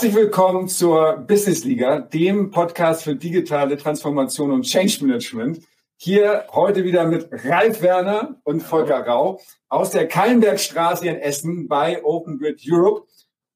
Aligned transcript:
Herzlich 0.00 0.16
willkommen 0.16 0.66
zur 0.66 1.18
Business 1.28 1.62
Liga, 1.62 2.00
dem 2.00 2.50
Podcast 2.50 3.02
für 3.02 3.14
digitale 3.14 3.76
Transformation 3.76 4.50
und 4.50 4.62
Change 4.62 5.04
Management. 5.04 5.60
Hier 5.98 6.46
heute 6.52 6.84
wieder 6.84 7.04
mit 7.04 7.28
Ralf 7.30 7.82
Werner 7.82 8.40
und 8.44 8.62
Volker 8.62 9.06
Rau 9.06 9.42
aus 9.68 9.90
der 9.90 10.08
Kallenbergstraße 10.08 11.06
in 11.06 11.16
Essen 11.16 11.68
bei 11.68 12.02
Open 12.02 12.38
Grid 12.38 12.62
Europe. 12.66 13.08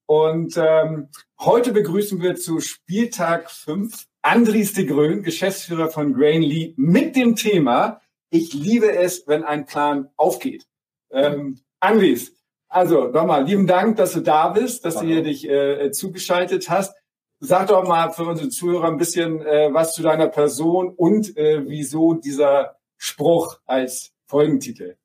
Und 0.05 0.55
ähm, 0.55 1.09
heute 1.39 1.71
begrüßen 1.71 2.21
wir 2.21 2.35
zu 2.35 2.59
Spieltag 2.59 3.49
5 3.49 4.05
Andries 4.21 4.73
de 4.73 4.85
Grön, 4.85 5.23
Geschäftsführer 5.23 5.89
von 5.89 6.13
Grainly, 6.13 6.75
mit 6.77 7.15
dem 7.15 7.35
Thema 7.35 8.01
Ich 8.29 8.53
liebe 8.53 8.91
es, 8.91 9.25
wenn 9.25 9.43
ein 9.43 9.65
Plan 9.65 10.09
aufgeht. 10.15 10.67
Ähm, 11.09 11.61
Andries, 11.79 12.34
also 12.75 13.07
nochmal, 13.07 13.45
lieben 13.45 13.67
Dank, 13.67 13.95
dass 13.95 14.11
du 14.11 14.19
da 14.19 14.49
bist, 14.49 14.83
dass 14.83 14.97
Hallo. 14.97 15.07
du 15.07 15.13
hier 15.13 15.23
dich 15.23 15.49
äh, 15.49 15.91
zugeschaltet 15.91 16.69
hast. 16.69 16.93
Sag 17.39 17.67
doch 17.67 17.87
mal 17.87 18.11
für 18.11 18.25
unsere 18.25 18.49
Zuhörer 18.49 18.87
ein 18.89 18.97
bisschen 18.97 19.41
äh, 19.41 19.69
was 19.71 19.93
zu 19.93 20.01
deiner 20.01 20.27
Person 20.27 20.89
und 20.89 21.37
äh, 21.37 21.63
wieso 21.65 22.15
dieser 22.15 22.75
Spruch 22.97 23.59
als 23.65 24.11
Folgentitel. 24.27 24.97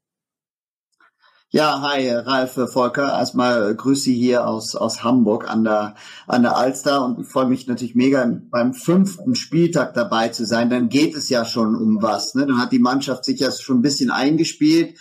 Ja, 1.51 1.81
hi, 1.83 2.09
Ralf 2.09 2.59
Volker. 2.73 3.09
Erstmal 3.09 3.75
Grüße 3.75 4.11
hier 4.11 4.49
aus, 4.49 4.75
aus 4.75 5.05
Hamburg 5.05 5.49
an 5.49 5.63
der, 5.63 5.95
an 6.27 6.43
der 6.43 6.57
Alster 6.57 7.05
und 7.05 7.21
ich 7.21 7.27
freue 7.27 7.47
mich 7.47 7.69
natürlich 7.69 7.95
mega 7.95 8.29
beim 8.51 8.73
fünften 8.75 9.37
Spieltag 9.37 9.95
dabei 9.95 10.29
zu 10.29 10.45
sein. 10.45 10.71
Dann 10.71 10.89
geht 10.89 11.15
es 11.17 11.29
ja 11.29 11.45
schon 11.45 11.77
um 11.77 12.03
was. 12.03 12.35
Ne? 12.35 12.47
Dann 12.47 12.59
hat 12.59 12.73
die 12.73 12.79
Mannschaft 12.81 13.25
sich 13.25 13.41
ja 13.41 13.53
schon 13.53 13.79
ein 13.79 13.83
bisschen 13.83 14.11
eingespielt 14.11 14.99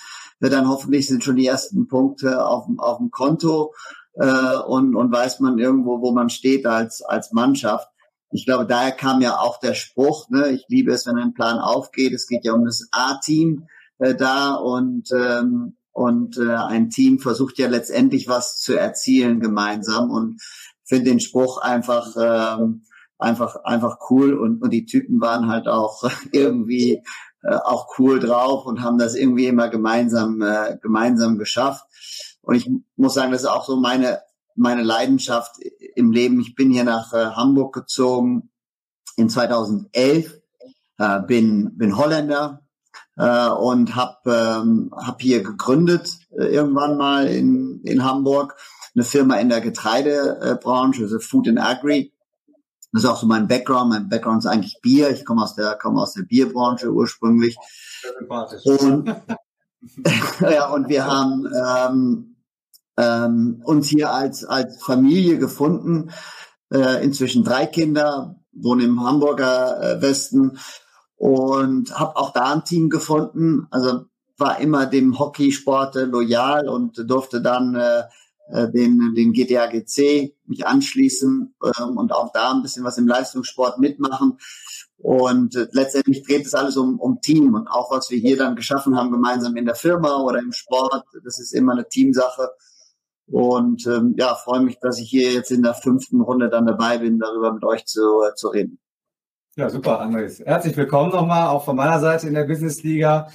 dann 0.47 0.69
hoffentlich 0.69 1.07
sind 1.07 1.23
schon 1.23 1.35
die 1.35 1.47
ersten 1.47 1.87
Punkte 1.87 2.45
auf, 2.45 2.65
auf 2.77 2.97
dem 2.97 3.11
Konto 3.11 3.73
äh, 4.13 4.55
und, 4.55 4.95
und 4.95 5.11
weiß 5.11 5.39
man 5.41 5.59
irgendwo, 5.59 6.01
wo 6.01 6.11
man 6.11 6.29
steht 6.29 6.65
als, 6.65 7.01
als 7.01 7.33
Mannschaft. 7.33 7.89
Ich 8.31 8.45
glaube, 8.45 8.65
daher 8.65 8.91
kam 8.91 9.21
ja 9.21 9.39
auch 9.39 9.59
der 9.59 9.73
Spruch, 9.73 10.29
ne, 10.29 10.49
ich 10.49 10.65
liebe 10.69 10.91
es, 10.91 11.05
wenn 11.07 11.17
ein 11.17 11.33
Plan 11.33 11.57
aufgeht. 11.57 12.13
Es 12.13 12.27
geht 12.27 12.45
ja 12.45 12.53
um 12.53 12.63
das 12.63 12.87
A-Team 12.91 13.67
äh, 13.97 14.15
da 14.15 14.53
und, 14.53 15.11
ähm, 15.11 15.75
und 15.91 16.37
äh, 16.37 16.55
ein 16.55 16.89
Team 16.89 17.19
versucht 17.19 17.57
ja 17.57 17.67
letztendlich 17.67 18.27
was 18.27 18.61
zu 18.61 18.77
erzielen 18.77 19.39
gemeinsam 19.39 20.11
und 20.11 20.41
finde 20.85 21.11
den 21.11 21.19
Spruch 21.19 21.57
einfach 21.61 22.15
ähm, 22.17 22.83
einfach 23.17 23.63
einfach 23.65 23.97
cool 24.09 24.33
und 24.33 24.61
und 24.61 24.71
die 24.71 24.85
Typen 24.85 25.19
waren 25.19 25.49
halt 25.49 25.67
auch 25.67 26.09
irgendwie 26.31 27.03
äh, 27.43 27.55
auch 27.55 27.99
cool 27.99 28.19
drauf 28.19 28.65
und 28.65 28.81
haben 28.81 28.97
das 28.97 29.15
irgendwie 29.15 29.47
immer 29.47 29.69
gemeinsam, 29.69 30.41
äh, 30.41 30.77
gemeinsam 30.81 31.37
geschafft. 31.37 31.85
Und 32.41 32.55
ich 32.55 32.69
muss 32.95 33.13
sagen, 33.13 33.31
das 33.31 33.41
ist 33.41 33.47
auch 33.47 33.65
so 33.65 33.77
meine, 33.77 34.21
meine 34.55 34.83
Leidenschaft 34.83 35.57
im 35.95 36.11
Leben. 36.11 36.39
Ich 36.41 36.55
bin 36.55 36.71
hier 36.71 36.83
nach 36.83 37.13
äh, 37.13 37.31
Hamburg 37.31 37.73
gezogen 37.73 38.49
in 39.15 39.29
2011, 39.29 40.39
äh, 40.97 41.21
bin, 41.21 41.77
bin 41.77 41.97
Holländer 41.97 42.61
äh, 43.17 43.49
und 43.49 43.95
habe 43.95 44.17
ähm, 44.25 44.91
hab 44.95 45.21
hier 45.21 45.43
gegründet 45.43 46.19
äh, 46.31 46.45
irgendwann 46.45 46.97
mal 46.97 47.27
in, 47.27 47.81
in 47.83 48.03
Hamburg 48.03 48.55
eine 48.95 49.03
Firma 49.03 49.35
in 49.35 49.49
der 49.49 49.61
Getreidebranche, 49.61 51.03
also 51.03 51.19
Food 51.19 51.47
and 51.47 51.59
Agri. 51.59 52.11
Das 52.91 53.03
ist 53.03 53.09
auch 53.09 53.19
so 53.19 53.27
mein 53.27 53.47
Background. 53.47 53.89
Mein 53.89 54.09
Background 54.09 54.43
ist 54.43 54.49
eigentlich 54.49 54.79
Bier. 54.81 55.09
Ich 55.11 55.25
komme 55.25 55.43
aus 55.43 55.55
der, 55.55 55.75
komme 55.75 56.01
aus 56.01 56.13
der 56.13 56.23
Bierbranche 56.23 56.91
ursprünglich. 56.91 57.57
Und, 58.63 59.15
ja, 60.41 60.69
und 60.69 60.89
wir 60.89 61.05
haben 61.05 61.47
ähm, 61.55 62.35
ähm, 62.97 63.61
uns 63.63 63.87
hier 63.87 64.11
als, 64.11 64.43
als 64.43 64.81
Familie 64.83 65.37
gefunden. 65.37 66.11
Äh, 66.71 67.03
inzwischen 67.03 67.43
drei 67.43 67.65
Kinder, 67.65 68.35
wohnen 68.51 68.81
im 68.81 69.03
Hamburger 69.03 69.81
äh, 69.81 70.01
Westen 70.01 70.59
und 71.15 71.97
habe 71.97 72.15
auch 72.15 72.31
da 72.31 72.53
ein 72.53 72.63
Team 72.63 72.89
gefunden. 72.89 73.67
Also 73.71 74.05
war 74.37 74.59
immer 74.59 74.85
dem 74.85 75.19
Hockeysport 75.19 75.95
äh, 75.95 76.05
loyal 76.05 76.67
und 76.69 77.03
durfte 77.09 77.41
dann 77.41 77.75
äh, 77.75 78.03
den, 78.51 79.13
den 79.15 79.33
GTAGC 79.33 80.33
mich 80.45 80.65
anschließen 80.65 81.55
ähm, 81.63 81.97
und 81.97 82.11
auch 82.11 82.31
da 82.33 82.51
ein 82.51 82.61
bisschen 82.61 82.83
was 82.83 82.97
im 82.97 83.07
Leistungssport 83.07 83.79
mitmachen. 83.79 84.37
Und 84.97 85.55
äh, 85.55 85.67
letztendlich 85.71 86.23
dreht 86.23 86.45
es 86.45 86.53
alles 86.53 86.75
um, 86.75 86.99
um 86.99 87.21
Team 87.21 87.53
und 87.53 87.67
auch 87.67 87.91
was 87.91 88.09
wir 88.09 88.19
hier 88.19 88.37
dann 88.37 88.55
geschaffen 88.55 88.97
haben, 88.97 89.11
gemeinsam 89.11 89.55
in 89.55 89.65
der 89.65 89.75
Firma 89.75 90.21
oder 90.21 90.39
im 90.39 90.51
Sport, 90.51 91.05
das 91.23 91.39
ist 91.39 91.53
immer 91.53 91.73
eine 91.73 91.87
Teamsache. 91.87 92.49
Und 93.27 93.85
ähm, 93.85 94.15
ja, 94.17 94.35
freue 94.35 94.61
mich, 94.61 94.79
dass 94.79 94.99
ich 94.99 95.09
hier 95.09 95.31
jetzt 95.31 95.51
in 95.51 95.61
der 95.61 95.75
fünften 95.75 96.19
Runde 96.19 96.49
dann 96.49 96.65
dabei 96.65 96.97
bin, 96.97 97.19
darüber 97.19 97.53
mit 97.53 97.63
euch 97.63 97.85
zu, 97.85 98.23
äh, 98.23 98.33
zu 98.35 98.49
reden. 98.49 98.79
Ja, 99.55 99.69
super, 99.69 99.99
Andres. 99.99 100.39
Herzlich 100.39 100.75
willkommen 100.75 101.11
nochmal, 101.11 101.47
auch 101.47 101.63
von 101.63 101.75
meiner 101.75 101.99
Seite 101.99 102.27
in 102.27 102.33
der 102.33 102.45
Business 102.45 102.81
Liga. 102.81 103.27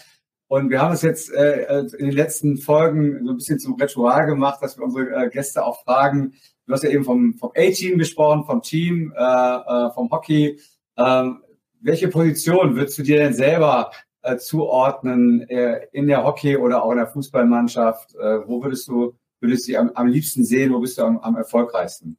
Und 0.54 0.70
wir 0.70 0.80
haben 0.80 0.94
es 0.94 1.02
jetzt 1.02 1.32
äh, 1.32 1.62
äh, 1.62 1.86
in 1.98 2.06
den 2.06 2.14
letzten 2.14 2.58
Folgen 2.58 3.24
so 3.24 3.32
ein 3.32 3.36
bisschen 3.38 3.58
zum 3.58 3.74
Ritual 3.74 4.24
gemacht, 4.24 4.62
dass 4.62 4.78
wir 4.78 4.84
unsere 4.84 5.24
äh, 5.24 5.28
Gäste 5.28 5.66
auch 5.66 5.82
fragen. 5.82 6.34
Du 6.64 6.72
hast 6.72 6.84
ja 6.84 6.90
eben 6.90 7.02
vom, 7.02 7.34
vom 7.34 7.50
A-Team 7.56 7.98
gesprochen, 7.98 8.44
vom 8.44 8.62
Team, 8.62 9.12
äh, 9.16 9.20
äh, 9.20 9.90
vom 9.90 10.08
Hockey. 10.12 10.60
Ähm, 10.96 11.42
welche 11.80 12.06
Position 12.06 12.76
würdest 12.76 12.96
du 12.96 13.02
dir 13.02 13.16
denn 13.16 13.34
selber 13.34 13.90
äh, 14.22 14.36
zuordnen 14.36 15.40
äh, 15.48 15.88
in 15.90 16.06
der 16.06 16.22
Hockey- 16.22 16.56
oder 16.56 16.84
auch 16.84 16.92
in 16.92 16.98
der 16.98 17.08
Fußballmannschaft? 17.08 18.14
Äh, 18.14 18.46
wo 18.46 18.62
würdest 18.62 18.86
du, 18.86 19.16
würdest 19.40 19.68
du 19.68 19.76
am, 19.76 19.90
am 19.96 20.06
liebsten 20.06 20.44
sehen? 20.44 20.72
Wo 20.72 20.78
bist 20.78 20.98
du 20.98 21.02
am, 21.02 21.18
am 21.18 21.34
erfolgreichsten? 21.34 22.16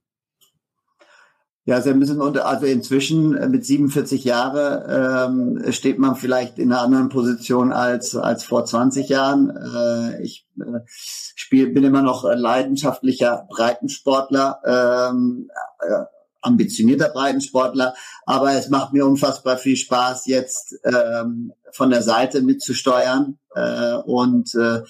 Ja, 1.67 1.77
ein 1.77 1.99
bisschen 1.99 2.21
unter, 2.21 2.45
also 2.45 2.67
inzwischen 2.67 3.35
äh, 3.35 3.49
mit 3.49 3.65
47 3.65 4.23
Jahren 4.23 5.57
ähm, 5.65 5.71
steht 5.71 5.97
man 5.97 6.15
vielleicht 6.15 6.59
in 6.59 6.71
einer 6.71 6.81
anderen 6.81 7.09
Position 7.09 7.73
als 7.73 8.15
als 8.15 8.43
vor 8.43 8.65
20 8.65 9.09
Jahren. 9.09 9.49
Äh, 9.49 10.21
ich 10.21 10.47
äh, 10.59 10.81
spiel, 10.87 11.73
bin 11.73 11.83
immer 11.83 12.03
noch 12.03 12.23
leidenschaftlicher 12.23 13.47
Breitensportler. 13.49 14.59
Ähm, 14.63 15.49
äh, 15.79 16.03
ambitionierter 16.45 17.09
Breitensportler, 17.09 17.93
aber 18.25 18.53
es 18.53 18.69
macht 18.69 18.93
mir 18.93 19.05
unfassbar 19.05 19.57
viel 19.57 19.75
Spaß, 19.75 20.25
jetzt 20.27 20.75
ähm, 20.83 21.53
von 21.71 21.89
der 21.89 22.01
Seite 22.01 22.41
mitzusteuern 22.41 23.37
äh, 23.53 23.95
und 23.95 24.53
äh, 24.55 24.81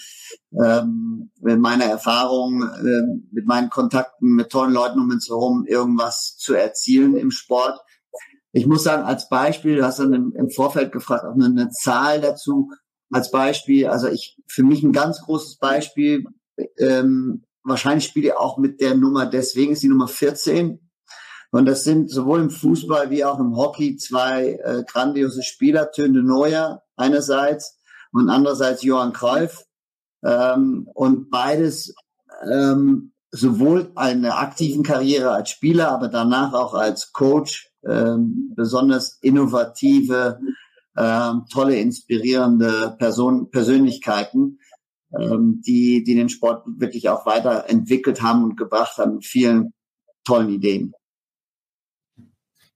ähm, 0.64 1.32
mit 1.42 1.60
meiner 1.60 1.86
Erfahrung, 1.86 2.64
äh, 2.64 3.20
mit 3.32 3.46
meinen 3.46 3.70
Kontakten 3.70 4.36
mit 4.36 4.50
tollen 4.50 4.74
Leuten 4.74 5.00
um 5.00 5.10
uns 5.10 5.28
herum 5.28 5.66
irgendwas 5.68 6.36
zu 6.38 6.54
erzielen 6.54 7.18
im 7.18 7.32
Sport. 7.32 7.80
Ich 8.52 8.68
muss 8.68 8.84
sagen, 8.84 9.04
als 9.04 9.28
Beispiel, 9.30 9.78
du 9.78 9.86
hast 9.86 10.00
dann 10.00 10.14
im, 10.14 10.34
im 10.36 10.50
Vorfeld 10.50 10.92
gefragt, 10.92 11.26
auch 11.26 11.34
eine, 11.34 11.46
eine 11.46 11.70
Zahl 11.72 12.22
dazu, 12.22 12.72
als 13.12 13.32
Beispiel, 13.32 13.88
also 13.88 14.08
ich, 14.08 14.38
für 14.48 14.64
mich 14.64 14.84
ein 14.84 14.92
ganz 14.92 15.22
großes 15.22 15.58
Beispiel, 15.58 16.26
ähm, 16.78 17.44
wahrscheinlich 17.64 18.06
spiele 18.06 18.28
ich 18.28 18.34
auch 18.34 18.58
mit 18.58 18.82
der 18.82 18.96
Nummer, 18.96 19.26
deswegen 19.26 19.74
ist 19.74 19.84
die 19.84 19.88
Nummer 19.88 20.08
14, 20.08 20.80
und 21.52 21.66
das 21.66 21.84
sind 21.84 22.10
sowohl 22.10 22.42
im 22.42 22.50
Fußball 22.50 23.10
wie 23.10 23.24
auch 23.24 23.40
im 23.40 23.56
Hockey 23.56 23.98
zwei 23.98 24.60
äh, 24.64 24.84
grandiose 24.86 25.44
Spieler, 25.44 25.92
Tönde 25.92 26.24
Neuer 26.24 26.84
einerseits 26.96 27.78
und 28.12 28.30
andererseits 28.30 28.84
Johann 28.84 29.14
Cruyff. 29.14 29.64
Ähm, 30.24 30.90
und 30.94 31.30
beides 31.30 31.94
ähm, 32.52 33.14
sowohl 33.32 33.92
eine 33.96 34.36
aktiven 34.36 34.84
Karriere 34.84 35.32
als 35.32 35.50
Spieler, 35.50 35.92
aber 35.92 36.08
danach 36.08 36.54
auch 36.54 36.74
als 36.74 37.12
Coach, 37.12 37.70
ähm, 37.88 38.54
besonders 38.56 39.20
innovative, 39.22 40.40
ähm, 40.98 41.46
tolle, 41.52 41.76
inspirierende 41.76 42.96
Person, 42.98 43.52
Persönlichkeiten, 43.52 44.60
ähm, 45.18 45.62
die, 45.66 46.04
die 46.04 46.16
den 46.16 46.30
Sport 46.30 46.66
wirklich 46.66 47.10
auch 47.10 47.26
weiterentwickelt 47.26 48.22
haben 48.22 48.44
und 48.44 48.58
gebracht 48.58 48.98
haben 48.98 49.16
mit 49.16 49.26
vielen 49.26 49.74
tollen 50.24 50.50
Ideen 50.50 50.94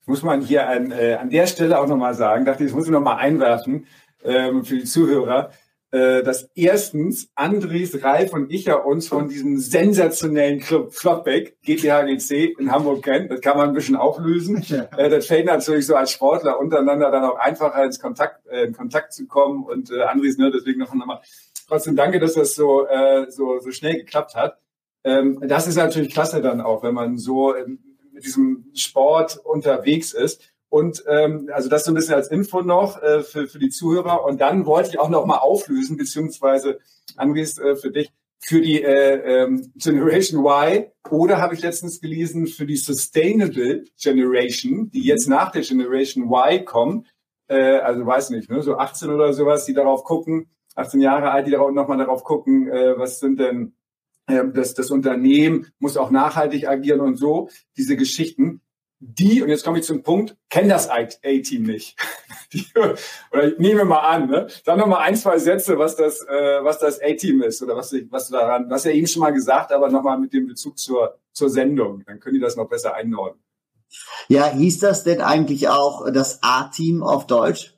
muss 0.10 0.24
man 0.24 0.42
hier 0.42 0.68
an, 0.68 0.92
äh, 0.92 1.14
an 1.14 1.30
der 1.30 1.46
Stelle 1.46 1.80
auch 1.80 1.88
nochmal 1.88 2.16
sagen, 2.16 2.44
dachte 2.44 2.64
ich, 2.64 2.70
das 2.72 2.76
muss 2.76 2.88
ich 2.88 2.92
nochmal 2.92 3.18
einwerfen 3.18 3.86
ähm, 4.24 4.66
für 4.66 4.76
die 4.76 4.84
Zuhörer, 4.84 5.52
äh, 5.92 6.24
dass 6.24 6.50
erstens 6.56 7.30
Andries, 7.36 8.04
Ralf 8.04 8.34
und 8.34 8.52
ich 8.52 8.66
ja 8.66 8.76
uns 8.76 9.08
von 9.08 9.30
diesem 9.30 9.60
sensationellen 9.60 10.62
Club 10.62 10.94
Flopback, 10.94 11.62
GTHGC 11.62 12.56
in 12.60 12.72
Hamburg 12.72 13.04
kennen. 13.04 13.30
Das 13.30 13.40
kann 13.42 13.56
man 13.56 13.70
ein 13.70 13.76
bisschen 13.76 13.96
auflösen. 13.96 14.66
Ja. 14.70 14.86
Äh, 14.98 15.10
das 15.10 15.28
fällt 15.28 15.46
natürlich 15.46 15.86
so 15.86 15.96
als 15.96 16.12
Sportler 16.12 16.60
untereinander 16.60 17.12
dann 17.12 17.24
auch 17.24 17.38
einfacher 17.38 17.84
ins 17.84 18.00
Kontakt, 18.00 18.48
äh, 18.48 18.64
in 18.64 18.74
Kontakt 18.74 19.14
zu 19.14 19.28
kommen. 19.28 19.64
Und 19.64 19.92
äh, 19.92 20.02
Andries, 20.02 20.38
ne, 20.38 20.52
deswegen 20.52 20.80
noch 20.80 20.92
einmal 20.92 21.22
trotzdem 21.68 21.96
danke, 21.96 22.20
dass 22.20 22.34
das 22.34 22.56
so, 22.56 22.88
äh, 22.88 23.30
so, 23.30 23.60
so 23.60 23.72
schnell 23.72 23.96
geklappt 23.96 24.36
hat. 24.36 24.58
Ähm, 25.04 25.40
das 25.48 25.68
ist 25.68 25.76
natürlich 25.76 26.14
klasse 26.14 26.42
dann 26.42 26.62
auch, 26.62 26.84
wenn 26.84 26.94
man 26.94 27.18
so 27.18 27.56
ähm, 27.56 27.89
mit 28.20 28.26
diesem 28.26 28.66
Sport 28.76 29.40
unterwegs 29.44 30.14
ist. 30.14 30.42
Und 30.68 31.04
ähm, 31.08 31.50
also 31.54 31.70
das 31.70 31.86
so 31.86 31.92
ein 31.92 31.96
bisschen 31.96 32.14
als 32.14 32.30
Info 32.30 32.62
noch 32.62 33.02
äh, 33.02 33.24
für, 33.24 33.48
für 33.48 33.60
die 33.60 33.70
Zuhörer. 33.70 34.26
Und 34.26 34.42
dann 34.42 34.66
wollte 34.66 34.90
ich 34.90 35.00
auch 35.00 35.10
noch 35.10 35.26
mal 35.26 35.38
auflösen, 35.38 35.98
beziehungsweise 35.98 36.80
Andres 37.16 37.58
äh, 37.58 37.76
für 37.76 37.92
dich, 37.92 38.12
für 38.40 38.62
die 38.62 38.84
äh, 38.84 39.44
ähm, 39.44 39.72
Generation 39.76 40.46
Y 40.46 40.86
oder 41.10 41.40
habe 41.40 41.56
ich 41.56 41.62
letztens 41.62 42.02
gelesen 42.02 42.48
für 42.48 42.66
die 42.66 42.78
Sustainable 42.78 43.86
Generation, 44.00 44.92
die 44.92 45.04
jetzt 45.04 45.28
nach 45.28 45.52
der 45.52 45.62
Generation 45.62 46.32
Y 46.32 46.66
kommen, 46.66 47.08
äh, 47.48 47.80
also 47.80 48.06
weiß 48.06 48.30
nicht, 48.30 48.50
ne, 48.50 48.62
so 48.62 48.78
18 48.78 49.10
oder 49.10 49.34
sowas, 49.34 49.66
die 49.66 49.74
darauf 49.74 50.04
gucken, 50.04 50.50
18 50.76 51.02
Jahre 51.02 51.32
alt, 51.32 51.48
die 51.48 51.52
darauf, 51.52 51.72
nochmal 51.72 51.98
darauf 51.98 52.24
gucken, 52.24 52.70
äh, 52.70 52.98
was 52.98 53.20
sind 53.20 53.40
denn 53.40 53.74
das, 54.54 54.74
das 54.74 54.92
Unternehmen 54.92 55.68
muss 55.80 55.98
auch 55.98 56.12
nachhaltig 56.12 56.68
agieren 56.68 57.02
und 57.02 57.18
so, 57.18 57.50
diese 57.78 57.96
Geschichten 57.96 58.62
die, 59.02 59.42
und 59.42 59.50
jetzt 59.50 59.64
komme 59.64 59.80
ich 59.80 59.86
zum 59.86 60.04
Punkt, 60.04 60.36
kennen 60.50 60.68
das 60.70 60.90
A-Team 60.90 61.64
nicht. 61.64 61.98
Die, 62.52 62.66
oder 63.32 63.48
ich 63.48 63.60
nehme 63.60 63.86
mal 63.86 64.00
an, 64.00 64.28
ne? 64.28 64.48
Sag 64.66 64.78
noch 64.78 64.88
mal 64.88 64.98
ein, 64.98 65.16
zwei 65.16 65.38
Sätze, 65.38 65.78
was 65.78 65.96
das, 65.96 66.22
äh, 66.24 66.64
was 66.64 66.80
das 66.80 67.00
A-Team 67.00 67.44
ist 67.44 67.62
oder 67.62 67.76
was, 67.76 67.94
was 68.10 68.28
du 68.28 68.34
daran, 68.34 68.70
was 68.70 68.84
ja 68.86 68.92
eben 68.92 69.08
schon 69.08 69.22
mal 69.22 69.32
gesagt, 69.32 69.72
aber 69.72 69.90
noch 69.90 70.02
mal 70.02 70.18
mit 70.18 70.34
dem 70.34 70.48
Bezug 70.48 70.78
zur, 70.78 71.20
zur 71.32 71.50
Sendung. 71.50 72.04
Dann 72.06 72.20
können 72.20 72.34
die 72.34 72.42
das 72.42 72.56
noch 72.56 72.68
besser 72.68 72.96
einordnen. 72.96 73.42
Ja, 74.28 74.48
hieß 74.48 74.80
das 74.80 75.04
denn 75.04 75.22
eigentlich 75.22 75.70
auch 75.70 76.12
das 76.12 76.40
A-Team 76.42 77.04
auf 77.04 77.28
Deutsch? 77.28 77.78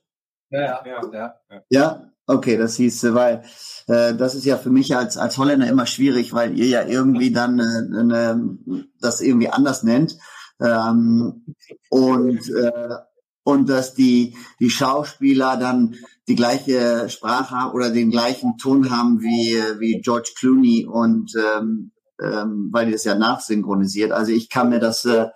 Ja, 0.49 0.83
ja, 0.85 1.01
ja. 1.11 1.35
Ja, 1.49 1.63
ja? 1.69 2.10
Okay, 2.27 2.57
das 2.57 2.75
hieß, 2.75 3.13
weil 3.13 3.43
äh, 3.87 4.15
das 4.15 4.35
ist 4.35 4.45
ja 4.45 4.57
für 4.57 4.69
mich 4.69 4.95
als, 4.95 5.17
als 5.17 5.37
Holländer 5.37 5.67
immer 5.67 5.85
schwierig, 5.85 6.33
weil 6.33 6.57
ihr 6.57 6.67
ja 6.67 6.85
irgendwie 6.85 7.31
dann 7.31 7.59
äh, 7.59 8.31
äh, 8.31 8.85
das 8.99 9.21
irgendwie 9.21 9.49
anders 9.49 9.83
nennt. 9.83 10.17
Ähm, 10.59 11.45
und, 11.89 12.49
äh, 12.49 12.95
und 13.43 13.69
dass 13.69 13.95
die, 13.95 14.37
die 14.59 14.69
Schauspieler 14.69 15.57
dann 15.57 15.95
die 16.27 16.35
gleiche 16.35 17.09
Sprache 17.09 17.73
oder 17.73 17.89
den 17.89 18.11
gleichen 18.11 18.57
Ton 18.57 18.91
haben 18.91 19.21
wie, 19.21 19.57
wie 19.79 19.99
George 20.01 20.33
Clooney 20.37 20.85
und 20.85 21.33
ähm, 21.35 21.91
ähm, 22.21 22.69
weil 22.71 22.85
die 22.85 22.91
das 22.91 23.03
ja 23.03 23.15
nachsynchronisiert. 23.15 24.11
Also 24.11 24.31
ich 24.31 24.49
kann 24.49 24.69
mir 24.69 24.79
das 24.79 25.05
äh, 25.05 25.27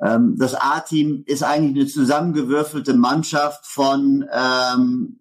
ähm, 0.00 0.36
das 0.38 0.54
A-Team 0.54 1.24
ist 1.26 1.42
eigentlich 1.42 1.76
eine 1.76 1.86
zusammengewürfelte 1.86 2.94
Mannschaft 2.94 3.66
von 3.66 4.28
ähm, 4.32 5.17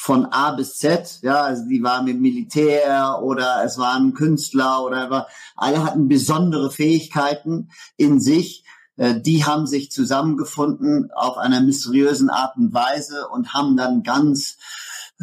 von 0.00 0.26
A 0.26 0.52
bis 0.52 0.78
Z, 0.78 1.20
ja, 1.22 1.42
also 1.42 1.68
die 1.68 1.82
waren 1.82 2.06
mit 2.06 2.18
Militär 2.20 3.20
oder 3.22 3.62
es 3.64 3.76
waren 3.76 4.14
Künstler 4.14 4.82
oder 4.82 5.28
alle 5.56 5.84
hatten 5.84 6.08
besondere 6.08 6.70
Fähigkeiten 6.70 7.70
in 7.98 8.18
sich. 8.18 8.64
Äh, 8.96 9.20
die 9.20 9.44
haben 9.44 9.66
sich 9.66 9.90
zusammengefunden 9.90 11.10
auf 11.12 11.36
einer 11.36 11.60
mysteriösen 11.60 12.30
Art 12.30 12.56
und 12.56 12.72
Weise 12.72 13.28
und 13.28 13.52
haben 13.52 13.76
dann 13.76 14.02
ganz 14.02 14.56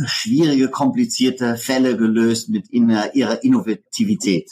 schwierige, 0.06 0.70
komplizierte 0.70 1.58
Fälle 1.58 1.98
gelöst 1.98 2.50
mit 2.50 2.70
ihrer 2.70 3.44
Innovativität. 3.44 4.52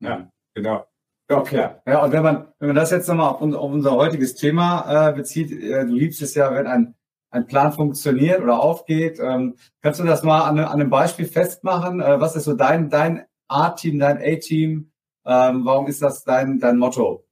Ja, 0.00 0.30
genau. 0.54 0.86
Klar. 1.26 1.82
Ja, 1.86 2.04
und 2.04 2.12
wenn 2.12 2.22
man, 2.22 2.52
wenn 2.58 2.68
man 2.68 2.76
das 2.76 2.90
jetzt 2.90 3.08
nochmal 3.08 3.30
auf, 3.30 3.40
auf 3.40 3.72
unser 3.72 3.92
heutiges 3.92 4.34
Thema 4.34 5.08
äh, 5.08 5.12
bezieht, 5.12 5.50
äh, 5.50 5.86
du 5.86 5.94
liebst 5.94 6.20
es 6.22 6.34
ja, 6.34 6.54
wenn 6.54 6.66
ein 6.66 6.94
ein 7.34 7.46
Plan 7.46 7.72
funktioniert 7.72 8.40
oder 8.42 8.60
aufgeht. 8.60 9.18
Ähm, 9.20 9.56
kannst 9.82 10.00
du 10.00 10.04
das 10.04 10.22
mal 10.22 10.42
an, 10.42 10.58
an 10.58 10.80
einem 10.80 10.90
Beispiel 10.90 11.26
festmachen? 11.26 12.00
Äh, 12.00 12.20
was 12.20 12.36
ist 12.36 12.44
so 12.44 12.54
dein, 12.54 12.90
dein 12.90 13.24
A-Team, 13.48 13.98
dein 13.98 14.18
A-Team? 14.18 14.90
Ähm, 15.26 15.64
warum 15.64 15.86
ist 15.86 16.02
das 16.02 16.24
dein, 16.24 16.58
dein 16.58 16.78
Motto? 16.78 17.26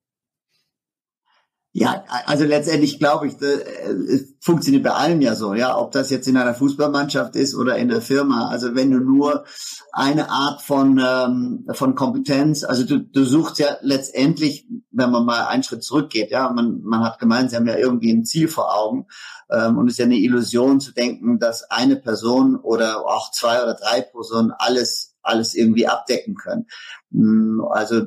Ja, 1.75 2.05
also 2.27 2.45
letztendlich 2.45 2.99
glaube 2.99 3.29
ich, 3.29 3.41
äh, 3.41 3.47
es 3.47 4.35
funktioniert 4.41 4.85
bei 4.85 4.91
allem 4.91 5.23
ja 5.23 5.35
so, 5.35 5.55
ja, 5.55 5.79
ob 5.79 5.91
das 5.93 6.11
jetzt 6.11 6.29
in 6.29 6.37
einer 6.37 6.55
Fußballmannschaft 6.55 7.35
ist 7.35 7.55
oder 7.55 7.79
in 7.79 7.89
der 7.89 8.03
Firma. 8.03 8.49
Also 8.49 8.75
wenn 8.75 8.91
du 8.91 8.99
nur 8.99 9.47
eine 9.91 10.29
Art 10.29 10.61
von 10.61 11.01
ähm, 11.03 11.67
von 11.73 11.95
Kompetenz, 11.95 12.63
also 12.63 12.85
du, 12.85 12.99
du 12.99 13.25
suchst 13.25 13.59
ja 13.59 13.79
letztendlich, 13.81 14.69
wenn 14.91 15.11
man 15.11 15.25
mal 15.25 15.47
einen 15.47 15.63
Schritt 15.63 15.83
zurückgeht, 15.83 16.31
ja, 16.31 16.51
man 16.51 16.83
man 16.83 17.01
hat 17.01 17.23
haben 17.23 17.67
ja 17.67 17.77
irgendwie 17.77 18.13
ein 18.13 18.27
Ziel 18.27 18.49
vor 18.49 18.77
Augen 18.79 19.07
ähm, 19.51 19.79
und 19.79 19.87
es 19.87 19.95
ist 19.95 19.99
ja 19.99 20.05
eine 20.05 20.19
Illusion 20.19 20.79
zu 20.79 20.93
denken, 20.93 21.39
dass 21.39 21.71
eine 21.71 21.97
Person 21.97 22.57
oder 22.57 23.07
auch 23.07 23.31
zwei 23.31 23.63
oder 23.63 23.75
drei 23.75 24.03
Personen 24.03 24.53
alles 24.59 25.15
alles 25.23 25.55
irgendwie 25.55 25.87
abdecken 25.87 26.35
können. 26.35 26.67
Hm, 27.13 27.65
also 27.71 28.03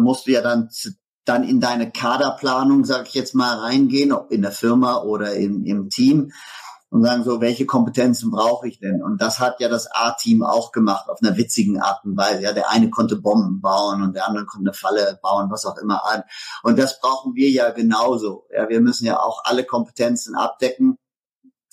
musst 0.00 0.26
du 0.26 0.32
ja 0.32 0.42
dann 0.42 0.68
dann 1.26 1.44
in 1.44 1.60
deine 1.60 1.90
Kaderplanung, 1.90 2.84
sage 2.84 3.04
ich 3.08 3.14
jetzt 3.14 3.34
mal, 3.34 3.58
reingehen, 3.58 4.12
ob 4.12 4.30
in 4.30 4.42
der 4.42 4.52
Firma 4.52 5.02
oder 5.02 5.34
im, 5.34 5.64
im 5.64 5.90
Team 5.90 6.32
und 6.88 7.02
sagen 7.02 7.24
so, 7.24 7.40
welche 7.40 7.66
Kompetenzen 7.66 8.30
brauche 8.30 8.68
ich 8.68 8.78
denn? 8.78 9.02
Und 9.02 9.20
das 9.20 9.40
hat 9.40 9.60
ja 9.60 9.68
das 9.68 9.90
A-Team 9.90 10.42
auch 10.42 10.72
gemacht 10.72 11.08
auf 11.08 11.18
einer 11.20 11.36
witzigen 11.36 11.80
Art 11.80 12.04
und 12.04 12.16
Weise. 12.16 12.42
Ja, 12.42 12.52
der 12.52 12.70
eine 12.70 12.90
konnte 12.90 13.16
Bomben 13.16 13.60
bauen 13.60 14.02
und 14.02 14.14
der 14.14 14.26
andere 14.28 14.46
konnte 14.46 14.68
eine 14.68 14.72
Falle 14.72 15.18
bauen, 15.20 15.50
was 15.50 15.66
auch 15.66 15.76
immer. 15.78 16.00
Und 16.62 16.78
das 16.78 17.00
brauchen 17.00 17.34
wir 17.34 17.50
ja 17.50 17.70
genauso. 17.70 18.46
Ja, 18.54 18.68
wir 18.68 18.80
müssen 18.80 19.04
ja 19.04 19.18
auch 19.18 19.42
alle 19.44 19.64
Kompetenzen 19.64 20.36
abdecken 20.36 20.96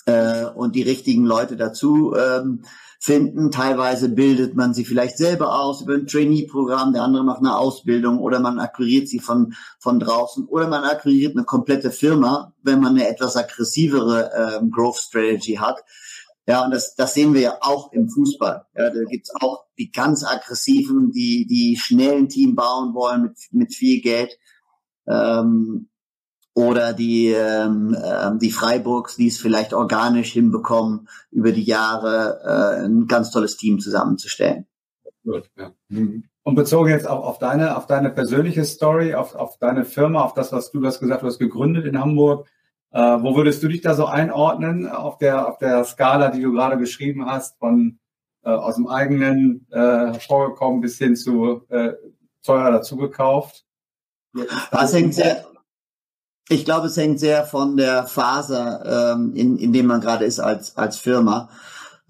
äh, 0.06 0.46
und 0.46 0.74
die 0.74 0.82
richtigen 0.82 1.24
Leute 1.24 1.56
dazu 1.56 2.14
ähm, 2.16 2.64
finden. 3.04 3.50
Teilweise 3.50 4.08
bildet 4.08 4.54
man 4.54 4.72
sie 4.72 4.86
vielleicht 4.86 5.18
selber 5.18 5.60
aus 5.60 5.82
über 5.82 5.92
ein 5.92 6.06
Trainee-Programm, 6.06 6.94
der 6.94 7.02
andere 7.02 7.22
macht 7.22 7.40
eine 7.40 7.54
Ausbildung 7.54 8.18
oder 8.18 8.40
man 8.40 8.58
akquiriert 8.58 9.08
sie 9.08 9.18
von, 9.18 9.52
von 9.78 10.00
draußen 10.00 10.46
oder 10.46 10.68
man 10.68 10.84
akquiriert 10.84 11.36
eine 11.36 11.44
komplette 11.44 11.90
Firma, 11.90 12.54
wenn 12.62 12.80
man 12.80 12.92
eine 12.92 13.06
etwas 13.06 13.36
aggressivere 13.36 14.30
ähm, 14.34 14.70
Growth 14.70 14.96
Strategy 14.96 15.56
hat. 15.56 15.84
Ja, 16.46 16.64
und 16.64 16.70
das, 16.70 16.94
das 16.94 17.12
sehen 17.12 17.34
wir 17.34 17.42
ja 17.42 17.58
auch 17.60 17.92
im 17.92 18.08
Fußball. 18.08 18.64
Ja, 18.74 18.88
da 18.88 19.04
gibt's 19.04 19.34
auch 19.38 19.66
die 19.76 19.92
ganz 19.92 20.24
aggressiven, 20.24 21.10
die, 21.10 21.46
die 21.46 21.76
schnell 21.76 22.16
ein 22.16 22.30
Team 22.30 22.54
bauen 22.54 22.94
wollen 22.94 23.20
mit, 23.20 23.36
mit 23.50 23.74
viel 23.74 24.00
Geld. 24.00 24.38
Ähm, 25.06 25.90
oder 26.54 26.92
die, 26.92 27.28
ähm, 27.28 27.96
äh, 28.00 28.38
die 28.38 28.52
Freiburgs, 28.52 29.16
die 29.16 29.26
es 29.26 29.38
vielleicht 29.38 29.74
organisch 29.74 30.32
hinbekommen, 30.32 31.08
über 31.30 31.50
die 31.52 31.64
Jahre 31.64 32.40
äh, 32.44 32.84
ein 32.86 33.06
ganz 33.08 33.30
tolles 33.32 33.56
Team 33.56 33.80
zusammenzustellen. 33.80 34.66
Gut, 35.24 35.50
ja. 35.56 35.72
Mhm. 35.88 36.24
Und 36.44 36.54
bezogen 36.54 36.90
jetzt 36.90 37.08
auch 37.08 37.24
auf 37.24 37.38
deine, 37.38 37.76
auf 37.76 37.86
deine 37.86 38.10
persönliche 38.10 38.64
Story, 38.64 39.14
auf, 39.14 39.34
auf 39.34 39.58
deine 39.58 39.84
Firma, 39.84 40.22
auf 40.22 40.34
das, 40.34 40.52
was 40.52 40.70
du 40.70 40.84
hast 40.84 41.00
gesagt, 41.00 41.22
du 41.22 41.26
hast 41.26 41.38
gegründet 41.38 41.86
in 41.86 41.98
Hamburg. 41.98 42.46
Äh, 42.92 43.00
wo 43.00 43.34
würdest 43.34 43.62
du 43.62 43.68
dich 43.68 43.80
da 43.80 43.94
so 43.94 44.06
einordnen 44.06 44.86
auf 44.86 45.18
der, 45.18 45.48
auf 45.48 45.58
der 45.58 45.82
Skala, 45.84 46.30
die 46.30 46.42
du 46.42 46.52
gerade 46.52 46.76
beschrieben 46.76 47.26
hast, 47.26 47.58
von 47.58 47.98
äh, 48.44 48.50
aus 48.50 48.76
dem 48.76 48.86
eigenen 48.86 49.66
äh, 49.72 49.78
hervorgekommen 49.78 50.80
bis 50.80 50.98
hin 50.98 51.16
zu 51.16 51.62
äh, 51.70 51.94
teuer 52.44 52.70
dazugekauft? 52.70 53.64
Das 54.70 54.92
hängt 54.92 55.14
sehr, 55.14 55.44
ich 56.48 56.64
glaube, 56.64 56.88
es 56.88 56.96
hängt 56.96 57.20
sehr 57.20 57.44
von 57.44 57.76
der 57.76 58.06
Phase, 58.06 58.82
ähm, 58.84 59.32
in, 59.34 59.56
in 59.56 59.72
dem 59.72 59.86
man 59.86 60.00
gerade 60.00 60.24
ist 60.24 60.40
als, 60.40 60.76
als 60.76 60.98
Firma, 60.98 61.48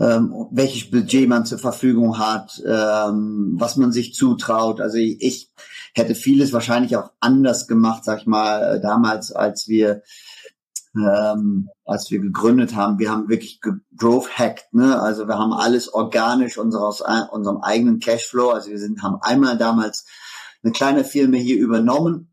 ähm, 0.00 0.34
welches 0.50 0.90
Budget 0.90 1.28
man 1.28 1.46
zur 1.46 1.58
Verfügung 1.58 2.18
hat, 2.18 2.60
ähm, 2.66 3.54
was 3.58 3.76
man 3.76 3.92
sich 3.92 4.14
zutraut. 4.14 4.80
Also 4.80 4.96
ich, 4.98 5.22
ich 5.22 5.50
hätte 5.94 6.14
vieles 6.16 6.52
wahrscheinlich 6.52 6.96
auch 6.96 7.10
anders 7.20 7.68
gemacht, 7.68 8.04
sag 8.04 8.20
ich 8.20 8.26
mal, 8.26 8.76
äh, 8.76 8.80
damals, 8.80 9.30
als 9.30 9.68
wir 9.68 10.02
ähm, 10.96 11.68
als 11.84 12.10
wir 12.10 12.20
gegründet 12.20 12.76
haben, 12.76 12.98
wir 12.98 13.10
haben 13.10 13.28
wirklich 13.28 13.60
growth 13.96 14.38
hacked, 14.38 14.72
ne? 14.72 15.00
Also 15.00 15.26
wir 15.26 15.36
haben 15.36 15.52
alles 15.52 15.92
organisch 15.92 16.56
unseres, 16.56 17.02
unserem 17.32 17.58
eigenen 17.62 17.98
Cashflow. 17.98 18.50
Also 18.50 18.70
wir 18.70 18.78
sind, 18.78 19.02
haben 19.02 19.18
einmal 19.20 19.58
damals 19.58 20.06
eine 20.62 20.72
kleine 20.72 21.04
Firma 21.04 21.36
hier 21.36 21.58
übernommen, 21.58 22.32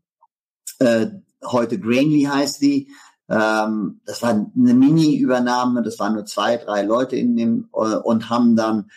äh, 0.78 1.08
heute 1.44 1.78
Grainly 1.78 2.22
heißt 2.24 2.60
die. 2.60 2.88
Ähm, 3.28 4.00
das 4.04 4.22
war 4.22 4.30
eine 4.30 4.74
Mini-Übernahme, 4.74 5.82
das 5.82 5.98
waren 5.98 6.14
nur 6.14 6.26
zwei, 6.26 6.56
drei 6.56 6.82
Leute 6.82 7.16
in 7.16 7.36
dem 7.36 7.68
äh, 7.72 7.96
und 7.96 8.30
haben 8.30 8.56
dann 8.56 8.90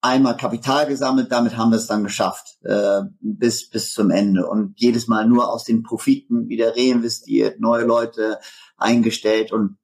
einmal 0.00 0.36
Kapital 0.36 0.86
gesammelt, 0.86 1.32
damit 1.32 1.56
haben 1.56 1.70
wir 1.70 1.78
es 1.78 1.86
dann 1.86 2.04
geschafft 2.04 2.58
äh, 2.64 3.02
bis 3.20 3.68
bis 3.68 3.92
zum 3.92 4.10
Ende 4.10 4.46
und 4.46 4.74
jedes 4.76 5.08
Mal 5.08 5.26
nur 5.28 5.52
aus 5.52 5.64
den 5.64 5.82
Profiten 5.82 6.48
wieder 6.48 6.76
reinvestiert, 6.76 7.60
neue 7.60 7.84
Leute 7.84 8.38
eingestellt 8.76 9.52
und 9.52 9.78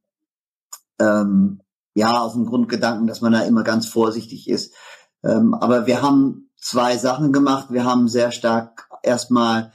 ähm, 0.99 1.61
ja 1.95 2.21
aus 2.21 2.35
dem 2.35 2.47
Grundgedanken, 2.47 3.07
dass 3.07 3.21
man 3.21 3.33
da 3.33 3.43
immer 3.43 3.65
ganz 3.65 3.87
vorsichtig 3.87 4.49
ist. 4.49 4.75
Ähm, 5.23 5.55
aber 5.55 5.87
wir 5.87 6.03
haben 6.03 6.51
zwei 6.57 6.97
Sachen 6.97 7.33
gemacht. 7.33 7.69
Wir 7.71 7.85
haben 7.85 8.09
sehr 8.09 8.33
stark 8.33 8.89
erstmal 9.03 9.73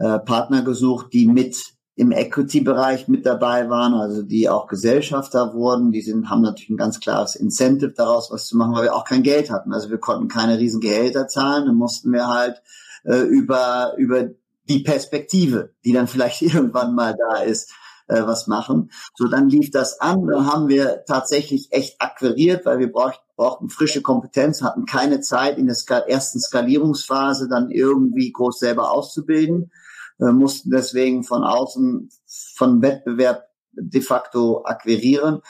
äh, 0.00 0.18
Partner 0.18 0.62
gesucht, 0.62 1.12
die 1.12 1.26
mit 1.26 1.56
im 1.94 2.12
Equity-Bereich 2.12 3.08
mit 3.08 3.26
dabei 3.26 3.68
waren, 3.68 3.92
also 3.92 4.22
die 4.22 4.48
auch 4.48 4.66
Gesellschafter 4.68 5.52
wurden. 5.52 5.92
Die 5.92 6.00
sind, 6.00 6.30
haben 6.30 6.40
natürlich 6.40 6.70
ein 6.70 6.78
ganz 6.78 6.98
klares 6.98 7.34
Incentive 7.34 7.92
daraus, 7.92 8.30
was 8.30 8.46
zu 8.46 8.56
machen, 8.56 8.74
weil 8.74 8.84
wir 8.84 8.96
auch 8.96 9.04
kein 9.04 9.22
Geld 9.22 9.50
hatten. 9.50 9.74
Also 9.74 9.90
wir 9.90 9.98
konnten 9.98 10.28
keine 10.28 10.58
riesen 10.58 10.80
Gehälter 10.80 11.28
zahlen, 11.28 11.66
dann 11.66 11.74
mussten 11.76 12.10
wir 12.12 12.28
halt 12.28 12.62
äh, 13.04 13.18
über, 13.18 13.92
über 13.98 14.30
die 14.70 14.78
Perspektive, 14.78 15.74
die 15.84 15.92
dann 15.92 16.08
vielleicht 16.08 16.40
irgendwann 16.40 16.94
mal 16.94 17.14
da 17.14 17.42
ist, 17.42 17.70
äh, 18.08 18.22
was 18.24 18.46
machen. 18.46 18.90
So, 19.14 19.28
dann 19.28 19.50
lief 19.50 19.70
das 19.70 20.00
an, 20.00 20.26
dann 20.26 20.50
haben 20.50 20.68
wir 20.68 21.04
tatsächlich 21.06 21.68
echt 21.70 22.00
akquiriert, 22.00 22.64
weil 22.64 22.78
wir 22.78 22.90
brauchten, 22.90 23.22
brauchten 23.36 23.68
frische 23.68 24.00
Kompetenz, 24.00 24.62
hatten 24.62 24.86
keine 24.86 25.20
Zeit 25.20 25.58
in 25.58 25.66
der 25.66 25.74
Ska 25.74 25.98
ersten 25.98 26.40
Skalierungsphase 26.40 27.46
dann 27.48 27.70
irgendwie 27.70 28.32
groß 28.32 28.58
selber 28.58 28.90
auszubilden, 28.90 29.70
äh, 30.20 30.32
mussten 30.32 30.70
deswegen 30.70 31.24
von 31.24 31.44
außen 31.44 32.10
von 32.54 32.82
Wettbewerb 32.82 33.44
de 33.72 34.00
facto 34.00 34.64
akquirieren. 34.64 35.40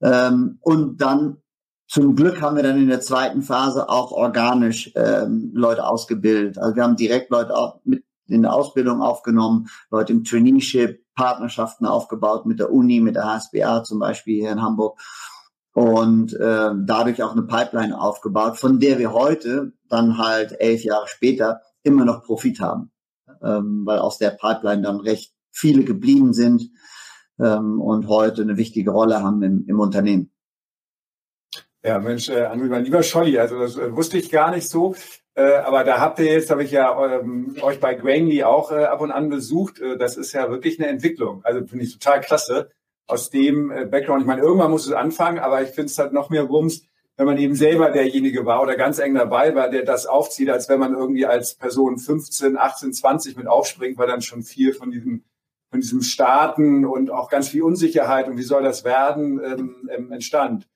Ähm, 0.00 0.58
und 0.60 1.00
dann 1.00 1.38
zum 1.88 2.16
Glück 2.16 2.40
haben 2.40 2.56
wir 2.56 2.62
dann 2.62 2.80
in 2.80 2.88
der 2.88 3.02
zweiten 3.02 3.42
Phase 3.42 3.88
auch 3.88 4.12
organisch 4.12 4.92
ähm, 4.94 5.50
Leute 5.54 5.86
ausgebildet. 5.86 6.58
Also 6.58 6.74
wir 6.76 6.82
haben 6.82 6.96
direkt 6.96 7.30
Leute 7.30 7.54
auch 7.54 7.80
mit 7.84 8.04
in 8.28 8.42
der 8.42 8.54
Ausbildung 8.54 9.02
aufgenommen, 9.02 9.68
Leute 9.90 10.12
im 10.12 10.24
Traineeship, 10.24 11.04
Partnerschaften 11.14 11.84
aufgebaut 11.84 12.46
mit 12.46 12.58
der 12.60 12.72
Uni, 12.72 13.00
mit 13.00 13.16
der 13.16 13.26
HSBA 13.26 13.84
zum 13.84 13.98
Beispiel 13.98 14.40
hier 14.40 14.52
in 14.52 14.62
Hamburg 14.62 14.98
und 15.74 16.32
äh, 16.34 16.70
dadurch 16.84 17.22
auch 17.22 17.32
eine 17.32 17.42
Pipeline 17.42 17.98
aufgebaut, 17.98 18.58
von 18.58 18.78
der 18.78 18.98
wir 18.98 19.12
heute 19.12 19.72
dann 19.88 20.18
halt 20.18 20.58
elf 20.60 20.84
Jahre 20.84 21.08
später 21.08 21.60
immer 21.82 22.04
noch 22.04 22.22
Profit 22.22 22.60
haben, 22.60 22.90
ähm, 23.44 23.82
weil 23.84 23.98
aus 23.98 24.18
der 24.18 24.30
Pipeline 24.30 24.82
dann 24.82 25.00
recht 25.00 25.32
viele 25.50 25.84
geblieben 25.84 26.32
sind 26.32 26.70
ähm, 27.38 27.80
und 27.80 28.08
heute 28.08 28.42
eine 28.42 28.56
wichtige 28.56 28.90
Rolle 28.90 29.22
haben 29.22 29.42
im, 29.42 29.64
im 29.66 29.80
Unternehmen. 29.80 30.30
Ja, 31.84 31.98
Mensch, 31.98 32.28
äh, 32.28 32.48
mein 32.54 32.84
lieber 32.84 33.02
Scholli, 33.02 33.38
also 33.38 33.58
das 33.58 33.76
äh, 33.76 33.94
wusste 33.94 34.16
ich 34.16 34.30
gar 34.30 34.52
nicht 34.52 34.68
so. 34.68 34.94
Äh, 35.34 35.54
aber 35.54 35.82
da 35.82 35.98
habt 35.98 36.18
ihr 36.18 36.26
jetzt, 36.26 36.50
habe 36.50 36.62
ich 36.62 36.70
ja 36.70 37.18
ähm, 37.20 37.56
euch 37.62 37.80
bei 37.80 37.94
Grainly 37.94 38.44
auch 38.44 38.70
äh, 38.70 38.84
ab 38.84 39.00
und 39.00 39.10
an 39.10 39.30
besucht. 39.30 39.80
Äh, 39.80 39.96
das 39.96 40.16
ist 40.16 40.32
ja 40.32 40.50
wirklich 40.50 40.78
eine 40.78 40.88
Entwicklung. 40.88 41.40
Also 41.44 41.66
finde 41.66 41.84
ich 41.84 41.98
total 41.98 42.20
klasse. 42.20 42.70
Aus 43.06 43.30
dem 43.30 43.70
äh, 43.70 43.84
Background, 43.86 44.22
ich 44.22 44.26
meine, 44.26 44.42
irgendwann 44.42 44.70
muss 44.70 44.86
es 44.86 44.92
anfangen, 44.92 45.38
aber 45.38 45.62
ich 45.62 45.70
finde 45.70 45.86
es 45.86 45.98
halt 45.98 46.12
noch 46.12 46.30
mehr 46.30 46.44
Rums, 46.44 46.86
wenn 47.16 47.26
man 47.26 47.38
eben 47.38 47.54
selber 47.54 47.90
derjenige 47.90 48.46
war 48.46 48.62
oder 48.62 48.76
ganz 48.76 48.98
eng 48.98 49.14
dabei 49.14 49.54
war, 49.54 49.68
der 49.68 49.84
das 49.84 50.06
aufzieht, 50.06 50.50
als 50.50 50.68
wenn 50.68 50.80
man 50.80 50.94
irgendwie 50.94 51.26
als 51.26 51.54
Person 51.54 51.98
15, 51.98 52.56
18, 52.56 52.92
20 52.92 53.36
mit 53.36 53.46
aufspringt, 53.46 53.98
weil 53.98 54.08
dann 54.08 54.22
schon 54.22 54.42
viel 54.42 54.72
von 54.72 54.90
diesem 54.90 55.24
von 55.70 55.80
diesem 55.80 56.02
Starten 56.02 56.84
und 56.84 57.10
auch 57.10 57.30
ganz 57.30 57.48
viel 57.48 57.62
Unsicherheit 57.62 58.28
und 58.28 58.36
wie 58.36 58.42
soll 58.42 58.62
das 58.62 58.84
werden 58.84 59.40
ähm, 59.42 59.88
ähm 59.90 60.12
entstand. 60.12 60.68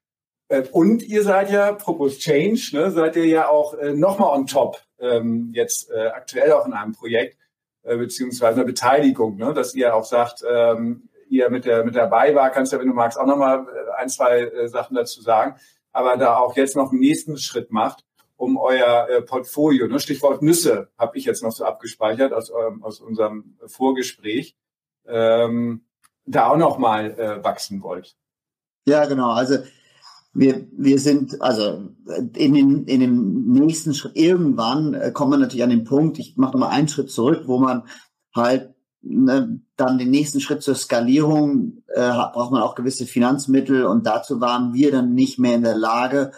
Äh, 0.49 0.63
und 0.73 1.03
ihr 1.03 1.23
seid 1.23 1.51
ja, 1.51 1.73
Propos 1.73 2.19
Change, 2.19 2.71
ne, 2.73 2.91
seid 2.91 3.15
ihr 3.17 3.27
ja 3.27 3.49
auch 3.49 3.75
äh, 3.75 3.93
nochmal 3.93 4.35
on 4.35 4.47
top, 4.47 4.79
ähm, 4.99 5.51
jetzt 5.53 5.91
äh, 5.91 6.09
aktuell 6.09 6.53
auch 6.53 6.67
in 6.67 6.73
einem 6.73 6.93
Projekt, 6.93 7.37
äh, 7.83 7.97
beziehungsweise 7.97 8.57
einer 8.57 8.65
Beteiligung, 8.65 9.37
ne, 9.37 9.53
dass 9.53 9.75
ihr 9.75 9.95
auch 9.95 10.05
sagt, 10.05 10.43
ähm, 10.49 11.11
ihr 11.29 11.51
mit 11.51 11.67
der 11.67 11.85
mit 11.85 11.97
dabei 11.97 12.35
war, 12.35 12.51
kannst 12.51 12.73
ja, 12.73 12.79
wenn 12.79 12.89
du 12.89 12.95
magst, 12.95 13.19
auch 13.19 13.27
nochmal 13.27 13.67
äh, 13.69 14.01
ein, 14.01 14.09
zwei 14.09 14.41
äh, 14.45 14.69
Sachen 14.69 14.97
dazu 14.97 15.21
sagen, 15.21 15.57
aber 15.97 16.19
da 16.19 16.37
auch 16.37 16.55
jetzt 16.57 16.77
noch 16.77 16.91
einen 16.91 17.01
nächsten 17.01 17.39
Schritt 17.39 17.73
macht, 17.73 18.05
um 18.37 18.59
euer 18.59 19.09
äh, 19.09 19.23
Portfolio, 19.23 19.89
ne, 19.89 19.99
Stichwort 19.99 20.43
Nüsse, 20.43 20.91
habe 20.99 21.17
ich 21.17 21.25
jetzt 21.25 21.43
noch 21.43 21.53
so 21.53 21.65
abgespeichert 21.65 22.35
aus, 22.35 22.51
eurem, 22.51 22.85
aus 22.85 23.01
unserem 23.01 23.57
Vorgespräch, 23.67 24.55
ähm, 25.07 25.87
da 26.27 26.51
auch 26.51 26.59
nochmal 26.59 27.19
äh, 27.19 27.43
wachsen 27.43 27.83
wollt. 27.83 28.15
Ja, 28.87 29.07
genau. 29.07 29.31
Also 29.31 29.59
wir, 30.35 30.67
wir 30.73 30.99
sind, 30.99 31.41
also 31.41 31.89
in, 32.35 32.53
den, 32.53 32.85
in 32.85 33.01
dem 33.01 33.53
nächsten 33.53 33.95
Schritt, 33.95 34.17
irgendwann 34.17 34.93
äh, 34.93 35.13
kommen 35.13 35.33
wir 35.33 35.39
natürlich 35.39 35.65
an 35.65 35.71
den 35.71 35.85
Punkt, 35.85 36.19
ich 36.19 36.37
mache 36.37 36.53
nochmal 36.53 36.73
einen 36.73 36.89
Schritt 36.89 37.11
zurück, 37.11 37.45
wo 37.47 37.59
man 37.59 37.89
halt 38.35 38.75
dann 39.09 39.99
den 39.99 40.11
nächsten 40.11 40.41
Schritt 40.41 40.63
zur 40.63 40.75
Skalierung 40.75 41.83
äh, 41.89 42.11
braucht 42.11 42.51
man 42.51 42.63
auch 42.63 42.75
gewisse 42.75 43.07
Finanzmittel 43.07 43.85
und 43.85 44.07
dazu 44.07 44.41
waren 44.41 44.75
wir 44.75 44.91
dann 44.91 45.15
nicht 45.15 45.39
mehr 45.39 45.55
in 45.55 45.63
der 45.63 45.77
Lage, 45.77 46.33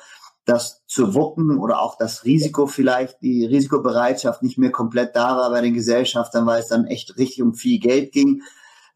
das 0.45 0.83
zu 0.87 1.15
wuppen 1.15 1.59
oder 1.59 1.83
auch 1.83 1.97
das 1.99 2.25
Risiko 2.25 2.67
vielleicht, 2.67 3.21
die 3.23 3.45
Risikobereitschaft 3.45 4.43
nicht 4.43 4.59
mehr 4.59 4.73
komplett 4.73 5.15
da 5.15 5.37
war 5.37 5.51
bei 5.51 5.61
den 5.61 5.75
Gesellschaftern, 5.75 6.47
weil 6.47 6.61
es 6.61 6.69
dann 6.69 6.87
echt 6.87 7.19
richtig 7.19 7.43
um 7.43 7.55
viel 7.55 7.79
Geld 7.79 8.13
ging. 8.13 8.43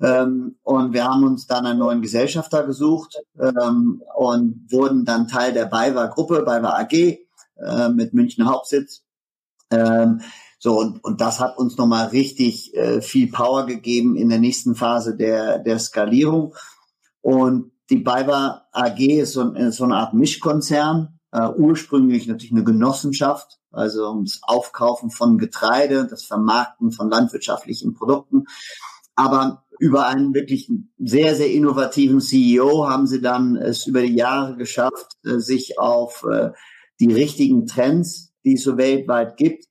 Ähm, 0.00 0.56
und 0.62 0.94
wir 0.94 1.04
haben 1.04 1.24
uns 1.24 1.46
dann 1.46 1.66
einen 1.66 1.78
neuen 1.78 2.02
Gesellschafter 2.02 2.64
gesucht 2.64 3.18
ähm, 3.38 4.02
und 4.16 4.66
wurden 4.70 5.04
dann 5.04 5.28
Teil 5.28 5.52
der 5.52 5.66
BayWa 5.66 6.06
Gruppe, 6.06 6.42
BayWa 6.42 6.80
AG 6.80 6.92
äh, 6.92 7.88
mit 7.90 8.14
München 8.14 8.48
Hauptsitz. 8.48 9.02
Ähm, 9.70 10.20
so, 10.64 10.78
und, 10.78 11.02
und 11.02 11.20
das 11.20 11.40
hat 11.40 11.58
uns 11.58 11.76
nochmal 11.76 12.06
richtig 12.10 12.72
äh, 12.76 13.02
viel 13.02 13.32
Power 13.32 13.66
gegeben 13.66 14.14
in 14.14 14.28
der 14.28 14.38
nächsten 14.38 14.76
Phase 14.76 15.16
der, 15.16 15.58
der 15.58 15.80
Skalierung. 15.80 16.54
Und 17.20 17.72
die 17.90 17.96
BayWa 17.96 18.68
AG 18.70 19.00
ist 19.00 19.32
so, 19.32 19.50
ist 19.54 19.78
so 19.78 19.82
eine 19.82 19.96
Art 19.96 20.14
Mischkonzern, 20.14 21.18
äh, 21.32 21.48
ursprünglich 21.48 22.28
natürlich 22.28 22.52
eine 22.52 22.62
Genossenschaft, 22.62 23.58
also 23.72 24.08
ums 24.10 24.38
Aufkaufen 24.44 25.10
von 25.10 25.36
Getreide, 25.36 26.06
das 26.06 26.22
Vermarkten 26.26 26.92
von 26.92 27.10
landwirtschaftlichen 27.10 27.94
Produkten. 27.94 28.44
Aber 29.16 29.64
über 29.80 30.06
einen 30.06 30.32
wirklich 30.32 30.70
sehr, 30.96 31.34
sehr 31.34 31.50
innovativen 31.50 32.20
CEO 32.20 32.86
haben 32.88 33.08
sie 33.08 33.20
dann 33.20 33.56
es 33.56 33.88
über 33.88 34.02
die 34.02 34.14
Jahre 34.14 34.56
geschafft, 34.56 35.16
äh, 35.24 35.40
sich 35.40 35.80
auf 35.80 36.24
äh, 36.30 36.52
die 37.00 37.12
richtigen 37.12 37.66
Trends, 37.66 38.32
die 38.44 38.52
es 38.52 38.62
so 38.62 38.76
weltweit 38.76 39.36
gibt, 39.36 39.64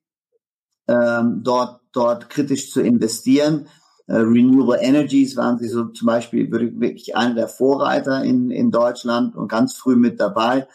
ähm, 0.88 1.42
dort, 1.44 1.82
dort 1.92 2.30
kritisch 2.30 2.72
zu 2.72 2.82
investieren. 2.82 3.68
Äh, 4.08 4.18
Renewable 4.18 4.80
Energies 4.82 5.38
waren 5.38 5.58
sie 5.58 5.68
so 5.68 5.86
zum 5.86 6.08
Beispiel 6.08 6.52
wirklich 6.52 7.16
einer 7.16 7.36
der 7.36 7.48
Vorreiter 7.48 8.24
in, 8.24 8.52
in 8.52 8.72
Deutschland 8.72 9.36
und 9.36 9.48
ganz 9.48 9.76
früh 9.76 9.96
mit 9.96 10.20
dabei. 10.20 10.68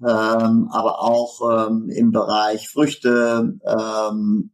Ähm, 0.00 0.68
aber 0.72 1.00
auch 1.00 1.68
ähm, 1.68 1.88
im 1.88 2.10
Bereich 2.10 2.68
Früchte 2.68 3.58
ähm, 3.64 4.50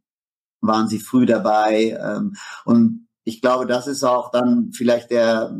waren 0.61 0.87
sie 0.87 0.99
früh 0.99 1.25
dabei. 1.25 1.97
Ähm, 1.99 2.35
und 2.65 3.07
ich 3.23 3.41
glaube, 3.41 3.65
das 3.65 3.87
ist 3.87 4.03
auch 4.03 4.31
dann 4.31 4.71
vielleicht 4.73 5.11
der, 5.11 5.57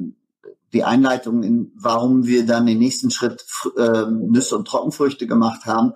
die 0.73 0.83
Einleitung, 0.83 1.43
in, 1.43 1.71
warum 1.75 2.25
wir 2.25 2.45
dann 2.45 2.67
den 2.67 2.77
nächsten 2.77 3.09
Schritt 3.09 3.45
äh, 3.77 4.05
Nüsse 4.05 4.57
und 4.57 4.67
Trockenfrüchte 4.67 5.27
gemacht 5.27 5.65
haben. 5.65 5.93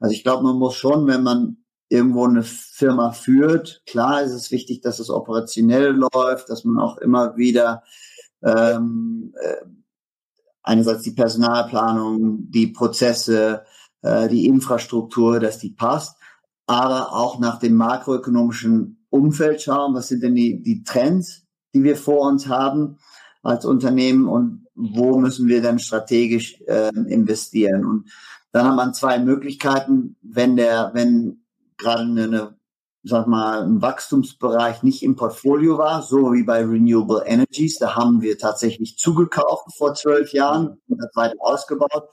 Also 0.00 0.14
ich 0.14 0.24
glaube, 0.24 0.42
man 0.42 0.56
muss 0.56 0.74
schon, 0.74 1.06
wenn 1.06 1.22
man 1.22 1.58
irgendwo 1.92 2.26
eine 2.26 2.42
Firma 2.42 3.12
führt, 3.12 3.82
klar 3.86 4.22
ist 4.22 4.32
es 4.32 4.50
wichtig, 4.50 4.80
dass 4.80 4.98
es 4.98 5.10
operationell 5.10 5.90
läuft, 5.90 6.48
dass 6.48 6.64
man 6.64 6.82
auch 6.82 6.96
immer 6.98 7.36
wieder 7.36 7.82
ähm, 8.42 9.34
äh, 9.38 9.66
einerseits 10.62 11.02
die 11.02 11.10
Personalplanung, 11.10 12.50
die 12.50 12.68
Prozesse, 12.68 13.64
äh, 14.00 14.28
die 14.28 14.46
Infrastruktur, 14.46 15.38
dass 15.38 15.58
die 15.58 15.70
passt, 15.70 16.16
aber 16.66 17.12
auch 17.12 17.38
nach 17.38 17.58
dem 17.58 17.74
makroökonomischen 17.74 19.04
Umfeld 19.10 19.60
schauen, 19.60 19.94
was 19.94 20.08
sind 20.08 20.22
denn 20.22 20.34
die, 20.34 20.62
die 20.62 20.84
Trends, 20.84 21.42
die 21.74 21.84
wir 21.84 21.96
vor 21.96 22.26
uns 22.26 22.48
haben 22.48 22.96
als 23.42 23.66
Unternehmen 23.66 24.28
und 24.28 24.66
wo 24.74 25.18
müssen 25.18 25.46
wir 25.46 25.60
dann 25.60 25.78
strategisch 25.78 26.58
äh, 26.62 26.88
investieren. 27.06 27.84
Und 27.84 28.10
dann 28.52 28.66
haben 28.66 28.76
wir 28.76 28.92
zwei 28.94 29.18
Möglichkeiten, 29.18 30.16
wenn 30.22 30.56
der, 30.56 30.92
wenn 30.94 31.41
gerade 31.82 32.02
eine, 32.02 32.56
sag 33.02 33.26
mal, 33.26 33.62
ein 33.62 33.82
Wachstumsbereich 33.82 34.82
nicht 34.82 35.02
im 35.02 35.16
Portfolio 35.16 35.78
war, 35.78 36.02
so 36.02 36.32
wie 36.32 36.44
bei 36.44 36.64
Renewable 36.64 37.24
Energies. 37.26 37.78
Da 37.78 37.96
haben 37.96 38.22
wir 38.22 38.38
tatsächlich 38.38 38.96
zugekauft 38.96 39.76
vor 39.76 39.94
zwölf 39.94 40.32
Jahren 40.32 40.80
und 40.88 40.98
das 41.02 41.14
weiter 41.14 41.36
ausgebaut. 41.40 42.08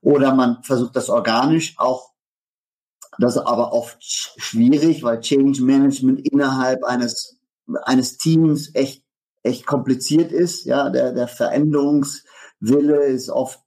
Oder 0.00 0.34
man 0.34 0.62
versucht 0.62 0.96
das 0.96 1.08
organisch, 1.08 1.74
auch 1.78 2.14
das 3.18 3.36
ist 3.36 3.42
aber 3.42 3.72
oft 3.72 3.96
schwierig, 4.00 5.02
weil 5.02 5.20
Change 5.20 5.62
Management 5.62 6.20
innerhalb 6.28 6.84
eines, 6.84 7.38
eines 7.82 8.16
Teams 8.18 8.74
echt, 8.74 9.04
echt 9.42 9.66
kompliziert 9.66 10.32
ist. 10.32 10.64
Ja, 10.64 10.90
der, 10.90 11.12
der 11.12 11.28
Veränderungswille 11.28 13.04
ist 13.06 13.30
oft 13.30 13.60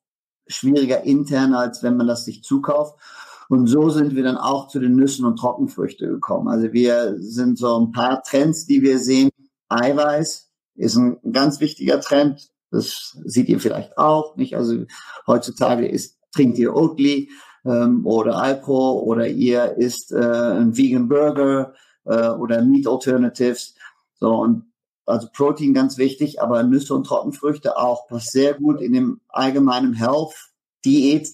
schwieriger 0.48 1.04
intern, 1.04 1.54
als 1.54 1.84
wenn 1.84 1.98
man 1.98 2.08
das 2.08 2.26
sich 2.26 2.44
zukauft. 2.44 3.00
Und 3.50 3.68
so 3.68 3.90
sind 3.90 4.16
wir 4.16 4.24
dann 4.24 4.38
auch 4.38 4.68
zu 4.68 4.80
den 4.80 4.96
Nüssen 4.96 5.26
und 5.26 5.38
Trockenfrüchte 5.38 6.08
gekommen. 6.08 6.48
Also 6.48 6.74
wir 6.74 7.16
sind 7.20 7.58
so 7.58 7.80
ein 7.80 7.92
paar 7.92 8.22
Trends, 8.24 8.66
die 8.66 8.82
wir 8.82 9.00
sehen. 9.00 9.30
Eiweiß 9.70 10.52
ist 10.76 10.96
ein 10.96 11.18
ganz 11.32 11.60
wichtiger 11.60 12.00
Trend. 12.02 12.50
Das 12.72 13.18
seht 13.24 13.48
ihr 13.48 13.60
vielleicht 13.60 13.98
auch 13.98 14.36
nicht. 14.36 14.56
Also 14.56 14.86
heutzutage 15.26 15.88
ist, 15.88 16.18
trinkt 16.34 16.58
ihr 16.58 16.76
Oatly 16.76 17.30
ähm, 17.66 18.06
oder 18.06 18.38
Alpro 18.38 19.00
oder 19.00 19.28
ihr 19.28 19.78
isst 19.78 20.12
äh, 20.12 20.18
ein 20.18 20.76
Vegan 20.76 21.08
Burger 21.08 21.74
äh, 22.06 22.30
oder 22.30 22.62
Meat 22.64 22.88
Alternatives. 22.88 23.76
So 24.20 24.36
und 24.36 24.66
also 25.06 25.30
Protein 25.32 25.74
ganz 25.74 25.98
wichtig, 25.98 26.42
aber 26.42 26.64
Nüsse 26.64 26.94
und 26.94 27.06
Trockenfrüchte 27.06 27.78
auch 27.78 28.08
passt 28.08 28.32
sehr 28.34 28.56
gut 28.56 28.82
in 28.82 28.92
dem 28.92 29.22
allgemeinen 29.30 29.94
Health 29.94 30.34
Diät. 30.84 31.30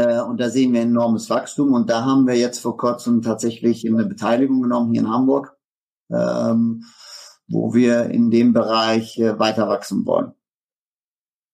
Äh, 0.00 0.20
und 0.22 0.40
da 0.40 0.50
sehen 0.50 0.72
wir 0.72 0.82
enormes 0.82 1.30
Wachstum. 1.30 1.72
Und 1.72 1.90
da 1.90 2.04
haben 2.04 2.26
wir 2.26 2.36
jetzt 2.36 2.60
vor 2.60 2.76
kurzem 2.76 3.22
tatsächlich 3.22 3.86
eine 3.86 4.04
Beteiligung 4.04 4.62
genommen 4.62 4.92
hier 4.92 5.02
in 5.02 5.10
Hamburg. 5.10 5.56
Ähm, 6.10 6.84
wo 7.50 7.74
wir 7.74 8.04
in 8.04 8.30
dem 8.30 8.52
Bereich 8.52 9.18
äh, 9.18 9.38
weiter 9.38 9.68
wachsen 9.68 10.06
wollen. 10.06 10.32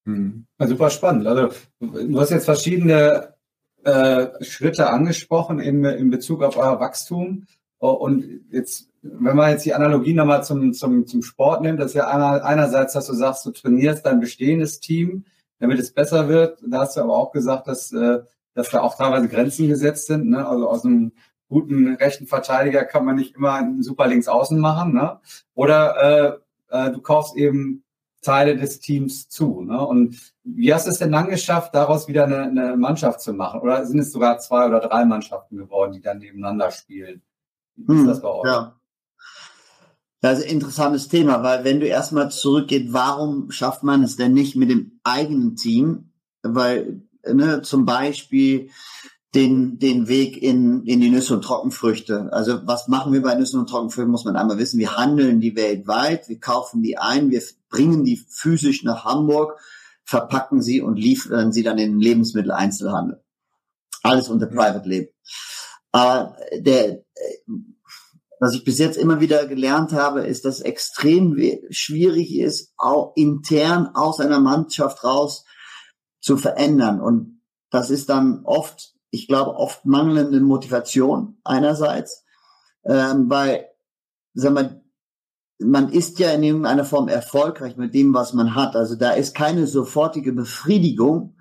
Hm. 0.04 0.46
super 0.60 0.90
spannend. 0.90 1.26
Also 1.26 1.48
du 1.80 2.20
hast 2.20 2.30
jetzt 2.30 2.44
verschiedene 2.44 3.34
äh, 3.82 4.28
Schritte 4.44 4.90
angesprochen 4.90 5.58
in, 5.58 5.84
in 5.84 6.10
Bezug 6.10 6.44
auf 6.44 6.56
euer 6.56 6.78
Wachstum. 6.78 7.46
Und 7.78 8.44
jetzt, 8.50 8.88
wenn 9.02 9.36
man 9.36 9.50
jetzt 9.50 9.64
die 9.64 9.74
Analogie 9.74 10.14
nochmal 10.14 10.44
zum, 10.44 10.72
zum, 10.74 11.06
zum 11.06 11.22
Sport 11.22 11.62
nimmt, 11.62 11.80
das 11.80 11.88
ist 11.88 11.94
ja 11.94 12.08
einer, 12.08 12.44
einerseits, 12.44 12.92
dass 12.92 13.06
du 13.06 13.14
sagst, 13.14 13.44
du 13.46 13.50
trainierst 13.50 14.06
dein 14.06 14.20
bestehendes 14.20 14.80
Team, 14.80 15.24
damit 15.58 15.78
es 15.78 15.92
besser 15.92 16.28
wird. 16.28 16.58
Da 16.66 16.80
hast 16.80 16.96
du 16.96 17.00
aber 17.00 17.16
auch 17.16 17.32
gesagt, 17.32 17.66
dass, 17.66 17.92
äh, 17.92 18.20
dass 18.56 18.70
da 18.70 18.80
auch 18.80 18.96
teilweise 18.96 19.28
Grenzen 19.28 19.68
gesetzt 19.68 20.06
sind. 20.06 20.30
Ne? 20.30 20.44
Also 20.44 20.68
aus 20.68 20.84
einem 20.84 21.12
guten 21.48 21.94
rechten 21.94 22.26
Verteidiger 22.26 22.84
kann 22.84 23.04
man 23.04 23.16
nicht 23.16 23.36
immer 23.36 23.52
einen 23.52 23.82
super 23.82 24.08
links 24.08 24.26
außen 24.26 24.58
machen. 24.58 24.94
Ne? 24.94 25.20
Oder 25.54 26.40
äh, 26.70 26.86
äh, 26.88 26.90
du 26.90 27.00
kaufst 27.00 27.36
eben 27.36 27.84
Teile 28.22 28.56
des 28.56 28.80
Teams 28.80 29.28
zu. 29.28 29.60
Ne? 29.60 29.86
Und 29.86 30.34
wie 30.42 30.72
hast 30.72 30.86
du 30.86 30.90
es 30.90 30.98
denn 30.98 31.12
dann 31.12 31.28
geschafft, 31.28 31.74
daraus 31.74 32.08
wieder 32.08 32.24
eine, 32.24 32.44
eine, 32.44 32.76
Mannschaft 32.76 33.20
zu 33.20 33.34
machen? 33.34 33.60
Oder 33.60 33.84
sind 33.84 34.00
es 34.00 34.10
sogar 34.10 34.38
zwei 34.38 34.66
oder 34.66 34.80
drei 34.80 35.04
Mannschaften 35.04 35.58
geworden, 35.58 35.92
die 35.92 36.00
dann 36.00 36.18
nebeneinander 36.18 36.70
spielen? 36.70 37.22
Wie 37.76 37.92
ist 37.92 38.00
hm, 38.00 38.06
das 38.06 38.22
bei 38.22 38.28
euch? 38.28 38.46
Ja. 38.46 38.80
Das 40.22 40.38
ist 40.38 40.46
ein 40.46 40.50
interessantes 40.50 41.08
Thema, 41.08 41.42
weil 41.42 41.62
wenn 41.62 41.78
du 41.78 41.86
erstmal 41.86 42.30
zurückgehst, 42.30 42.92
warum 42.92 43.50
schafft 43.50 43.82
man 43.82 44.02
es 44.02 44.16
denn 44.16 44.32
nicht 44.32 44.56
mit 44.56 44.70
dem 44.70 44.98
eigenen 45.04 45.56
Team? 45.56 46.10
Weil 46.42 47.02
ne, 47.32 47.62
zum 47.62 47.84
Beispiel 47.84 48.70
den, 49.34 49.78
den 49.78 50.08
Weg 50.08 50.42
in, 50.42 50.84
in 50.84 51.00
die 51.00 51.10
Nüsse 51.10 51.34
und 51.34 51.42
Trockenfrüchte. 51.42 52.30
Also 52.32 52.66
was 52.66 52.88
machen 52.88 53.12
wir 53.12 53.22
bei 53.22 53.34
Nüssen 53.34 53.60
und 53.60 53.68
Trockenfrüchten, 53.68 54.10
muss 54.10 54.24
man 54.24 54.36
einmal 54.36 54.58
wissen. 54.58 54.78
Wir 54.78 54.96
handeln 54.96 55.40
die 55.40 55.54
weltweit, 55.56 56.28
wir 56.28 56.40
kaufen 56.40 56.82
die 56.82 56.96
ein, 56.96 57.30
wir 57.30 57.42
bringen 57.68 58.04
die 58.04 58.16
physisch 58.16 58.82
nach 58.82 59.04
Hamburg, 59.04 59.60
verpacken 60.04 60.62
sie 60.62 60.80
und 60.80 60.96
liefern 60.96 61.52
sie 61.52 61.62
dann 61.62 61.78
in 61.78 61.92
den 61.92 62.00
Lebensmitteleinzelhandel. 62.00 63.22
Alles 64.02 64.28
unter 64.28 64.46
Private 64.46 64.88
Label. 64.88 65.12
Aber 65.92 66.36
der, 66.58 67.04
was 68.40 68.54
ich 68.54 68.64
bis 68.64 68.78
jetzt 68.78 68.96
immer 68.96 69.20
wieder 69.20 69.46
gelernt 69.46 69.92
habe, 69.92 70.22
ist, 70.22 70.44
dass 70.44 70.56
es 70.56 70.60
extrem 70.62 71.36
schwierig 71.70 72.36
ist, 72.36 72.72
auch 72.76 73.12
intern 73.16 73.90
aus 73.94 74.20
einer 74.20 74.40
Mannschaft 74.40 75.04
raus 75.04 75.44
zu 76.20 76.36
verändern. 76.36 77.00
Und 77.00 77.42
das 77.70 77.90
ist 77.90 78.08
dann 78.08 78.42
oft 78.44 78.96
ich 79.16 79.28
glaube, 79.28 79.56
oft 79.56 79.84
mangelnde 79.86 80.40
Motivation 80.40 81.38
einerseits, 81.44 82.24
ähm, 82.84 83.30
weil, 83.30 83.66
sag 84.34 84.52
mal, 84.52 84.82
man 85.58 85.90
ist 85.90 86.18
ja 86.18 86.32
in 86.32 86.42
irgendeiner 86.42 86.84
Form 86.84 87.08
erfolgreich 87.08 87.76
mit 87.76 87.94
dem, 87.94 88.12
was 88.12 88.34
man 88.34 88.54
hat. 88.54 88.76
Also 88.76 88.94
da 88.94 89.12
ist 89.12 89.34
keine 89.34 89.66
sofortige 89.66 90.32
Befriedigung 90.32 91.36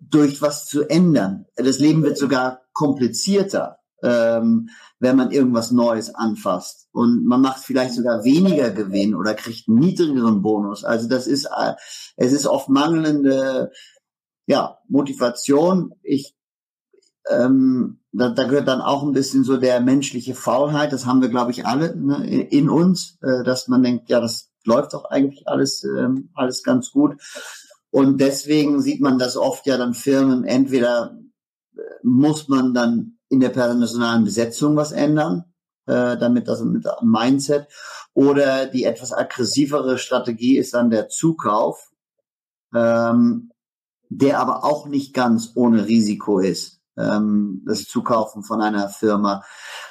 durch 0.00 0.42
was 0.42 0.66
zu 0.66 0.82
ändern. 0.88 1.46
Das 1.54 1.78
Leben 1.78 2.02
wird 2.02 2.18
sogar 2.18 2.62
komplizierter, 2.72 3.78
ähm, 4.02 4.70
wenn 4.98 5.16
man 5.16 5.30
irgendwas 5.30 5.70
Neues 5.70 6.12
anfasst. 6.12 6.88
Und 6.90 7.24
man 7.26 7.42
macht 7.42 7.62
vielleicht 7.62 7.94
sogar 7.94 8.24
weniger 8.24 8.70
Gewinn 8.70 9.14
oder 9.14 9.34
kriegt 9.34 9.68
einen 9.68 9.78
niedrigeren 9.78 10.42
Bonus. 10.42 10.82
Also 10.82 11.08
das 11.08 11.28
ist, 11.28 11.44
äh, 11.44 11.74
es 12.16 12.32
ist 12.32 12.48
oft 12.48 12.68
mangelnde 12.68 13.70
ja, 14.46 14.78
Motivation. 14.88 15.94
Ich 16.02 16.34
ähm, 17.28 18.00
da, 18.12 18.28
da 18.28 18.44
gehört 18.44 18.68
dann 18.68 18.80
auch 18.80 19.02
ein 19.02 19.12
bisschen 19.12 19.44
so 19.44 19.56
der 19.56 19.80
menschliche 19.80 20.34
Faulheit, 20.34 20.92
das 20.92 21.06
haben 21.06 21.20
wir, 21.20 21.28
glaube 21.28 21.50
ich, 21.50 21.66
alle 21.66 21.96
ne, 21.96 22.46
in 22.48 22.68
uns, 22.68 23.18
äh, 23.22 23.42
dass 23.44 23.68
man 23.68 23.82
denkt, 23.82 24.08
ja, 24.08 24.20
das 24.20 24.50
läuft 24.64 24.94
doch 24.94 25.04
eigentlich 25.06 25.48
alles, 25.48 25.84
ähm, 25.84 26.30
alles 26.34 26.62
ganz 26.62 26.90
gut. 26.90 27.20
Und 27.90 28.20
deswegen 28.20 28.80
sieht 28.80 29.00
man 29.00 29.18
das 29.18 29.36
oft 29.36 29.66
ja 29.66 29.76
dann 29.76 29.94
Firmen, 29.94 30.44
entweder 30.44 31.18
äh, 31.76 31.80
muss 32.02 32.48
man 32.48 32.74
dann 32.74 33.18
in 33.28 33.40
der 33.40 33.50
personalen 33.50 34.24
Besetzung 34.24 34.76
was 34.76 34.92
ändern, 34.92 35.44
äh, 35.86 36.16
damit 36.16 36.46
das 36.46 36.62
mit 36.62 36.84
dem 36.84 37.10
Mindset, 37.10 37.68
oder 38.12 38.66
die 38.66 38.84
etwas 38.84 39.12
aggressivere 39.12 39.98
Strategie 39.98 40.56
ist 40.56 40.74
dann 40.74 40.90
der 40.90 41.08
Zukauf, 41.08 41.90
ähm, 42.74 43.50
der 44.16 44.40
aber 44.40 44.64
auch 44.64 44.86
nicht 44.86 45.14
ganz 45.14 45.52
ohne 45.54 45.86
Risiko 45.86 46.38
ist 46.38 46.80
ähm, 46.96 47.62
das 47.66 47.84
Zukaufen 47.84 48.42
von 48.42 48.60
einer 48.60 48.88
Firma, 48.88 49.44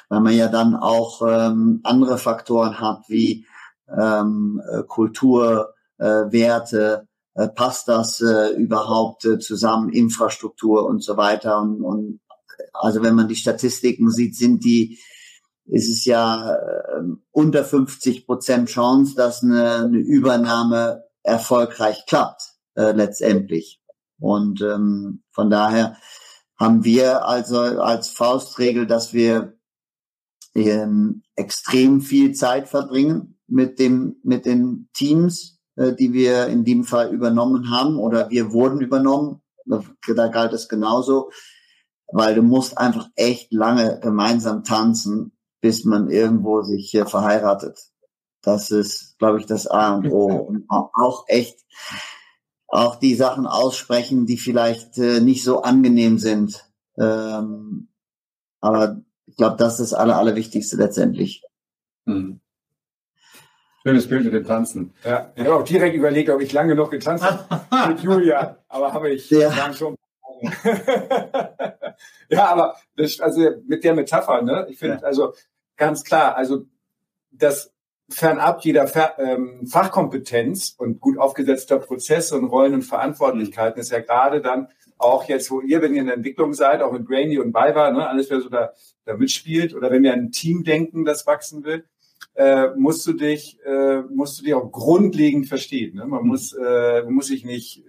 weil 0.08 0.20
man 0.20 0.34
ja 0.34 0.48
dann 0.48 0.74
auch 0.74 1.22
ähm, 1.26 1.80
andere 1.82 2.18
Faktoren 2.18 2.80
hat 2.80 3.04
wie 3.08 3.46
ähm, 3.88 4.62
äh, 4.70 4.82
Kultur, 4.84 5.74
äh, 5.98 6.04
Werte, 6.04 7.06
äh, 7.34 7.48
passt 7.48 7.88
das 7.88 8.20
äh, 8.20 8.54
überhaupt 8.54 9.24
äh, 9.24 9.38
zusammen, 9.38 9.90
Infrastruktur 9.90 10.86
und 10.86 11.02
so 11.02 11.16
weiter. 11.16 11.60
Und, 11.60 11.82
und 11.82 12.20
also 12.72 13.02
wenn 13.02 13.14
man 13.14 13.28
die 13.28 13.36
Statistiken 13.36 14.10
sieht, 14.10 14.36
sind 14.36 14.64
die 14.64 14.98
ist 15.66 15.88
es 15.88 16.04
ja 16.04 16.56
äh, 16.56 17.02
unter 17.30 17.64
50 17.64 18.26
Prozent 18.26 18.68
Chance, 18.68 19.14
dass 19.16 19.42
eine, 19.42 19.76
eine 19.76 19.98
Übernahme 19.98 21.04
erfolgreich 21.22 22.04
klappt 22.06 22.42
äh, 22.74 22.92
letztendlich. 22.92 23.80
Und 24.18 24.60
ähm, 24.62 25.22
von 25.32 25.50
daher 25.50 25.96
haben 26.58 26.84
wir 26.84 27.26
also 27.26 27.58
als 27.58 28.10
Faustregel, 28.10 28.86
dass 28.86 29.12
wir 29.12 29.58
ähm, 30.54 31.22
extrem 31.36 32.00
viel 32.00 32.32
Zeit 32.32 32.68
verbringen 32.68 33.38
mit 33.46 33.78
dem 33.78 34.16
mit 34.22 34.46
den 34.46 34.88
Teams, 34.94 35.58
äh, 35.76 35.92
die 35.92 36.12
wir 36.12 36.46
in 36.46 36.64
dem 36.64 36.84
Fall 36.84 37.12
übernommen 37.12 37.70
haben 37.70 37.98
oder 37.98 38.30
wir 38.30 38.52
wurden 38.52 38.80
übernommen. 38.80 39.40
Da 39.66 40.28
galt 40.28 40.52
es 40.52 40.68
genauso, 40.68 41.30
weil 42.12 42.34
du 42.34 42.42
musst 42.42 42.78
einfach 42.78 43.08
echt 43.16 43.52
lange 43.52 43.98
gemeinsam 44.00 44.62
tanzen, 44.62 45.32
bis 45.60 45.84
man 45.84 46.10
irgendwo 46.10 46.62
sich 46.62 46.90
hier 46.90 47.06
verheiratet. 47.06 47.78
Das 48.42 48.70
ist, 48.70 49.18
glaube 49.18 49.40
ich, 49.40 49.46
das 49.46 49.66
A 49.66 49.94
und 49.96 50.12
O. 50.12 50.26
Und 50.26 50.66
auch 50.68 51.24
echt 51.28 51.58
auch 52.74 52.96
die 52.96 53.14
Sachen 53.14 53.46
aussprechen, 53.46 54.26
die 54.26 54.36
vielleicht 54.36 54.98
äh, 54.98 55.20
nicht 55.20 55.44
so 55.44 55.62
angenehm 55.62 56.18
sind. 56.18 56.68
Ähm, 56.98 57.88
aber 58.60 59.00
ich 59.26 59.36
glaube, 59.36 59.56
das 59.58 59.74
ist 59.74 59.92
das 59.92 59.98
Aller, 59.98 60.16
Allerwichtigste 60.16 60.76
letztendlich. 60.76 61.44
Hm. 62.06 62.40
Schönes 63.84 64.08
Bild 64.08 64.24
mit 64.24 64.34
dem 64.34 64.44
Tanzen. 64.44 64.92
Ja, 65.04 65.30
ich 65.36 65.44
habe 65.44 65.56
auch 65.56 65.64
direkt 65.64 65.94
überlegt, 65.94 66.30
ob 66.30 66.40
ich 66.40 66.52
lange 66.52 66.74
noch 66.74 66.90
getanzt 66.90 67.22
habe 67.22 67.88
mit 67.90 68.00
Julia, 68.00 68.58
aber 68.68 68.92
habe 68.92 69.10
ich 69.10 69.30
ja. 69.30 69.72
schon. 69.72 69.94
ja, 72.28 72.46
aber 72.46 72.76
das, 72.96 73.20
also 73.20 73.50
mit 73.66 73.84
der 73.84 73.94
Metapher, 73.94 74.42
ne? 74.42 74.66
Ich 74.68 74.78
finde, 74.78 74.96
ja. 74.96 75.02
also 75.02 75.34
ganz 75.76 76.02
klar, 76.02 76.36
also 76.36 76.64
das 77.30 77.73
fernab 78.08 78.64
jeder 78.64 78.90
ähm, 79.18 79.66
Fachkompetenz 79.66 80.74
und 80.78 81.00
gut 81.00 81.18
aufgesetzter 81.18 81.78
Prozesse 81.78 82.36
und 82.36 82.44
Rollen 82.44 82.74
und 82.74 82.82
Verantwortlichkeiten 82.82 83.80
ist 83.80 83.90
ja 83.90 84.00
gerade 84.00 84.40
dann 84.40 84.68
auch 84.98 85.24
jetzt, 85.24 85.50
wo 85.50 85.60
ihr, 85.60 85.82
wenn 85.82 85.94
ihr 85.94 86.00
in 86.00 86.06
der 86.06 86.16
Entwicklung 86.16 86.54
seid, 86.54 86.82
auch 86.82 86.92
mit 86.92 87.06
Brainy 87.06 87.38
und 87.38 87.52
Biber, 87.52 87.90
ne, 87.90 88.06
alles, 88.06 88.30
wer 88.30 88.40
so 88.40 88.48
da, 88.48 88.72
da 89.04 89.16
mitspielt, 89.16 89.74
oder 89.74 89.90
wenn 89.90 90.02
wir 90.02 90.12
ein 90.12 90.30
Team 90.30 90.64
denken, 90.64 91.04
das 91.04 91.26
wachsen 91.26 91.64
will, 91.64 91.84
äh, 92.34 92.68
musst 92.76 93.06
du 93.06 93.12
dich, 93.12 93.58
äh, 93.64 94.02
musst 94.02 94.38
du 94.38 94.44
dich 94.44 94.54
auch 94.54 94.70
grundlegend 94.70 95.46
verstehen. 95.46 95.96
Ne? 95.96 96.06
Man 96.06 96.22
mhm. 96.22 96.28
muss, 96.28 96.52
äh, 96.52 97.02
man 97.02 97.14
muss 97.14 97.26
sich 97.26 97.44
nicht 97.44 97.84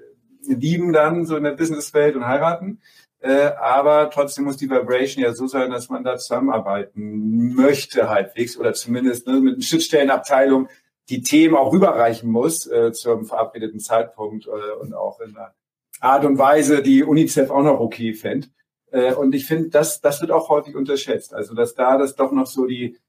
lieben 0.47 0.93
dann 0.93 1.25
so 1.25 1.37
in 1.37 1.43
der 1.43 1.53
Businesswelt 1.53 2.15
und 2.15 2.27
heiraten, 2.27 2.79
äh, 3.25 3.55
aber 3.59 4.11
trotzdem 4.11 4.43
muss 4.45 4.57
die 4.57 4.69
Vibration 4.69 5.23
ja 5.23 5.33
so 5.33 5.47
sein, 5.47 5.71
dass 5.71 5.89
man 5.89 6.03
da 6.03 6.15
zusammenarbeiten 6.15 7.55
möchte 7.55 8.07
halbwegs 8.07 8.55
oder 8.55 8.73
zumindest 8.73 9.25
ne, 9.25 9.39
mit 9.39 9.55
einer 9.55 9.63
Schnittstellenabteilung 9.63 10.69
die 11.09 11.23
Themen 11.23 11.55
auch 11.55 11.73
rüberreichen 11.73 12.29
muss 12.29 12.67
äh, 12.67 12.91
zum 12.91 13.25
verabredeten 13.25 13.79
Zeitpunkt 13.79 14.45
äh, 14.45 14.79
und 14.79 14.93
auch 14.93 15.19
in 15.21 15.33
der 15.33 15.55
Art 16.01 16.23
und 16.23 16.37
Weise, 16.37 16.83
die 16.83 17.03
UNICEF 17.03 17.49
auch 17.49 17.63
noch 17.63 17.79
okay 17.79 18.13
fände. 18.13 18.49
Äh, 18.91 19.15
und 19.15 19.33
ich 19.33 19.47
finde, 19.47 19.69
das, 19.69 20.01
das 20.01 20.21
wird 20.21 20.29
auch 20.29 20.49
häufig 20.49 20.75
unterschätzt. 20.75 21.33
Also, 21.33 21.55
dass 21.55 21.73
da 21.73 21.97
das 21.97 22.15
doch 22.15 22.31
noch 22.31 22.45
so 22.45 22.67
die, 22.67 22.99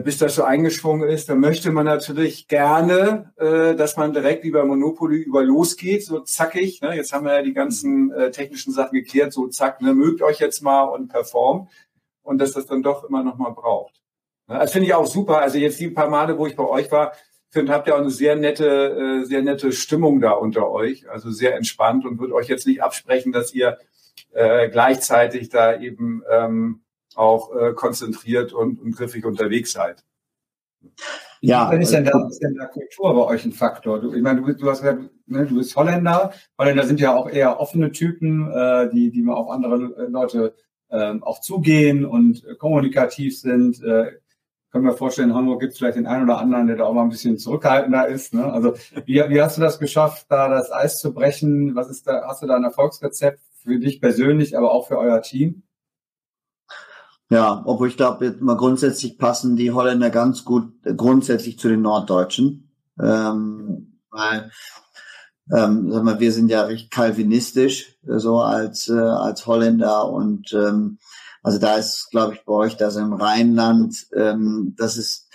bis 0.00 0.18
das 0.18 0.34
so 0.34 0.42
eingeschwungen 0.42 1.08
ist, 1.08 1.28
dann 1.28 1.38
möchte 1.38 1.70
man 1.70 1.86
natürlich 1.86 2.48
gerne, 2.48 3.32
äh, 3.36 3.76
dass 3.76 3.96
man 3.96 4.12
direkt 4.12 4.44
über 4.44 4.64
Monopoly 4.64 5.18
über 5.18 5.44
losgeht, 5.44 6.04
so 6.04 6.20
zackig. 6.20 6.80
Ne? 6.80 6.96
Jetzt 6.96 7.12
haben 7.12 7.24
wir 7.24 7.34
ja 7.34 7.42
die 7.42 7.52
ganzen 7.52 8.10
äh, 8.12 8.32
technischen 8.32 8.72
Sachen 8.72 8.94
geklärt, 8.94 9.32
so 9.32 9.46
zack, 9.46 9.80
ne? 9.82 9.94
mögt 9.94 10.22
euch 10.22 10.40
jetzt 10.40 10.60
mal 10.62 10.84
und 10.84 11.08
performt. 11.08 11.70
Und 12.22 12.38
dass 12.38 12.52
das 12.52 12.66
dann 12.66 12.82
doch 12.82 13.04
immer 13.04 13.22
noch 13.22 13.38
mal 13.38 13.50
braucht. 13.50 14.02
Ne? 14.48 14.58
Das 14.58 14.72
finde 14.72 14.88
ich 14.88 14.94
auch 14.94 15.06
super. 15.06 15.40
Also 15.40 15.58
jetzt 15.58 15.78
die 15.78 15.88
paar 15.88 16.10
Male, 16.10 16.36
wo 16.36 16.46
ich 16.48 16.56
bei 16.56 16.66
euch 16.66 16.90
war, 16.90 17.12
finde, 17.50 17.72
habt 17.72 17.86
ihr 17.86 17.94
auch 17.94 18.00
eine 18.00 18.10
sehr 18.10 18.34
nette, 18.34 19.22
äh, 19.22 19.24
sehr 19.24 19.42
nette 19.42 19.70
Stimmung 19.70 20.20
da 20.20 20.32
unter 20.32 20.68
euch. 20.68 21.08
Also 21.08 21.30
sehr 21.30 21.54
entspannt 21.54 22.04
und 22.04 22.18
würde 22.18 22.34
euch 22.34 22.48
jetzt 22.48 22.66
nicht 22.66 22.82
absprechen, 22.82 23.30
dass 23.30 23.54
ihr 23.54 23.78
äh, 24.32 24.68
gleichzeitig 24.68 25.48
da 25.48 25.78
eben 25.78 26.22
ähm, 26.28 26.80
auch 27.16 27.54
äh, 27.56 27.72
konzentriert 27.72 28.52
und, 28.52 28.80
und 28.80 28.96
griffig 28.96 29.24
unterwegs 29.24 29.72
seid. 29.72 30.04
Ja. 31.40 31.70
Ist 31.72 31.92
denn, 31.92 32.04
da, 32.04 32.26
ist 32.28 32.42
denn 32.42 32.54
da 32.56 32.66
Kultur 32.66 33.14
bei 33.14 33.34
euch 33.34 33.44
ein 33.44 33.52
Faktor? 33.52 34.00
Du, 34.00 34.14
ich 34.14 34.22
meine, 34.22 34.40
du, 34.40 34.52
du 34.52 34.70
hast 34.70 34.80
gesagt, 34.80 35.02
ne, 35.26 35.46
du 35.46 35.56
bist 35.56 35.74
Holländer. 35.76 36.32
Holländer 36.58 36.84
sind 36.84 37.00
ja 37.00 37.14
auch 37.14 37.28
eher 37.28 37.60
offene 37.60 37.92
Typen, 37.92 38.50
äh, 38.50 38.88
die, 38.90 39.10
die 39.10 39.22
mal 39.22 39.34
auf 39.34 39.50
andere 39.50 40.06
Leute 40.08 40.54
äh, 40.88 41.14
auch 41.20 41.40
zugehen 41.40 42.04
und 42.04 42.44
äh, 42.44 42.54
kommunikativ 42.54 43.38
sind. 43.38 43.82
Äh, 43.82 44.12
können 44.70 44.84
wir 44.84 44.92
vorstellen, 44.94 45.30
in 45.30 45.36
Hamburg 45.36 45.60
gibt 45.60 45.72
es 45.72 45.78
vielleicht 45.78 45.96
den 45.96 46.06
einen 46.06 46.24
oder 46.24 46.38
anderen, 46.38 46.66
der 46.66 46.76
da 46.76 46.84
auch 46.84 46.92
mal 46.92 47.02
ein 47.02 47.08
bisschen 47.08 47.38
zurückhaltender 47.38 48.08
ist. 48.08 48.34
Ne? 48.34 48.44
Also 48.52 48.74
wie, 49.06 49.14
wie 49.14 49.40
hast 49.40 49.56
du 49.56 49.62
das 49.62 49.78
geschafft, 49.78 50.26
da 50.28 50.48
das 50.48 50.70
Eis 50.70 50.98
zu 50.98 51.14
brechen? 51.14 51.74
Was 51.74 51.88
ist 51.88 52.06
da, 52.06 52.26
hast 52.26 52.42
du 52.42 52.46
da 52.46 52.56
ein 52.56 52.64
Erfolgsrezept 52.64 53.40
für 53.62 53.78
dich 53.78 54.00
persönlich, 54.00 54.56
aber 54.56 54.72
auch 54.72 54.88
für 54.88 54.98
euer 54.98 55.22
Team? 55.22 55.62
Ja, 57.28 57.62
obwohl 57.64 57.88
ich 57.88 57.96
glaube, 57.96 58.36
mal 58.40 58.56
grundsätzlich 58.56 59.18
passen 59.18 59.56
die 59.56 59.72
Holländer 59.72 60.10
ganz 60.10 60.44
gut 60.44 60.72
äh, 60.84 60.94
grundsätzlich 60.94 61.58
zu 61.58 61.68
den 61.68 61.82
Norddeutschen. 61.82 62.70
Ähm, 63.00 64.00
weil 64.10 64.50
ähm, 65.52 65.92
sag 65.92 66.02
mal, 66.02 66.20
wir 66.20 66.32
sind 66.32 66.48
ja 66.50 66.62
recht 66.62 66.90
kalvinistisch, 66.90 67.98
äh, 68.06 68.18
so 68.18 68.40
als, 68.40 68.88
äh, 68.88 68.94
als 68.98 69.46
Holländer 69.46 70.08
und 70.10 70.52
ähm, 70.52 70.98
also 71.42 71.58
da 71.60 71.76
ist, 71.76 72.08
glaube 72.10 72.34
ich, 72.34 72.44
bei 72.44 72.52
euch, 72.52 72.76
das 72.76 72.96
im 72.96 73.12
Rheinland, 73.12 74.08
ähm, 74.16 74.74
das 74.76 74.96
ist, 74.96 75.28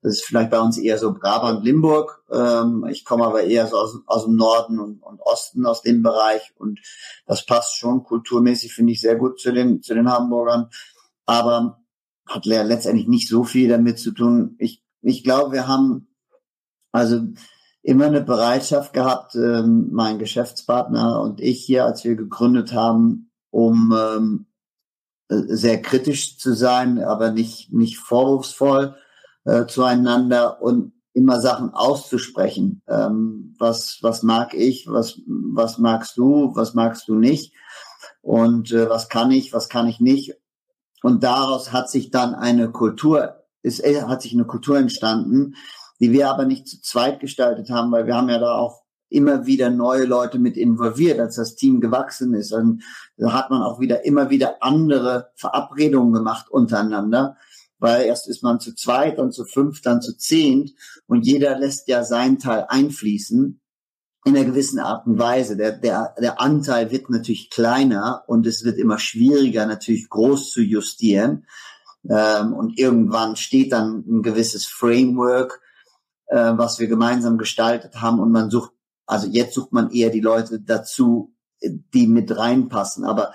das 0.00 0.14
ist 0.14 0.24
vielleicht 0.24 0.50
bei 0.50 0.60
uns 0.60 0.78
eher 0.78 0.96
so 0.98 1.12
Brabant, 1.12 1.64
Limburg. 1.64 2.22
Ähm, 2.30 2.86
ich 2.88 3.04
komme 3.04 3.24
aber 3.24 3.42
eher 3.42 3.66
so 3.66 3.76
aus, 3.76 3.98
aus 4.06 4.24
dem 4.26 4.36
Norden 4.36 4.78
und, 4.78 5.02
und 5.02 5.20
Osten 5.22 5.66
aus 5.66 5.82
dem 5.82 6.04
Bereich 6.04 6.52
und 6.56 6.78
das 7.26 7.44
passt 7.44 7.76
schon 7.76 8.04
kulturmäßig, 8.04 8.72
finde 8.72 8.92
ich, 8.92 9.00
sehr 9.00 9.16
gut 9.16 9.40
zu 9.40 9.52
den, 9.52 9.82
zu 9.82 9.94
den 9.94 10.08
Hamburgern. 10.08 10.70
Aber 11.26 11.82
hat 12.26 12.44
letztendlich 12.46 13.06
nicht 13.06 13.28
so 13.28 13.44
viel 13.44 13.68
damit 13.68 13.98
zu 13.98 14.12
tun. 14.12 14.56
Ich, 14.58 14.82
ich 15.02 15.22
glaube, 15.22 15.52
wir 15.52 15.68
haben 15.68 16.08
also 16.92 17.20
immer 17.82 18.06
eine 18.06 18.22
Bereitschaft 18.22 18.92
gehabt, 18.92 19.36
ähm, 19.36 19.90
mein 19.92 20.18
Geschäftspartner 20.18 21.20
und 21.20 21.40
ich 21.40 21.64
hier, 21.64 21.84
als 21.84 22.04
wir 22.04 22.16
gegründet 22.16 22.72
haben, 22.72 23.30
um 23.50 23.94
ähm, 23.96 24.46
sehr 25.28 25.82
kritisch 25.82 26.38
zu 26.38 26.52
sein, 26.52 27.02
aber 27.02 27.30
nicht, 27.30 27.72
nicht 27.72 27.98
vorwurfsvoll 27.98 28.96
äh, 29.44 29.66
zueinander 29.66 30.60
und 30.62 30.92
immer 31.12 31.40
Sachen 31.40 31.70
auszusprechen. 31.70 32.82
Ähm, 32.88 33.54
was, 33.58 33.98
was 34.02 34.22
mag 34.22 34.52
ich, 34.54 34.86
was, 34.88 35.20
was 35.26 35.78
magst 35.78 36.16
du, 36.16 36.52
was 36.54 36.74
magst 36.74 37.08
du 37.08 37.14
nicht 37.14 37.54
und 38.20 38.72
äh, 38.72 38.90
was 38.90 39.08
kann 39.08 39.30
ich, 39.30 39.52
was 39.52 39.68
kann 39.68 39.86
ich 39.88 40.00
nicht. 40.00 40.34
Und 41.06 41.22
daraus 41.22 41.70
hat 41.70 41.88
sich 41.88 42.10
dann 42.10 42.34
eine 42.34 42.72
Kultur, 42.72 43.36
ist, 43.62 43.78
äh, 43.78 44.02
hat 44.02 44.22
sich 44.22 44.32
eine 44.32 44.44
Kultur 44.44 44.76
entstanden, 44.76 45.54
die 46.00 46.10
wir 46.10 46.28
aber 46.28 46.46
nicht 46.46 46.66
zu 46.66 46.82
zweit 46.82 47.20
gestaltet 47.20 47.70
haben, 47.70 47.92
weil 47.92 48.08
wir 48.08 48.16
haben 48.16 48.28
ja 48.28 48.40
da 48.40 48.56
auch 48.56 48.82
immer 49.08 49.46
wieder 49.46 49.70
neue 49.70 50.04
Leute 50.04 50.40
mit 50.40 50.56
involviert, 50.56 51.20
als 51.20 51.36
das 51.36 51.54
Team 51.54 51.80
gewachsen 51.80 52.34
ist. 52.34 52.52
Und 52.52 52.82
da 53.18 53.32
hat 53.32 53.50
man 53.50 53.62
auch 53.62 53.78
wieder 53.78 54.04
immer 54.04 54.30
wieder 54.30 54.64
andere 54.64 55.30
Verabredungen 55.36 56.12
gemacht 56.12 56.50
untereinander, 56.50 57.36
weil 57.78 58.06
erst 58.06 58.26
ist 58.26 58.42
man 58.42 58.58
zu 58.58 58.74
zweit, 58.74 59.18
dann 59.20 59.30
zu 59.30 59.44
fünf, 59.44 59.82
dann 59.82 60.02
zu 60.02 60.18
zehn 60.18 60.72
und 61.06 61.24
jeder 61.24 61.56
lässt 61.56 61.86
ja 61.86 62.02
seinen 62.02 62.40
Teil 62.40 62.66
einfließen 62.68 63.60
in 64.26 64.36
einer 64.36 64.44
gewissen 64.44 64.78
Art 64.78 65.06
und 65.06 65.18
Weise. 65.18 65.56
Der, 65.56 65.72
der, 65.72 66.14
der 66.20 66.40
Anteil 66.40 66.90
wird 66.90 67.08
natürlich 67.10 67.48
kleiner 67.48 68.24
und 68.26 68.46
es 68.46 68.64
wird 68.64 68.76
immer 68.76 68.98
schwieriger, 68.98 69.66
natürlich 69.66 70.08
groß 70.08 70.50
zu 70.50 70.60
justieren. 70.60 71.46
Ähm, 72.08 72.52
und 72.52 72.78
irgendwann 72.78 73.36
steht 73.36 73.72
dann 73.72 74.04
ein 74.06 74.22
gewisses 74.22 74.66
Framework, 74.66 75.60
äh, 76.26 76.52
was 76.56 76.78
wir 76.78 76.88
gemeinsam 76.88 77.38
gestaltet 77.38 78.00
haben 78.00 78.20
und 78.20 78.32
man 78.32 78.50
sucht 78.50 78.72
also 79.06 79.28
jetzt 79.28 79.54
sucht 79.54 79.72
man 79.72 79.90
eher 79.90 80.10
die 80.10 80.20
Leute 80.20 80.60
dazu, 80.60 81.32
die 81.62 82.06
mit 82.06 82.36
reinpassen. 82.36 83.04
Aber 83.04 83.32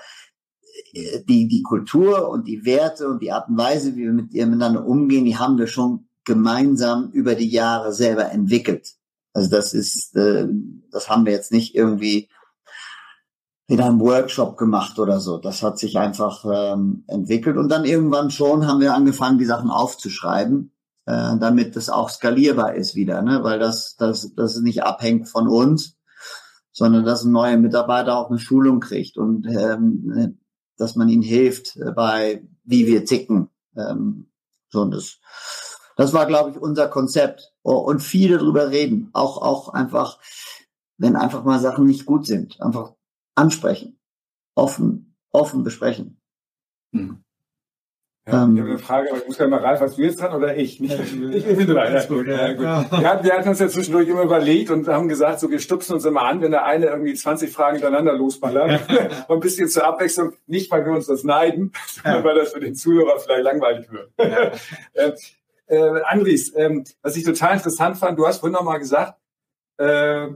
äh, 0.93 1.23
die, 1.23 1.47
die 1.47 1.63
Kultur 1.63 2.29
und 2.29 2.47
die 2.47 2.65
Werte 2.65 3.07
und 3.07 3.21
die 3.21 3.31
Art 3.31 3.49
und 3.49 3.57
Weise, 3.57 3.95
wie 3.95 4.03
wir 4.03 4.13
mit 4.13 4.33
ihr 4.33 4.45
miteinander 4.45 4.85
umgehen, 4.85 5.25
die 5.25 5.37
haben 5.37 5.57
wir 5.57 5.67
schon 5.67 6.07
gemeinsam 6.25 7.09
über 7.11 7.35
die 7.35 7.49
Jahre 7.49 7.93
selber 7.93 8.31
entwickelt. 8.31 8.95
Also 9.33 9.49
das 9.49 9.73
ist, 9.73 10.15
äh, 10.15 10.47
das 10.91 11.09
haben 11.09 11.25
wir 11.25 11.33
jetzt 11.33 11.51
nicht 11.51 11.75
irgendwie 11.75 12.29
in 13.67 13.79
einem 13.79 13.99
Workshop 14.01 14.57
gemacht 14.57 14.99
oder 14.99 15.19
so. 15.19 15.37
Das 15.37 15.63
hat 15.63 15.79
sich 15.79 15.97
einfach 15.97 16.45
ähm, 16.45 17.05
entwickelt 17.07 17.57
und 17.57 17.69
dann 17.69 17.85
irgendwann 17.85 18.31
schon 18.31 18.67
haben 18.67 18.81
wir 18.81 18.93
angefangen, 18.93 19.37
die 19.37 19.45
Sachen 19.45 19.69
aufzuschreiben 19.69 20.71
äh, 21.05 21.37
damit 21.39 21.75
das 21.75 21.89
auch 21.89 22.09
skalierbar 22.09 22.75
ist 22.75 22.95
wieder, 22.95 23.21
ne? 23.21 23.43
weil 23.43 23.59
das, 23.59 23.95
das, 23.95 24.33
das 24.35 24.57
nicht 24.57 24.83
abhängt 24.83 25.27
von 25.27 25.47
uns, 25.47 25.97
sondern 26.71 27.05
dass 27.05 27.23
ein 27.23 27.31
neuer 27.31 27.57
Mitarbeiter 27.57 28.17
auch 28.17 28.29
eine 28.29 28.39
Schulung 28.39 28.79
kriegt 28.79 29.17
und 29.17 29.47
ähm, 29.47 30.37
dass 30.77 30.95
man 30.95 31.09
ihnen 31.09 31.21
hilft 31.21 31.77
bei, 31.95 32.47
wie 32.63 32.87
wir 32.87 33.05
ticken. 33.05 33.49
Ähm, 33.75 34.27
so 34.69 34.81
und 34.81 34.91
das, 34.91 35.19
das 35.95 36.13
war, 36.13 36.25
glaube 36.25 36.51
ich, 36.51 36.57
unser 36.57 36.87
Konzept. 36.87 37.53
Oh, 37.63 37.77
und 37.77 38.01
viele 38.01 38.37
drüber 38.37 38.69
reden. 38.69 39.09
Auch, 39.13 39.41
auch 39.41 39.69
einfach, 39.69 40.19
wenn 40.97 41.15
einfach 41.15 41.43
mal 41.43 41.59
Sachen 41.59 41.85
nicht 41.85 42.05
gut 42.05 42.25
sind, 42.25 42.59
einfach 42.61 42.93
ansprechen. 43.35 43.99
Offen, 44.55 45.15
offen 45.31 45.63
besprechen. 45.63 46.21
Mhm. 46.91 47.23
Ja, 48.27 48.43
ähm, 48.43 48.53
ich 48.53 48.61
habe 48.61 48.69
eine 48.69 48.79
Frage, 48.79 49.09
aber 49.09 49.17
ich 49.19 49.27
muss 49.27 49.37
gerne 49.37 49.49
mal 49.49 49.61
Ralf, 49.61 49.81
was 49.81 49.95
du 49.95 50.03
jetzt 50.03 50.21
dran 50.21 50.35
oder 50.35 50.55
ich? 50.55 50.79
Nicht, 50.79 50.93
ich, 50.93 51.47
ich 51.47 51.57
bin 51.57 51.67
dran. 51.67 51.91
Ja, 51.91 52.05
gut, 52.05 52.27
ja, 52.27 52.53
gut. 52.53 52.63
Ja. 52.63 52.91
Wir, 52.91 53.23
wir 53.23 53.33
hatten 53.33 53.49
uns 53.49 53.59
ja 53.59 53.67
zwischendurch 53.67 54.07
immer 54.07 54.21
überlegt 54.21 54.69
und 54.69 54.87
haben 54.87 55.07
gesagt, 55.07 55.39
so 55.39 55.49
wir 55.49 55.57
stupsen 55.57 55.93
uns 55.93 56.05
immer 56.05 56.21
an, 56.21 56.39
wenn 56.39 56.51
der 56.51 56.63
eine 56.65 56.85
irgendwie 56.85 57.15
20 57.15 57.51
Fragen 57.51 57.77
hintereinander 57.77 58.13
losballert. 58.13 58.81
und 59.27 59.37
ein 59.37 59.39
bisschen 59.39 59.69
zur 59.69 59.85
Abwechslung, 59.85 60.33
nicht 60.45 60.69
weil 60.69 60.85
wir 60.85 60.93
uns 60.93 61.07
das 61.07 61.23
neiden, 61.23 61.73
sondern 61.87 62.23
weil 62.23 62.35
das 62.35 62.53
für 62.53 62.59
den 62.59 62.75
Zuhörer 62.75 63.19
vielleicht 63.19 63.43
langweilig 63.43 63.87
wird. 63.91 64.11
äh, 65.71 66.01
Andries, 66.03 66.49
äh, 66.53 66.83
was 67.01 67.15
ich 67.15 67.23
total 67.23 67.55
interessant 67.55 67.97
fand, 67.97 68.19
du 68.19 68.27
hast 68.27 68.39
vorhin 68.39 68.53
noch 68.53 68.63
mal 68.63 68.77
gesagt, 68.77 69.17
äh, 69.77 70.27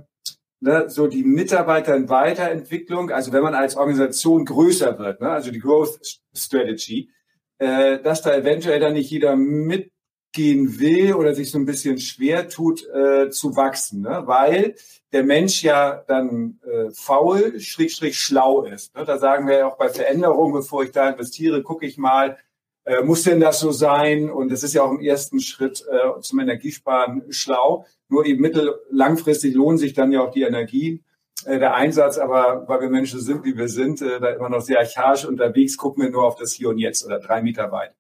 ne, 0.62 0.86
so 0.88 1.08
die 1.08 1.24
Mitarbeiter 1.24 1.96
in 1.96 2.10
Weiterentwicklung, 2.10 3.12
also 3.12 3.34
wenn 3.34 3.44
man 3.44 3.54
als 3.54 3.76
Organisation 3.76 4.46
größer 4.46 4.98
wird, 4.98 5.22
ne, 5.22 5.30
also 5.30 5.52
die 5.52 5.60
Growth 5.60 6.00
Strategy, 6.34 7.10
äh, 7.58 8.00
dass 8.00 8.22
da 8.22 8.34
eventuell 8.34 8.80
dann 8.80 8.94
nicht 8.94 9.12
jeder 9.12 9.36
mitgehen 9.36 10.80
will 10.80 11.14
oder 11.14 11.34
sich 11.34 11.52
so 11.52 11.58
ein 11.58 11.66
bisschen 11.66 12.00
schwer 12.00 12.50
tut 12.50 12.86
äh, 12.90 13.30
zu 13.30 13.56
wachsen, 13.56 14.02
ne? 14.02 14.24
weil 14.26 14.76
der 15.14 15.24
Mensch 15.24 15.64
ja 15.64 16.04
dann 16.08 16.60
äh, 16.64 16.92
faul, 16.92 17.60
schräg, 17.62 17.92
schräg 17.92 18.16
schlau 18.16 18.64
ist. 18.64 18.94
Ne? 18.96 19.06
Da 19.06 19.18
sagen 19.18 19.48
wir 19.48 19.58
ja 19.58 19.68
auch 19.68 19.78
bei 19.78 19.88
Veränderungen, 19.88 20.54
bevor 20.54 20.84
ich 20.84 20.92
da 20.92 21.10
investiere, 21.10 21.64
gucke 21.64 21.86
ich 21.86 21.98
mal, 21.98 22.38
äh, 22.86 23.04
muss 23.04 23.24
denn 23.24 23.40
das 23.40 23.60
so 23.60 23.72
sein? 23.72 24.30
Und 24.30 24.52
das 24.52 24.64
ist 24.64 24.74
ja 24.74 24.84
auch 24.84 24.92
im 24.92 25.02
ersten 25.02 25.40
Schritt 25.40 25.86
äh, 25.90 26.22
zum 26.22 26.40
Energiesparen 26.40 27.24
schlau. 27.32 27.86
Nur 28.08 28.26
eben 28.26 28.42
mittel 28.42 28.76
langfristig 28.90 29.56
lohnen 29.56 29.78
sich 29.78 29.94
dann 29.94 30.12
ja 30.12 30.22
auch 30.22 30.32
die 30.32 30.44
Energien 30.44 31.04
äh, 31.46 31.60
der 31.60 31.76
Einsatz, 31.76 32.18
aber 32.18 32.68
weil 32.68 32.82
wir 32.82 32.90
Menschen 32.90 33.20
sind, 33.20 33.44
wie 33.44 33.58
wir 33.58 33.68
sind, 33.68 34.02
äh, 34.02 34.20
da 34.20 34.30
immer 34.30 34.50
noch 34.50 34.62
sehr 34.62 34.80
archaisch 34.80 35.26
unterwegs, 35.26 35.78
gucken 35.78 36.04
wir 36.04 36.10
nur 36.10 36.24
auf 36.24 36.36
das 36.36 36.54
Hier 36.54 36.70
und 36.70 36.78
Jetzt 36.78 37.06
oder 37.06 37.20
drei 37.20 37.42
Meter 37.42 37.72
weit. 37.72 37.96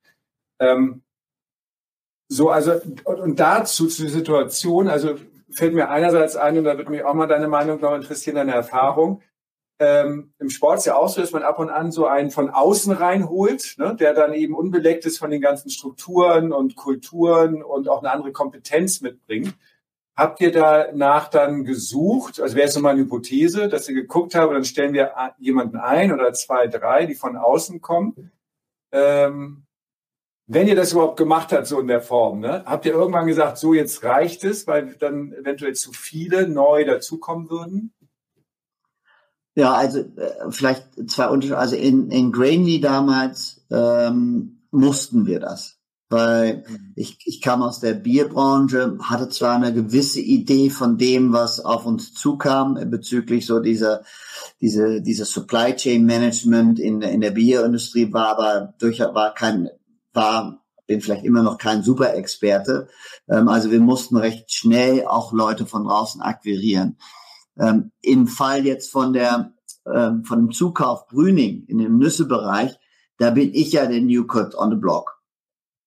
Ähm, 0.59 1.01
so, 2.27 2.49
also, 2.49 2.79
und, 3.03 3.39
dazu 3.39 3.87
zur 3.87 4.09
Situation, 4.09 4.87
also 4.87 5.15
fällt 5.51 5.73
mir 5.73 5.89
einerseits 5.89 6.35
ein, 6.35 6.57
und 6.57 6.63
da 6.63 6.77
würde 6.77 6.89
mich 6.89 7.03
auch 7.03 7.13
mal 7.13 7.27
deine 7.27 7.47
Meinung 7.47 7.79
noch 7.81 7.95
interessieren, 7.95 8.35
deine 8.35 8.53
Erfahrung. 8.53 9.21
Ähm, 9.77 10.33
Im 10.39 10.49
Sport 10.49 10.79
ist 10.79 10.85
ja 10.85 10.95
auch 10.95 11.09
so, 11.09 11.19
dass 11.19 11.33
man 11.33 11.43
ab 11.43 11.59
und 11.59 11.69
an 11.69 11.91
so 11.91 12.05
einen 12.05 12.31
von 12.31 12.49
außen 12.49 12.93
reinholt, 12.93 13.75
ne, 13.77 13.95
der 13.99 14.13
dann 14.13 14.33
eben 14.33 14.55
unbeleckt 14.55 15.05
ist 15.05 15.17
von 15.17 15.29
den 15.29 15.41
ganzen 15.41 15.69
Strukturen 15.69 16.53
und 16.53 16.77
Kulturen 16.77 17.61
und 17.61 17.89
auch 17.89 17.99
eine 17.99 18.11
andere 18.11 18.31
Kompetenz 18.31 19.01
mitbringt. 19.01 19.53
Habt 20.15 20.39
ihr 20.39 20.53
danach 20.53 21.27
dann 21.27 21.65
gesucht, 21.65 22.39
also 22.39 22.55
wäre 22.55 22.69
es 22.69 22.75
nochmal 22.75 22.93
eine 22.93 23.01
Hypothese, 23.01 23.67
dass 23.67 23.89
ihr 23.89 23.95
geguckt 23.95 24.33
habt, 24.33 24.53
dann 24.53 24.63
stellen 24.63 24.93
wir 24.93 25.11
jemanden 25.39 25.75
ein 25.75 26.13
oder 26.13 26.31
zwei, 26.31 26.67
drei, 26.67 27.05
die 27.05 27.15
von 27.15 27.35
außen 27.35 27.81
kommen. 27.81 28.31
Ähm, 28.93 29.65
wenn 30.47 30.67
ihr 30.67 30.75
das 30.75 30.93
überhaupt 30.93 31.17
gemacht 31.17 31.51
habt, 31.51 31.65
so 31.65 31.79
in 31.79 31.87
der 31.87 32.01
Form, 32.01 32.39
ne, 32.39 32.63
habt 32.65 32.85
ihr 32.85 32.93
irgendwann 32.93 33.27
gesagt, 33.27 33.57
so 33.57 33.73
jetzt 33.73 34.03
reicht 34.03 34.43
es, 34.43 34.67
weil 34.67 34.95
dann 34.95 35.33
eventuell 35.33 35.73
zu 35.73 35.91
viele 35.91 36.47
neu 36.47 36.85
dazukommen 36.85 37.49
würden? 37.49 37.94
Ja, 39.55 39.73
also 39.73 39.99
äh, 39.99 40.51
vielleicht 40.51 41.09
zwei 41.09 41.27
Unterschiede. 41.29 41.57
Also 41.57 41.75
in, 41.75 42.11
in 42.11 42.31
Grainly 42.31 42.81
damals 42.81 43.65
ähm, 43.71 44.61
mussten 44.71 45.25
wir 45.25 45.39
das 45.39 45.75
weil 46.09 46.63
mhm. 46.67 46.93
ich, 46.95 47.17
ich 47.25 47.41
kam 47.41 47.61
aus 47.61 47.79
der 47.79 47.93
Bierbranche, 47.93 48.97
hatte 49.01 49.29
zwar 49.29 49.55
eine 49.55 49.73
gewisse 49.73 50.21
Idee 50.21 50.69
von 50.69 50.97
dem, 50.97 51.33
was 51.33 51.59
auf 51.59 51.85
uns 51.85 52.13
zukam 52.13 52.77
bezüglich 52.89 53.45
so 53.45 53.59
dieser 53.59 54.03
diese 54.61 55.01
diese 55.01 55.25
Supply 55.25 55.75
Chain 55.75 56.05
Management 56.05 56.79
in 56.79 57.01
in 57.01 57.21
der 57.21 57.31
Bierindustrie 57.31 58.13
war 58.13 58.29
aber 58.29 58.73
durch 58.79 58.99
war 58.99 59.33
kein 59.33 59.69
war 60.13 60.61
bin 60.87 61.01
vielleicht 61.01 61.25
immer 61.25 61.41
noch 61.41 61.57
kein 61.57 61.81
Super-Experte. 61.81 62.87
Ähm, 63.27 63.47
also 63.47 63.71
wir 63.71 63.79
mussten 63.79 64.17
recht 64.17 64.53
schnell 64.53 65.05
auch 65.07 65.33
Leute 65.33 65.65
von 65.65 65.85
draußen 65.85 66.21
akquirieren. 66.21 66.97
Ähm, 67.59 67.91
Im 68.01 68.27
Fall 68.27 68.65
jetzt 68.65 68.91
von 68.91 69.13
der 69.13 69.53
ähm, 69.93 70.23
von 70.25 70.39
dem 70.39 70.51
Zukauf 70.51 71.07
Brüning 71.07 71.65
in 71.67 71.77
dem 71.77 71.97
Nüssebereich, 71.97 72.77
da 73.17 73.29
bin 73.29 73.53
ich 73.53 73.73
ja 73.73 73.85
der 73.85 74.01
New 74.01 74.25
Cut 74.25 74.55
on 74.55 74.71
the 74.71 74.75
Block. 74.75 75.21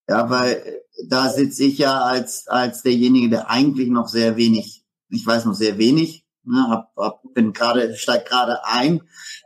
Ja, 0.09 0.31
weil 0.31 0.83
da 1.09 1.29
sitze 1.29 1.65
ich 1.65 1.79
ja 1.79 2.01
als 2.01 2.47
als 2.49 2.83
derjenige, 2.83 3.29
der 3.29 3.51
eigentlich 3.51 3.89
noch 3.89 4.09
sehr 4.09 4.37
wenig, 4.37 4.85
ich 5.11 5.27
weiß 5.27 5.45
noch 5.45 5.55
sehr 5.55 5.79
wenig, 5.79 6.25
ne, 6.45 6.69
hab, 6.69 6.93
hab, 6.97 7.23
bin 7.35 7.53
gerade 7.53 7.95
steig 7.97 8.27
gerade 8.27 8.65
ein. 8.65 9.03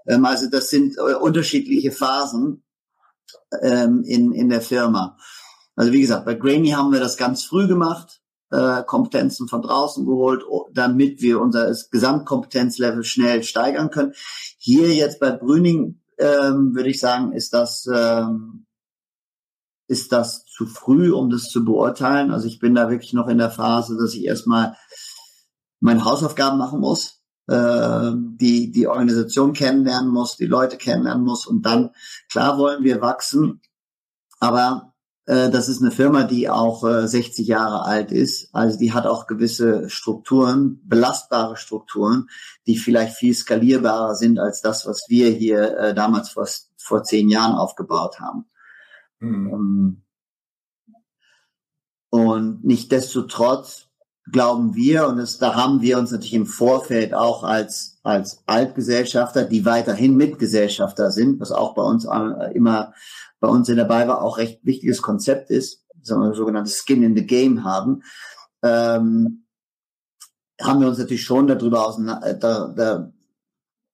Ähm, 0.06 0.24
also 0.24 0.48
das 0.48 0.70
sind 0.70 0.96
äh, 0.98 1.14
unterschiedliche 1.14 1.90
Phasen 1.90 2.62
ähm, 3.62 4.04
in 4.04 4.32
in 4.32 4.48
der 4.48 4.60
Firma. 4.60 5.16
Also 5.74 5.92
wie 5.92 6.00
gesagt, 6.02 6.26
bei 6.26 6.34
Grainy 6.34 6.70
haben 6.70 6.92
wir 6.92 7.00
das 7.00 7.16
ganz 7.16 7.44
früh 7.44 7.66
gemacht 7.66 8.21
äh, 8.52 8.82
Kompetenzen 8.84 9.48
von 9.48 9.62
draußen 9.62 10.04
geholt, 10.04 10.44
damit 10.72 11.22
wir 11.22 11.40
unser 11.40 11.74
Gesamtkompetenzlevel 11.90 13.02
schnell 13.02 13.42
steigern 13.42 13.90
können. 13.90 14.12
Hier 14.58 14.94
jetzt 14.94 15.18
bei 15.18 15.30
Brüning 15.30 16.00
ähm, 16.18 16.74
würde 16.74 16.90
ich 16.90 17.00
sagen, 17.00 17.32
ist 17.32 17.52
das 17.54 17.86
ähm, 17.92 18.66
ist 19.88 20.12
das 20.12 20.44
zu 20.46 20.66
früh, 20.66 21.12
um 21.12 21.30
das 21.30 21.50
zu 21.50 21.64
beurteilen. 21.64 22.30
Also 22.30 22.46
ich 22.46 22.58
bin 22.58 22.74
da 22.74 22.88
wirklich 22.88 23.12
noch 23.12 23.28
in 23.28 23.38
der 23.38 23.50
Phase, 23.50 23.96
dass 23.98 24.14
ich 24.14 24.24
erstmal 24.24 24.76
meine 25.80 26.04
Hausaufgaben 26.04 26.58
machen 26.58 26.80
muss, 26.80 27.22
äh, 27.48 28.12
die 28.14 28.70
die 28.70 28.86
Organisation 28.86 29.52
kennenlernen 29.52 30.10
muss, 30.10 30.36
die 30.36 30.46
Leute 30.46 30.76
kennenlernen 30.76 31.24
muss 31.24 31.46
und 31.46 31.66
dann 31.66 31.90
klar 32.30 32.58
wollen 32.58 32.84
wir 32.84 33.00
wachsen, 33.00 33.60
aber 34.38 34.91
das 35.24 35.68
ist 35.68 35.80
eine 35.80 35.92
Firma, 35.92 36.24
die 36.24 36.50
auch 36.50 36.82
60 36.82 37.46
äh, 37.46 37.48
Jahre 37.48 37.84
alt 37.84 38.10
ist. 38.10 38.52
Also 38.52 38.76
die 38.76 38.92
hat 38.92 39.06
auch 39.06 39.28
gewisse 39.28 39.88
Strukturen, 39.88 40.80
belastbare 40.84 41.56
Strukturen, 41.56 42.28
die 42.66 42.76
vielleicht 42.76 43.16
viel 43.16 43.32
skalierbarer 43.32 44.16
sind 44.16 44.40
als 44.40 44.62
das, 44.62 44.84
was 44.86 45.04
wir 45.08 45.30
hier 45.30 45.76
äh, 45.78 45.94
damals 45.94 46.30
vor, 46.30 46.48
vor 46.76 47.04
zehn 47.04 47.28
Jahren 47.28 47.54
aufgebaut 47.54 48.18
haben. 48.18 48.46
Mhm. 49.20 50.02
Und 52.10 52.64
nichtdestotrotz 52.64 53.86
glauben 54.30 54.74
wir, 54.74 55.06
und 55.06 55.18
das, 55.18 55.38
da 55.38 55.54
haben 55.54 55.82
wir 55.82 55.98
uns 55.98 56.10
natürlich 56.10 56.34
im 56.34 56.46
Vorfeld 56.46 57.14
auch 57.14 57.44
als, 57.44 58.00
als 58.02 58.42
Altgesellschafter, 58.46 59.44
die 59.44 59.64
weiterhin 59.64 60.16
Mitgesellschafter 60.16 61.10
sind, 61.10 61.40
was 61.40 61.52
auch 61.52 61.74
bei 61.74 61.82
uns 61.82 62.06
immer 62.54 62.92
bei 63.42 63.48
uns 63.48 63.68
in 63.68 63.76
der 63.76 63.84
BayWa 63.84 64.20
auch 64.20 64.38
recht 64.38 64.64
wichtiges 64.64 65.02
Konzept 65.02 65.50
ist, 65.50 65.84
sagen 66.00 66.22
wir, 66.22 66.32
sogenanntes 66.32 66.84
Skin 66.86 67.02
in 67.02 67.16
the 67.16 67.26
Game 67.26 67.64
haben, 67.64 68.04
ähm, 68.62 69.46
haben 70.60 70.80
wir 70.80 70.86
uns 70.86 70.98
natürlich 70.98 71.24
schon 71.24 71.48
darüber 71.48 71.84
aus, 71.84 71.98
äh, 71.98 72.38
da, 72.38 72.68
da, 72.68 73.12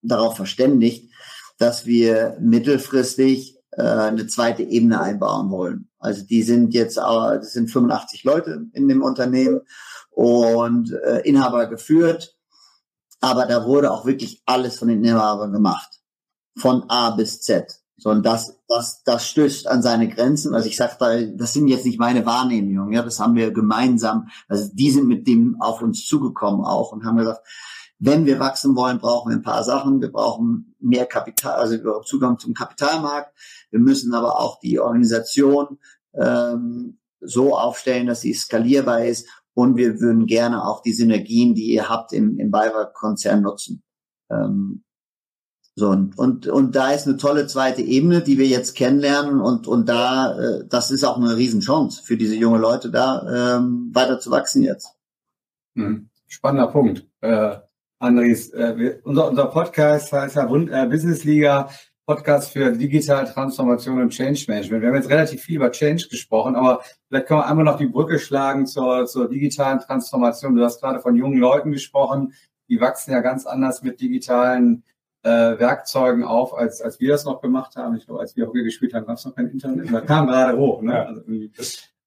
darauf 0.03 0.37
verständigt, 0.37 1.11
dass 1.57 1.87
wir 1.87 2.37
mittelfristig 2.41 3.59
äh, 3.71 3.83
eine 3.83 4.27
zweite 4.27 4.63
Ebene 4.65 5.01
einbauen 5.01 5.51
wollen. 5.51 5.89
Also 5.99 6.27
die 6.27 6.43
sind 6.43 6.75
jetzt, 6.75 6.99
äh, 6.99 7.01
das 7.01 7.55
sind 7.55 7.71
85 7.71 8.25
Leute 8.25 8.67
in 8.75 8.87
dem 8.87 9.03
Unternehmen 9.03 9.63
und 10.11 10.93
äh, 10.93 11.21
Inhaber 11.21 11.69
geführt, 11.69 12.37
aber 13.21 13.47
da 13.47 13.65
wurde 13.65 13.93
auch 13.93 14.05
wirklich 14.05 14.43
alles 14.45 14.79
von 14.79 14.89
den 14.89 15.03
Inhabern 15.03 15.55
gemacht, 15.55 15.89
von 16.55 16.85
A 16.91 17.13
bis 17.13 17.41
Z. 17.41 17.78
So, 18.01 18.11
und 18.11 18.25
das, 18.25 18.57
das, 18.69 19.03
das 19.03 19.27
stößt 19.27 19.67
an 19.67 19.83
seine 19.83 20.09
Grenzen. 20.09 20.55
Also 20.55 20.69
ich 20.69 20.77
sage 20.77 20.97
da, 21.01 21.21
das 21.21 21.53
sind 21.53 21.67
jetzt 21.67 21.85
nicht 21.85 21.99
meine 21.99 22.25
Wahrnehmungen, 22.25 22.93
ja, 22.93 23.03
das 23.03 23.19
haben 23.19 23.35
wir 23.35 23.51
gemeinsam, 23.51 24.29
also 24.47 24.71
die 24.73 24.91
sind 24.91 25.09
mit 25.09 25.27
dem 25.27 25.61
auf 25.61 25.83
uns 25.83 26.07
zugekommen 26.07 26.65
auch 26.65 26.93
und 26.93 27.05
haben 27.05 27.17
gesagt, 27.17 27.41
wenn 27.99 28.27
wir 28.27 28.39
wachsen 28.39 28.77
wollen, 28.77 28.99
brauchen 28.99 29.31
wir 29.31 29.37
ein 29.37 29.43
paar 29.43 29.65
Sachen. 29.65 30.01
Wir 30.01 30.13
brauchen 30.13 30.77
mehr 30.79 31.07
Kapital, 31.07 31.55
also 31.55 32.01
Zugang 32.03 32.39
zum 32.39 32.55
Kapitalmarkt. 32.55 33.33
Wir 33.71 33.81
müssen 33.81 34.15
aber 34.15 34.39
auch 34.39 34.61
die 34.61 34.79
Organisation 34.79 35.79
ähm, 36.15 36.99
so 37.21 37.57
aufstellen, 37.57 38.07
dass 38.07 38.21
sie 38.21 38.35
skalierbar 38.35 39.05
ist. 39.05 39.29
Und 39.55 39.77
wir 39.77 40.01
würden 40.01 40.27
gerne 40.27 40.65
auch 40.65 40.83
die 40.83 40.93
Synergien, 40.93 41.57
die 41.57 41.73
ihr 41.73 41.89
habt 41.89 42.13
im, 42.13 42.39
im 42.39 42.53
BayWa-Konzern 42.53 43.43
nutzen. 43.43 43.83
Ähm, 44.31 44.85
so, 45.79 45.91
und, 45.91 46.19
und, 46.19 46.49
und 46.49 46.75
da 46.75 46.91
ist 46.91 47.07
eine 47.07 47.19
tolle 47.19 47.47
zweite 47.47 47.83
Ebene, 47.83 48.21
die 48.21 48.37
wir 48.37 48.47
jetzt 48.47 48.75
kennenlernen 48.75 49.41
und, 49.41 49.69
und 49.69 49.89
da, 49.89 50.37
äh, 50.37 50.65
das 50.69 50.91
ist 50.91 51.05
auch 51.05 51.17
eine 51.17 51.37
Riesenchance 51.37 52.03
für 52.03 52.17
diese 52.17 52.35
junge 52.35 52.59
Leute 52.59 52.91
da, 52.91 53.59
ähm, 53.59 53.91
weiter 53.93 54.19
zu 54.19 54.33
wachsen 54.33 54.65
jetzt. 54.65 54.97
Hm. 55.77 56.09
Spannender 56.27 56.67
Punkt. 56.67 57.07
Äh, 57.21 57.59
Andres, 58.01 58.53
äh, 58.55 58.77
wir, 58.77 59.01
unser, 59.05 59.29
unser 59.29 59.47
Podcast 59.47 60.13
heißt 60.13 60.35
ja 60.35 60.47
Bund, 60.47 60.69
äh, 60.69 60.87
Business 60.87 61.23
Liga, 61.23 61.71
Podcast 62.07 62.53
für 62.53 62.73
digitale 62.73 63.33
Transformation 63.33 64.01
und 64.01 64.11
Change 64.11 64.47
Management. 64.49 64.83
Wir 64.83 64.89
haben 64.89 64.97
jetzt 64.97 65.11
relativ 65.11 65.43
viel 65.43 65.57
über 65.57 65.71
Change 65.71 66.09
gesprochen, 66.11 66.57
aber 66.57 66.83
vielleicht 67.07 67.29
können 67.29 67.41
wir 67.41 67.47
einmal 67.47 67.65
noch 67.65 67.79
die 67.79 67.87
Brücke 67.87 68.19
schlagen 68.19 68.67
zur, 68.67 69.07
zur 69.07 69.29
digitalen 69.29 69.79
Transformation. 69.79 70.57
Du 70.57 70.65
hast 70.65 70.81
gerade 70.81 70.99
von 70.99 71.15
jungen 71.15 71.39
Leuten 71.39 71.71
gesprochen, 71.71 72.33
die 72.69 72.81
wachsen 72.81 73.13
ja 73.13 73.21
ganz 73.21 73.47
anders 73.47 73.85
mit 73.85 74.01
digitalen 74.01 74.83
äh, 75.29 75.59
Werkzeugen 75.59 76.25
auf, 76.25 76.57
als, 76.57 76.81
als 76.81 77.01
wir 77.01 77.11
das 77.11 77.25
noch 77.25 77.43
gemacht 77.43 77.77
haben. 77.77 77.97
Ich 77.97 78.07
glaube, 78.07 78.21
als 78.21 78.35
wir 78.37 78.47
Hockey 78.47 78.63
gespielt 78.63 78.95
haben, 78.95 79.07
gab 79.07 79.19
es 79.19 79.25
noch 79.25 79.35
kein 79.35 79.49
Internet. 79.49 79.93
Da 79.93 80.01
kam 80.01 80.27
gerade 80.27 80.57
hoch. 80.57 80.81
Ne? 80.81 81.07
Also 81.07 81.23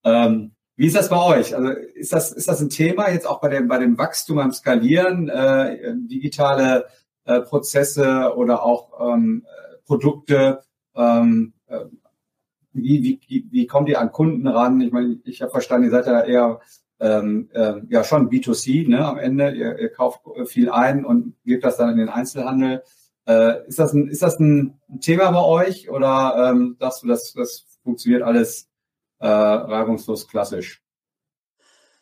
ähm, 0.04 0.52
wie 0.76 0.88
ist 0.88 0.96
das 0.96 1.10
bei 1.10 1.24
euch? 1.24 1.56
Also 1.56 1.70
ist 1.70 2.12
das, 2.12 2.32
ist 2.32 2.48
das 2.48 2.62
ein 2.62 2.70
Thema 2.70 3.12
jetzt 3.12 3.28
auch 3.28 3.40
bei 3.40 3.50
dem, 3.50 3.68
bei 3.68 3.78
dem 3.78 3.98
Wachstum 3.98 4.40
am 4.40 4.52
Skalieren, 4.52 5.30
äh, 5.30 5.94
digitale 5.96 6.86
äh, 7.26 7.42
Prozesse 7.42 8.34
oder 8.36 8.64
auch 8.64 9.14
ähm, 9.14 9.46
Produkte? 9.86 10.62
Ähm, 10.96 11.54
äh, 11.68 11.86
wie, 12.74 13.20
wie, 13.28 13.48
wie 13.52 13.68
kommt 13.68 13.90
ihr 13.90 14.02
an 14.02 14.12
Kunden 14.12 14.48
ran? 14.48 14.82
Ich 14.82 14.92
meine, 14.92 15.20
ich 15.26 15.42
habe 15.44 15.52
verstanden, 15.52 15.86
ihr 15.86 15.92
seid 15.92 16.08
ja 16.08 16.22
eher 16.22 16.60
ähm, 17.00 17.50
äh, 17.54 17.74
ja 17.90 18.04
schon 18.04 18.30
B2C 18.30 18.90
ne, 18.90 19.06
am 19.06 19.20
Ende. 19.20 19.52
Ihr, 19.52 19.78
ihr 19.78 19.90
kauft 19.90 20.22
viel 20.46 20.72
ein 20.72 21.06
und 21.06 21.36
gebt 21.46 21.64
das 21.64 21.78
dann 21.78 21.92
in 21.92 21.98
den 21.98 22.10
Einzelhandel. 22.10 22.82
Äh, 23.28 23.68
ist, 23.68 23.80
das 23.80 23.94
ein, 23.94 24.08
ist 24.08 24.22
das 24.22 24.40
ein 24.40 24.80
Thema 25.00 25.32
bei 25.32 25.44
euch 25.44 25.90
oder 25.90 26.52
ähm, 26.52 26.76
sagst 26.80 27.04
du, 27.04 27.08
das, 27.08 27.34
das 27.34 27.66
funktioniert 27.84 28.24
alles 28.24 28.68
äh, 29.20 29.28
reibungslos 29.28 30.28
klassisch? 30.28 30.82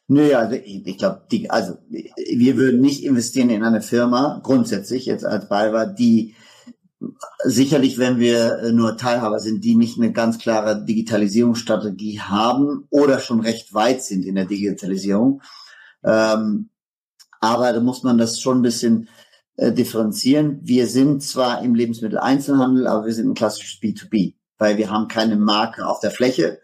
Nö, 0.07 0.33
also 0.33 0.55
ich, 0.55 0.87
ich 0.87 0.97
glaube, 0.97 1.21
also 1.49 1.77
wir 1.89 2.57
würden 2.57 2.81
nicht 2.81 3.03
investieren 3.03 3.51
in 3.51 3.63
eine 3.63 3.81
Firma, 3.81 4.39
grundsätzlich 4.43 5.05
jetzt 5.05 5.23
als 5.23 5.47
Balver, 5.47 5.85
die 5.85 6.35
sicherlich, 7.43 7.97
wenn 7.97 8.19
wir 8.19 8.71
nur 8.71 8.97
Teilhaber 8.97 9.39
sind, 9.39 9.63
die 9.63 9.75
nicht 9.75 9.97
eine 9.97 10.11
ganz 10.11 10.39
klare 10.39 10.83
Digitalisierungsstrategie 10.83 12.21
haben 12.21 12.87
oder 12.89 13.19
schon 13.19 13.39
recht 13.39 13.73
weit 13.73 14.03
sind 14.03 14.25
in 14.25 14.35
der 14.35 14.45
Digitalisierung. 14.45 15.41
Ähm, 16.03 16.69
aber 17.39 17.71
da 17.71 17.79
muss 17.79 18.03
man 18.03 18.17
das 18.17 18.41
schon 18.41 18.59
ein 18.59 18.63
bisschen 18.63 19.09
äh, 19.59 19.73
differenzieren. 19.73 20.59
Wir 20.63 20.87
sind 20.87 21.21
zwar 21.21 21.61
im 21.61 21.75
Lebensmitteleinzelhandel, 21.75 22.87
aber 22.87 23.05
wir 23.05 23.13
sind 23.13 23.29
ein 23.29 23.33
klassisches 23.33 23.81
B2B, 23.81 24.35
weil 24.57 24.77
wir 24.77 24.89
haben 24.89 25.09
keine 25.09 25.35
Marke 25.35 25.85
auf 25.85 25.99
der 25.99 26.11
Fläche, 26.11 26.59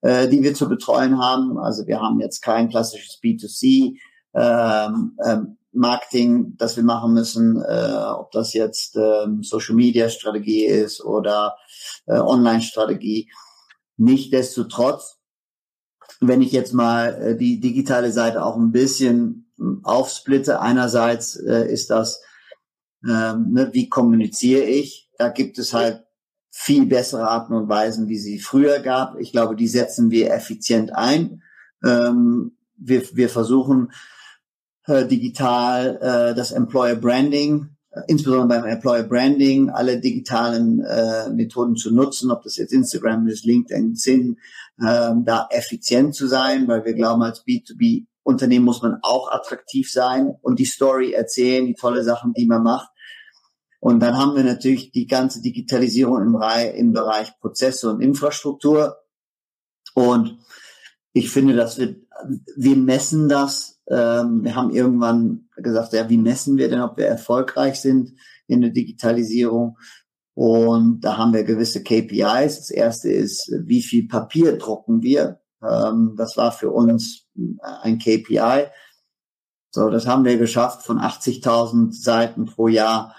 äh, 0.00 0.26
die 0.26 0.42
wir 0.42 0.52
zu 0.54 0.68
betreuen 0.68 1.18
haben. 1.18 1.58
Also 1.58 1.86
wir 1.86 2.00
haben 2.00 2.18
jetzt 2.18 2.40
kein 2.40 2.68
klassisches 2.68 3.20
B2C. 3.22 3.96
Ähm, 4.34 5.16
ähm, 5.24 5.58
Marketing, 5.72 6.56
das 6.56 6.76
wir 6.76 6.82
machen 6.82 7.12
müssen, 7.14 7.62
äh, 7.62 8.02
ob 8.16 8.32
das 8.32 8.52
jetzt 8.52 8.96
ähm, 8.96 9.44
Social 9.44 9.76
Media 9.76 10.08
Strategie 10.08 10.64
ist 10.64 11.04
oder 11.04 11.56
äh, 12.06 12.18
Online 12.18 12.62
Strategie. 12.62 13.30
Nichtsdestotrotz, 13.96 15.18
wenn 16.20 16.42
ich 16.42 16.50
jetzt 16.50 16.74
mal 16.74 17.14
äh, 17.22 17.36
die 17.36 17.60
digitale 17.60 18.10
Seite 18.10 18.44
auch 18.44 18.56
ein 18.56 18.72
bisschen 18.72 19.52
aufsplitte, 19.84 20.60
einerseits 20.60 21.36
äh, 21.36 21.72
ist 21.72 21.90
das 21.90 22.20
ähm, 23.08 23.52
ne, 23.52 23.70
wie 23.72 23.88
kommuniziere 23.88 24.64
ich? 24.64 25.10
Da 25.18 25.28
gibt 25.28 25.58
es 25.58 25.72
halt 25.72 26.04
viel 26.50 26.86
bessere 26.86 27.28
Arten 27.28 27.54
und 27.54 27.68
Weisen, 27.68 28.08
wie 28.08 28.18
sie 28.18 28.38
früher 28.38 28.80
gab. 28.80 29.18
Ich 29.18 29.32
glaube, 29.32 29.56
die 29.56 29.68
setzen 29.68 30.10
wir 30.10 30.32
effizient 30.32 30.94
ein. 30.94 31.42
Ähm, 31.84 32.56
wir, 32.76 33.02
wir 33.14 33.28
versuchen 33.28 33.92
äh, 34.86 35.06
digital 35.06 35.98
äh, 36.00 36.34
das 36.34 36.50
Employer 36.50 36.96
Branding, 36.96 37.76
äh, 37.90 38.00
insbesondere 38.08 38.60
beim 38.60 38.70
Employer 38.70 39.04
Branding, 39.04 39.70
alle 39.70 40.00
digitalen 40.00 40.80
äh, 40.80 41.30
Methoden 41.30 41.76
zu 41.76 41.94
nutzen, 41.94 42.30
ob 42.30 42.42
das 42.42 42.56
jetzt 42.56 42.72
Instagram 42.72 43.26
ist, 43.28 43.44
LinkedIn, 43.44 43.94
Sinn, 43.94 44.38
äh, 44.78 45.12
da 45.24 45.48
effizient 45.50 46.14
zu 46.14 46.26
sein, 46.26 46.66
weil 46.68 46.84
wir 46.84 46.94
glauben, 46.94 47.22
als 47.22 47.44
B2B 47.46 48.06
Unternehmen 48.22 48.64
muss 48.64 48.82
man 48.82 48.98
auch 49.02 49.30
attraktiv 49.30 49.90
sein 49.90 50.34
und 50.42 50.58
die 50.58 50.64
Story 50.64 51.12
erzählen, 51.12 51.66
die 51.66 51.74
tolle 51.74 52.02
Sachen, 52.04 52.32
die 52.34 52.46
man 52.46 52.62
macht. 52.62 52.90
Und 53.80 54.00
dann 54.00 54.18
haben 54.18 54.36
wir 54.36 54.44
natürlich 54.44 54.92
die 54.92 55.06
ganze 55.06 55.40
Digitalisierung 55.40 56.20
im, 56.22 56.32
Bereich, 56.32 56.74
im 56.74 56.92
Bereich 56.92 57.32
Prozesse 57.40 57.90
und 57.90 58.02
Infrastruktur. 58.02 58.96
Und 59.94 60.38
ich 61.12 61.30
finde, 61.30 61.56
dass 61.56 61.78
wir, 61.78 61.96
wir 62.56 62.76
messen 62.76 63.28
das. 63.28 63.80
Ähm, 63.88 64.44
wir 64.44 64.54
haben 64.54 64.70
irgendwann 64.70 65.48
gesagt, 65.56 65.94
ja, 65.94 66.08
wie 66.10 66.18
messen 66.18 66.58
wir 66.58 66.68
denn, 66.68 66.82
ob 66.82 66.98
wir 66.98 67.06
erfolgreich 67.06 67.80
sind 67.80 68.12
in 68.46 68.60
der 68.60 68.70
Digitalisierung? 68.70 69.78
Und 70.34 71.00
da 71.00 71.16
haben 71.16 71.32
wir 71.32 71.44
gewisse 71.44 71.82
KPIs. 71.82 72.58
Das 72.58 72.70
erste 72.70 73.10
ist, 73.10 73.50
wie 73.64 73.82
viel 73.82 74.06
Papier 74.08 74.58
drucken 74.58 75.02
wir? 75.02 75.40
Ähm, 75.62 76.14
das 76.16 76.36
war 76.36 76.52
für 76.52 76.70
uns 76.70 77.26
ein 77.60 77.98
KPI. 77.98 78.66
So, 79.70 79.88
das 79.88 80.06
haben 80.06 80.24
wir 80.24 80.36
geschafft 80.36 80.82
von 80.82 80.98
80.000 80.98 81.92
Seiten 81.92 82.46
pro 82.46 82.68
Jahr 82.68 83.14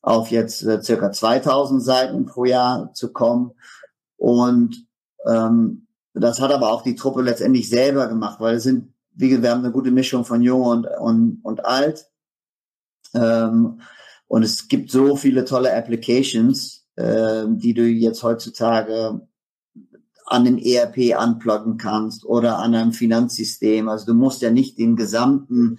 auf 0.00 0.30
jetzt 0.30 0.64
äh, 0.64 0.82
circa 0.82 1.06
2.000 1.06 1.80
Seiten 1.80 2.26
pro 2.26 2.44
Jahr 2.44 2.92
zu 2.92 3.12
kommen. 3.12 3.52
Und 4.16 4.86
ähm, 5.26 5.86
das 6.12 6.40
hat 6.40 6.52
aber 6.52 6.72
auch 6.72 6.82
die 6.82 6.96
Truppe 6.96 7.22
letztendlich 7.22 7.68
selber 7.68 8.08
gemacht, 8.08 8.40
weil 8.40 8.56
es 8.56 8.64
sind, 8.64 8.92
wie 9.14 9.28
gesagt, 9.28 9.44
wir 9.44 9.50
haben 9.52 9.64
eine 9.64 9.72
gute 9.72 9.90
Mischung 9.90 10.24
von 10.24 10.42
jung 10.42 10.62
und, 10.62 10.86
und, 10.86 11.40
und 11.42 11.64
alt. 11.64 12.06
Ähm, 13.14 13.80
und 14.26 14.42
es 14.42 14.68
gibt 14.68 14.90
so 14.90 15.16
viele 15.16 15.44
tolle 15.44 15.74
Applications, 15.74 16.86
äh, 16.96 17.44
die 17.48 17.74
du 17.74 17.82
jetzt 17.82 18.22
heutzutage 18.22 19.20
an 20.32 20.44
dem 20.44 20.58
ERP 20.58 21.14
anpluggen 21.16 21.76
kannst 21.76 22.24
oder 22.24 22.58
an 22.58 22.74
einem 22.74 22.92
Finanzsystem. 22.92 23.88
Also 23.88 24.06
du 24.06 24.14
musst 24.14 24.42
ja 24.42 24.50
nicht 24.50 24.78
den 24.78 24.96
gesamten, 24.96 25.78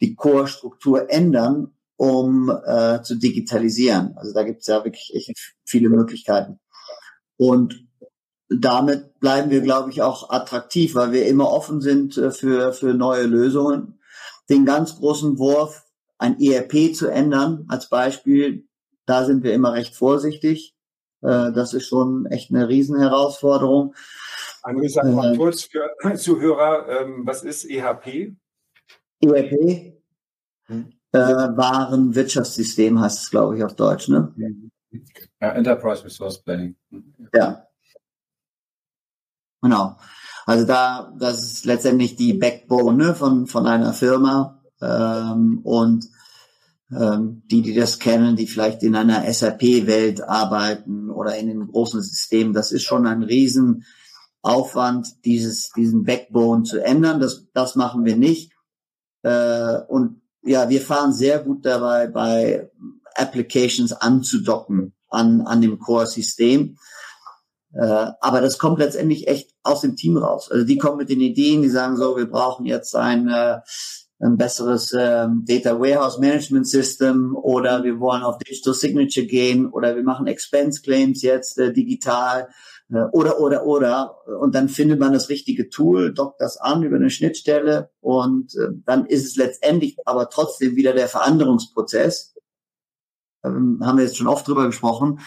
die 0.00 0.14
Core-Struktur 0.14 1.10
ändern, 1.10 1.72
um 1.96 2.50
äh, 2.50 3.02
zu 3.02 3.16
digitalisieren. 3.16 4.14
Also 4.16 4.34
da 4.34 4.42
gibt 4.42 4.60
es 4.60 4.66
ja 4.66 4.84
wirklich 4.84 5.12
echt 5.14 5.54
viele 5.64 5.88
Möglichkeiten. 5.88 6.60
Und 7.38 7.86
damit 8.48 9.18
bleiben 9.18 9.50
wir, 9.50 9.62
glaube 9.62 9.90
ich, 9.90 10.02
auch 10.02 10.30
attraktiv, 10.30 10.94
weil 10.94 11.12
wir 11.12 11.26
immer 11.26 11.50
offen 11.50 11.80
sind 11.80 12.18
äh, 12.18 12.30
für, 12.30 12.72
für 12.74 12.92
neue 12.92 13.24
Lösungen. 13.24 13.98
Den 14.50 14.66
ganz 14.66 14.96
großen 14.96 15.38
Wurf, 15.38 15.84
ein 16.18 16.38
ERP 16.38 16.94
zu 16.94 17.08
ändern, 17.08 17.64
als 17.68 17.88
Beispiel, 17.88 18.68
da 19.06 19.24
sind 19.24 19.42
wir 19.42 19.54
immer 19.54 19.72
recht 19.72 19.94
vorsichtig. 19.94 20.75
Äh, 21.26 21.52
das 21.52 21.74
ist 21.74 21.88
schon 21.88 22.26
echt 22.26 22.50
eine 22.50 22.68
Riesenherausforderung. 22.68 23.94
André, 24.62 24.88
sag 24.88 25.06
mal 25.06 25.34
äh, 25.34 25.36
kurz 25.36 25.64
für 25.64 25.90
Zuhörer, 26.16 26.88
ähm, 26.88 27.22
was 27.26 27.42
ist 27.42 27.64
EHP? 27.68 28.36
ERP? 29.20 29.94
Hm. 30.66 30.92
Äh, 31.12 31.18
Warenwirtschaftssystem 31.18 33.00
heißt 33.00 33.22
es, 33.22 33.30
glaube 33.30 33.56
ich, 33.56 33.64
auf 33.64 33.74
Deutsch, 33.74 34.08
ne? 34.08 34.34
Ja, 35.40 35.50
Enterprise 35.50 36.04
Resource 36.04 36.42
Planning. 36.42 36.76
Ja. 37.34 37.66
Genau. 39.62 39.96
Also 40.44 40.64
da, 40.64 41.12
das 41.18 41.42
ist 41.42 41.64
letztendlich 41.64 42.14
die 42.14 42.34
Backbone 42.34 42.96
ne, 42.96 43.14
von, 43.14 43.46
von 43.46 43.66
einer 43.66 43.92
Firma. 43.92 44.62
Ähm, 44.80 45.60
und 45.64 46.08
die, 46.88 47.62
die 47.62 47.74
das 47.74 47.98
kennen, 47.98 48.36
die 48.36 48.46
vielleicht 48.46 48.84
in 48.84 48.94
einer 48.94 49.32
SAP-Welt 49.32 50.22
arbeiten 50.22 51.10
oder 51.10 51.36
in 51.36 51.48
den 51.48 51.66
großen 51.66 52.00
Systemen, 52.00 52.52
das 52.52 52.70
ist 52.70 52.84
schon 52.84 53.08
ein 53.08 53.24
Riesenaufwand, 53.24 55.24
dieses, 55.24 55.70
diesen 55.76 56.04
Backbone 56.04 56.62
zu 56.62 56.84
ändern. 56.84 57.18
Das, 57.18 57.48
das 57.52 57.74
machen 57.74 58.04
wir 58.04 58.16
nicht. 58.16 58.52
Äh, 59.22 59.80
und 59.88 60.22
ja, 60.42 60.68
wir 60.68 60.80
fahren 60.80 61.12
sehr 61.12 61.40
gut 61.40 61.66
dabei, 61.66 62.06
bei 62.06 62.70
Applications 63.16 63.92
anzudocken 63.92 64.94
an, 65.08 65.40
an 65.40 65.60
dem 65.60 65.80
Core-System. 65.80 66.78
Äh, 67.72 68.06
aber 68.20 68.40
das 68.40 68.58
kommt 68.58 68.78
letztendlich 68.78 69.26
echt 69.26 69.50
aus 69.64 69.80
dem 69.80 69.96
Team 69.96 70.16
raus. 70.16 70.52
Also 70.52 70.64
die 70.64 70.78
kommen 70.78 70.98
mit 70.98 71.10
den 71.10 71.20
Ideen, 71.20 71.62
die 71.62 71.68
sagen 71.68 71.96
so, 71.96 72.16
wir 72.16 72.30
brauchen 72.30 72.64
jetzt 72.64 72.94
ein, 72.94 73.28
ein 74.18 74.36
besseres 74.36 74.92
äh, 74.92 75.26
Data 75.44 75.78
Warehouse 75.78 76.18
Management 76.18 76.66
System 76.66 77.36
oder 77.36 77.84
wir 77.84 78.00
wollen 78.00 78.22
auf 78.22 78.38
Digital 78.38 78.74
Signature 78.74 79.26
gehen 79.26 79.66
oder 79.66 79.94
wir 79.94 80.02
machen 80.02 80.26
Expense 80.26 80.80
Claims 80.80 81.22
jetzt 81.22 81.58
äh, 81.58 81.72
digital 81.72 82.48
äh, 82.90 83.04
oder 83.12 83.40
oder 83.40 83.66
oder 83.66 84.16
und 84.40 84.54
dann 84.54 84.70
findet 84.70 85.00
man 85.00 85.12
das 85.12 85.28
richtige 85.28 85.68
Tool, 85.68 86.14
dockt 86.14 86.40
das 86.40 86.56
an 86.56 86.82
über 86.82 86.96
eine 86.96 87.10
Schnittstelle 87.10 87.90
und 88.00 88.54
äh, 88.54 88.68
dann 88.86 89.04
ist 89.04 89.26
es 89.26 89.36
letztendlich 89.36 89.96
aber 90.06 90.30
trotzdem 90.30 90.76
wieder 90.76 90.94
der 90.94 91.08
Veränderungsprozess 91.08 92.34
ähm, 93.44 93.80
haben 93.82 93.98
wir 93.98 94.04
jetzt 94.04 94.16
schon 94.16 94.26
oft 94.26 94.48
drüber 94.48 94.66
gesprochen. 94.66 95.20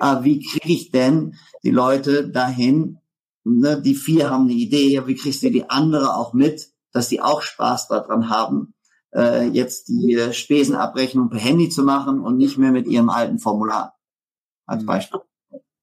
Ja. 0.00 0.20
Äh, 0.20 0.24
wie 0.24 0.40
kriege 0.40 0.72
ich 0.72 0.90
denn 0.90 1.34
die 1.62 1.70
Leute 1.70 2.28
dahin? 2.28 2.98
Ne, 3.46 3.80
die 3.80 3.94
vier 3.94 4.30
haben 4.30 4.44
eine 4.44 4.54
Idee, 4.54 5.02
wie 5.06 5.16
kriegst 5.16 5.42
du 5.42 5.50
die 5.50 5.68
andere 5.68 6.16
auch 6.16 6.32
mit, 6.32 6.73
dass 6.94 7.08
die 7.08 7.20
auch 7.20 7.42
Spaß 7.42 7.88
daran 7.88 8.30
haben, 8.30 8.74
äh, 9.14 9.48
jetzt 9.48 9.88
die 9.88 10.18
Spesenabrechnung 10.32 11.28
per 11.28 11.40
Handy 11.40 11.68
zu 11.68 11.82
machen 11.82 12.20
und 12.20 12.36
nicht 12.38 12.56
mehr 12.56 12.70
mit 12.70 12.86
ihrem 12.86 13.10
alten 13.10 13.38
Formular 13.38 13.96
als 14.64 14.82
mhm. 14.82 14.86
Beispiel. 14.86 15.20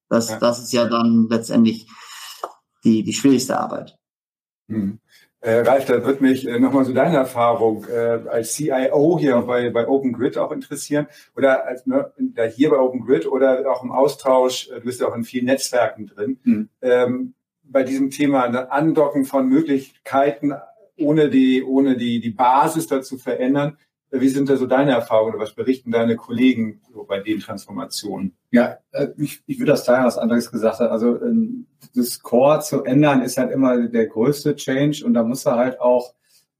Das, 0.08 0.30
ja. 0.30 0.38
das 0.38 0.58
ist 0.58 0.72
ja 0.72 0.86
dann 0.86 1.28
letztendlich 1.30 1.88
die, 2.84 3.02
die 3.02 3.12
schwierigste 3.12 3.58
Arbeit. 3.58 3.98
Mhm. 4.66 4.98
Äh, 5.40 5.60
Ralf, 5.60 5.86
da 5.86 6.04
wird 6.04 6.20
mich 6.20 6.46
äh, 6.46 6.60
nochmal 6.60 6.84
so 6.84 6.92
deine 6.92 7.16
Erfahrung 7.16 7.84
äh, 7.86 8.20
als 8.28 8.54
CIO 8.54 9.18
hier 9.18 9.42
bei, 9.42 9.70
bei 9.70 9.88
Open 9.88 10.12
Grid 10.12 10.38
auch 10.38 10.52
interessieren 10.52 11.08
oder 11.36 11.66
als, 11.66 11.84
ne, 11.84 12.12
hier 12.54 12.70
bei 12.70 12.78
Open 12.78 13.04
Grid 13.04 13.26
oder 13.26 13.68
auch 13.72 13.82
im 13.82 13.90
Austausch, 13.90 14.70
äh, 14.70 14.76
du 14.76 14.82
bist 14.82 15.00
ja 15.00 15.08
auch 15.08 15.16
in 15.16 15.24
vielen 15.24 15.46
Netzwerken 15.46 16.06
drin, 16.06 16.38
mhm. 16.44 16.68
ähm, 16.80 17.34
bei 17.64 17.82
diesem 17.82 18.10
Thema 18.10 18.48
ne, 18.48 18.70
Andocken 18.70 19.24
von 19.24 19.48
Möglichkeiten, 19.48 20.52
ohne 21.04 21.30
die, 21.30 21.62
ohne 21.62 21.96
die, 21.96 22.20
die 22.20 22.30
Basis 22.30 22.86
dazu 22.86 23.18
verändern. 23.18 23.76
Wie 24.10 24.28
sind 24.28 24.50
da 24.50 24.56
so 24.56 24.66
deine 24.66 24.92
Erfahrungen 24.92 25.34
oder 25.34 25.42
was 25.42 25.54
berichten 25.54 25.90
deine 25.90 26.16
Kollegen 26.16 26.82
so 26.92 27.04
bei 27.04 27.20
den 27.20 27.40
Transformationen? 27.40 28.36
Ja, 28.50 28.76
äh, 28.90 29.08
ich, 29.16 29.42
ich 29.46 29.58
würde 29.58 29.72
das 29.72 29.84
teilen, 29.84 30.04
was 30.04 30.18
Andres 30.18 30.50
gesagt 30.50 30.80
hat. 30.80 30.90
Also 30.90 31.20
ähm, 31.22 31.66
das 31.94 32.20
Core 32.20 32.60
zu 32.60 32.84
ändern 32.84 33.22
ist 33.22 33.38
halt 33.38 33.50
immer 33.50 33.88
der 33.88 34.06
größte 34.06 34.54
Change 34.54 35.04
und 35.06 35.14
da 35.14 35.22
muss 35.22 35.46
er 35.46 35.56
halt 35.56 35.80
auch 35.80 36.12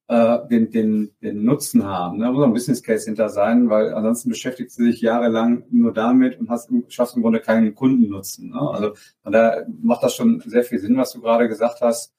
äh, 0.09 0.39
den, 0.49 0.71
den, 0.71 1.11
den 1.23 1.45
Nutzen 1.45 1.85
haben. 1.85 2.19
Ne? 2.19 2.25
Da 2.25 2.33
muss 2.33 2.45
ein 2.45 2.53
Business 2.53 2.83
Case 2.83 3.05
hinter 3.05 3.29
sein, 3.29 3.71
weil 3.71 3.95
ansonsten 3.95 4.31
beschäftigt 4.31 4.71
sie 4.71 4.85
sich 4.85 5.01
jahrelang 5.01 5.65
nur 5.71 5.93
damit 5.93 6.41
und 6.41 6.51
hast, 6.51 6.71
schaffst 6.89 7.17
im 7.17 7.23
Grunde 7.23 7.41
keinen 7.41 7.75
Kundennutzen. 7.75 8.51
Ne? 8.51 8.61
Also 8.61 8.95
daher 9.25 9.67
macht 9.83 10.03
das 10.03 10.15
schon 10.15 10.43
sehr 10.47 10.65
viel 10.65 10.79
Sinn, 10.79 10.97
was 10.97 11.13
du 11.13 11.21
gerade 11.21 11.49
gesagt 11.49 11.81
hast. 11.81 12.13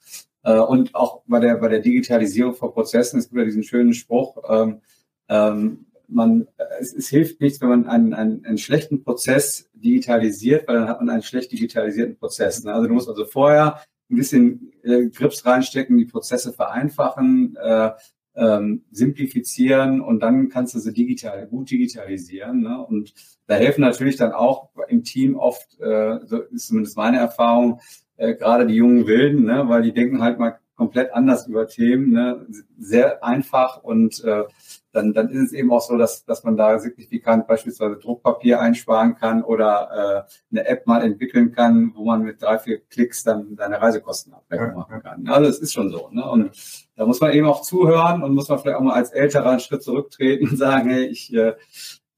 Äh, 0.44 0.60
und 0.60 0.94
auch 0.96 1.24
bei 1.28 1.40
der, 1.40 1.56
bei 1.56 1.70
der 1.70 1.80
Digitalisierung 1.80 2.54
von 2.54 2.72
Prozessen, 2.72 3.20
es 3.20 3.30
gibt 3.30 3.40
ja 3.40 3.46
diesen 3.46 3.64
schönen 3.64 3.94
Spruch, 3.94 4.38
ähm, 4.50 4.82
ähm, 5.30 5.86
man, 6.08 6.48
es, 6.80 6.94
es 6.94 7.10
hilft 7.10 7.42
nichts, 7.42 7.62
wenn 7.62 7.70
man 7.70 7.88
einen, 7.88 8.14
einen, 8.14 8.46
einen 8.46 8.58
schlechten 8.58 9.04
Prozess 9.04 9.70
digitalisiert, 9.74 10.68
weil 10.68 10.76
dann 10.76 10.88
hat 10.88 11.00
man 11.00 11.10
einen 11.10 11.24
schlecht 11.24 11.52
digitalisierten 11.52 12.18
Prozess. 12.18 12.64
Ne? 12.64 12.74
Also 12.74 12.88
du 12.88 12.94
musst 12.94 13.10
also 13.10 13.26
vorher 13.26 13.80
ein 14.10 14.16
bisschen 14.16 14.74
äh, 14.84 15.08
Grips 15.08 15.46
reinstecken, 15.46 15.98
die 15.98 16.06
Prozesse 16.06 16.54
vereinfachen, 16.54 17.56
äh, 17.56 17.92
ähm, 18.36 18.84
simplifizieren 18.92 20.02
und 20.02 20.22
dann 20.22 20.50
kannst 20.50 20.74
du 20.74 20.80
sie 20.80 20.92
digital, 20.92 21.48
gut 21.48 21.70
digitalisieren. 21.70 22.62
Ne? 22.62 22.84
Und 22.84 23.14
da 23.48 23.56
helfen 23.56 23.82
natürlich 23.82 24.16
dann 24.16 24.32
auch 24.32 24.70
im 24.88 25.04
Team 25.04 25.36
oft, 25.36 25.80
äh, 25.80 26.20
so 26.26 26.42
ist 26.42 26.68
zumindest 26.68 26.98
meine 26.98 27.18
Erfahrung, 27.18 27.80
äh, 28.18 28.36
gerade 28.36 28.66
die 28.66 28.76
jungen 28.76 29.08
Wilden, 29.08 29.44
ne? 29.46 29.64
weil 29.68 29.82
die 29.82 29.94
denken 29.94 30.22
halt 30.22 30.40
mal 30.40 30.60
komplett 30.76 31.14
anders 31.14 31.48
über 31.48 31.68
Themen, 31.68 32.12
ne? 32.12 32.46
sehr 32.78 33.24
einfach 33.24 33.84
und 33.84 34.24
äh, 34.24 34.44
dann, 34.92 35.14
dann 35.14 35.30
ist 35.30 35.42
es 35.42 35.54
eben 35.54 35.72
auch 35.72 35.82
so, 35.82 35.98
dass, 35.98 36.24
dass 36.26 36.44
man 36.44 36.56
da 36.56 36.78
signifikant 36.78 37.48
beispielsweise 37.48 37.98
Druckpapier 37.98 38.60
einsparen 38.60 39.16
kann 39.16 39.44
oder 39.44 40.28
äh, 40.52 40.56
eine 40.56 40.68
App 40.68 40.86
mal 40.86 41.04
entwickeln 41.04 41.52
kann, 41.52 41.94
wo 41.96 42.06
man 42.06 42.22
mit 42.22 42.42
drei, 42.42 42.60
vier 42.60 42.80
Klicks 42.80 43.24
dann 43.24 43.56
seine 43.58 43.82
Reisekostenabrechnung 43.82 44.76
machen 44.76 45.02
kann. 45.02 45.28
Also 45.28 45.50
es 45.50 45.60
ist 45.60 45.74
schon 45.74 45.90
so. 45.90 46.10
Ne? 46.12 46.30
Und 46.30 46.52
da 46.96 47.06
muss 47.08 47.20
man 47.22 47.34
eben 47.34 47.48
auch 47.48 47.62
zuhören 47.62 48.22
und 48.22 48.36
muss 48.36 48.50
man 48.50 48.60
vielleicht 48.60 48.78
auch 48.78 48.84
mal 48.84 48.94
als 48.94 49.12
Älterer 49.12 49.50
einen 49.50 49.60
Schritt 49.60 49.82
zurücktreten 49.82 50.50
und 50.50 50.58
sagen, 50.58 50.90
hey, 50.90 51.06
ich 51.06 51.34
äh, 51.34 51.56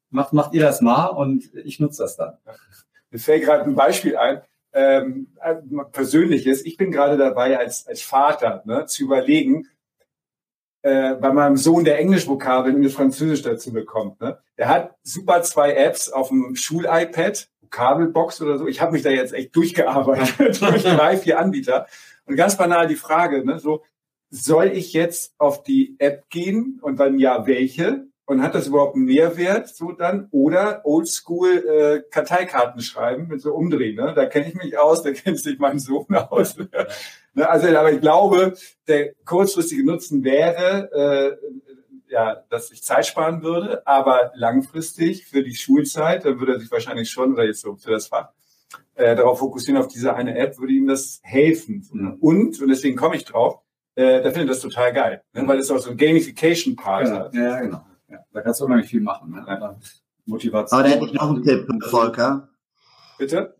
macht, 0.09 0.33
macht 0.33 0.53
ihr 0.53 0.61
das 0.61 0.81
mal 0.81 1.07
und 1.07 1.53
ich 1.55 1.79
nutze 1.79 2.03
das 2.03 2.17
dann. 2.17 2.33
Mir 3.09 3.19
fällt 3.19 3.43
gerade 3.43 3.63
ein 3.63 3.75
Beispiel 3.75 4.17
ein. 4.17 4.41
Ähm, 4.75 5.27
persönliches. 5.93 6.65
Ich 6.65 6.75
bin 6.75 6.91
gerade 6.91 7.15
dabei, 7.17 7.57
als, 7.57 7.87
als 7.87 8.01
Vater 8.01 8.61
ne, 8.65 8.85
zu 8.85 9.03
überlegen, 9.03 9.69
äh, 10.81 11.15
bei 11.15 11.31
meinem 11.31 11.57
Sohn 11.57 11.83
der 11.85 11.97
Englischvokabeln 11.97 12.75
und 12.75 12.89
Französisch 12.89 13.41
dazu 13.41 13.73
bekommt. 13.73 14.21
Ne? 14.21 14.37
Der 14.57 14.67
hat 14.67 14.95
super 15.01 15.41
zwei 15.41 15.73
Apps 15.73 16.09
auf 16.09 16.27
dem 16.27 16.55
Schul-iPad, 16.55 17.49
Vokabelbox 17.61 18.41
oder 18.41 18.57
so. 18.57 18.67
Ich 18.67 18.81
habe 18.81 18.91
mich 18.91 19.01
da 19.01 19.09
jetzt 19.09 19.33
echt 19.33 19.55
durchgearbeitet 19.55 20.61
durch 20.61 20.83
drei, 20.83 21.17
vier 21.17 21.39
Anbieter. 21.39 21.87
Und 22.25 22.35
ganz 22.35 22.57
banal 22.57 22.87
die 22.87 22.95
Frage, 22.95 23.45
ne, 23.45 23.57
so, 23.59 23.83
soll 24.29 24.67
ich 24.67 24.93
jetzt 24.93 25.33
auf 25.37 25.63
die 25.63 25.95
App 25.99 26.29
gehen 26.29 26.79
und 26.81 26.99
dann 26.99 27.17
ja 27.17 27.47
welche? 27.47 28.07
Und 28.25 28.41
hat 28.41 28.55
das 28.55 28.67
überhaupt 28.67 28.95
einen 28.95 29.05
Mehrwert 29.05 29.69
so 29.69 29.91
dann? 29.91 30.27
Oder 30.31 30.81
oldschool 30.83 31.49
äh, 31.49 32.09
Karteikarten 32.09 32.81
schreiben 32.81 33.27
mit 33.27 33.41
so 33.41 33.53
umdrehen. 33.53 33.95
Ne? 33.95 34.13
Da 34.15 34.25
kenne 34.25 34.47
ich 34.47 34.55
mich 34.55 34.77
aus, 34.77 35.03
da 35.03 35.11
kennt 35.13 35.39
sich 35.39 35.59
mein 35.59 35.79
Sohn 35.79 36.13
aus. 36.15 36.57
ne? 37.33 37.49
Also, 37.49 37.67
aber 37.67 37.91
ich 37.91 38.01
glaube, 38.01 38.55
der 38.87 39.13
kurzfristige 39.25 39.85
Nutzen 39.85 40.23
wäre, 40.23 40.91
äh, 40.91 42.11
ja, 42.11 42.43
dass 42.49 42.71
ich 42.71 42.83
Zeit 42.83 43.05
sparen 43.05 43.41
würde, 43.41 43.85
aber 43.85 44.31
langfristig 44.35 45.25
für 45.25 45.43
die 45.43 45.55
Schulzeit, 45.55 46.25
dann 46.25 46.39
würde 46.39 46.53
er 46.53 46.59
sich 46.59 46.71
wahrscheinlich 46.71 47.09
schon, 47.09 47.33
oder 47.33 47.45
jetzt 47.45 47.61
so 47.61 47.75
für 47.75 47.91
das 47.91 48.07
Fach, 48.07 48.29
äh, 48.95 49.15
darauf 49.15 49.39
fokussieren, 49.39 49.79
auf 49.79 49.87
diese 49.87 50.15
eine 50.15 50.37
App, 50.37 50.57
würde 50.57 50.73
ihm 50.73 50.87
das 50.87 51.19
helfen. 51.23 51.87
Mhm. 51.91 52.17
Und, 52.19 52.61
und 52.61 52.67
deswegen 52.69 52.95
komme 52.95 53.15
ich 53.15 53.25
drauf, 53.25 53.59
äh, 53.95 54.21
da 54.21 54.31
findet 54.31 54.49
das 54.49 54.61
total 54.61 54.93
geil, 54.93 55.21
ne? 55.33 55.47
weil 55.47 55.59
es 55.59 55.71
auch 55.71 55.77
so 55.77 55.91
ein 55.91 55.97
Gamification-Part 55.97 57.07
ja, 57.07 57.15
hat. 57.15 57.33
Ja, 57.33 57.59
genau. 57.59 57.85
Ja, 58.07 58.19
da 58.31 58.41
kannst 58.41 58.61
du 58.61 58.65
unheimlich 58.65 58.89
viel 58.89 59.01
machen. 59.01 59.31
Ne? 59.31 59.43
Ja. 59.47 59.77
Motivation. 60.25 60.79
Aber 60.79 60.87
da 60.87 60.95
hätte 60.95 61.05
ich 61.05 61.13
noch 61.13 61.29
einen 61.29 61.43
Tipp, 61.43 61.67
Volker. 61.89 62.49
Bitte? 63.17 63.55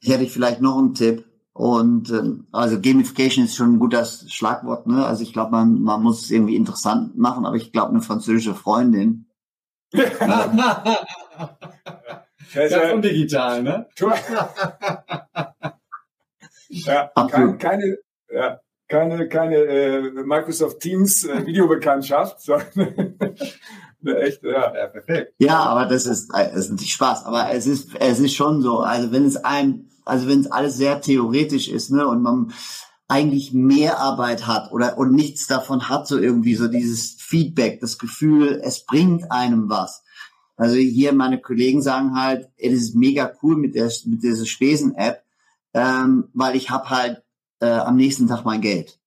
Ich 0.00 0.10
hätte 0.10 0.26
vielleicht 0.26 0.60
noch 0.60 0.78
einen 0.78 0.94
Tipp. 0.94 1.26
Und 1.54 2.10
ähm, 2.10 2.46
also 2.50 2.80
Gamification 2.80 3.44
ist 3.44 3.56
schon 3.56 3.74
ein 3.74 3.78
gutes 3.78 4.32
Schlagwort. 4.32 4.86
Ne? 4.86 5.04
Also 5.04 5.22
ich 5.22 5.34
glaube, 5.34 5.50
man, 5.50 5.82
man 5.82 6.02
muss 6.02 6.24
es 6.24 6.30
irgendwie 6.30 6.56
interessant 6.56 7.16
machen, 7.18 7.44
aber 7.44 7.56
ich 7.56 7.72
glaube, 7.72 7.90
eine 7.90 8.00
französische 8.00 8.54
Freundin. 8.54 9.26
ja, 9.92 11.04
ja, 12.54 12.90
schon 12.90 13.02
digital, 13.02 13.62
ne? 13.62 13.86
ja, 16.68 17.10
kein, 17.28 17.58
keine, 17.58 17.98
ja, 18.30 18.60
keine, 18.88 19.28
keine 19.28 19.56
äh, 19.56 20.10
Microsoft 20.24 20.80
Teams 20.80 21.24
äh, 21.24 21.44
Videobekanntschaft, 21.44 22.40
sondern 22.40 23.18
echt, 24.06 24.42
ja, 24.42 24.68
perfekt. 24.88 25.34
Ja, 25.38 25.60
aber 25.60 25.86
das 25.86 26.06
ist, 26.06 26.30
äh, 26.34 26.48
das 26.48 26.66
ist 26.66 26.70
natürlich 26.70 26.92
Spaß. 26.94 27.24
Aber 27.24 27.50
es 27.52 27.66
ist, 27.66 27.90
es 27.98 28.20
ist 28.20 28.34
schon 28.34 28.62
so. 28.62 28.80
Also 28.80 29.12
wenn 29.12 29.24
es 29.24 29.36
ein, 29.36 29.88
also 30.04 30.28
wenn 30.28 30.40
es 30.40 30.50
alles 30.50 30.76
sehr 30.76 31.00
theoretisch 31.00 31.68
ist, 31.68 31.90
ne, 31.90 32.06
und 32.06 32.22
man 32.22 32.52
eigentlich 33.08 33.52
mehr 33.52 33.98
Arbeit 33.98 34.46
hat 34.46 34.72
oder 34.72 34.96
und 34.96 35.12
nichts 35.12 35.46
davon 35.46 35.88
hat, 35.88 36.06
so 36.06 36.18
irgendwie 36.18 36.54
so 36.54 36.68
dieses 36.68 37.16
Feedback, 37.18 37.80
das 37.80 37.98
Gefühl, 37.98 38.60
es 38.64 38.86
bringt 38.86 39.30
einem 39.30 39.68
was. 39.68 40.02
Also 40.56 40.76
hier 40.76 41.12
meine 41.12 41.40
Kollegen 41.40 41.82
sagen 41.82 42.14
halt, 42.14 42.48
es 42.56 42.72
ist 42.72 42.94
mega 42.94 43.32
cool 43.42 43.56
mit 43.56 43.74
der 43.74 43.90
mit 44.06 44.22
dieser 44.22 44.46
Spesen-App, 44.46 45.22
ähm, 45.74 46.28
weil 46.32 46.56
ich 46.56 46.70
habe 46.70 46.88
halt 46.88 47.22
äh, 47.60 47.66
am 47.66 47.96
nächsten 47.96 48.28
Tag 48.28 48.44
mein 48.44 48.60
Geld. 48.60 48.98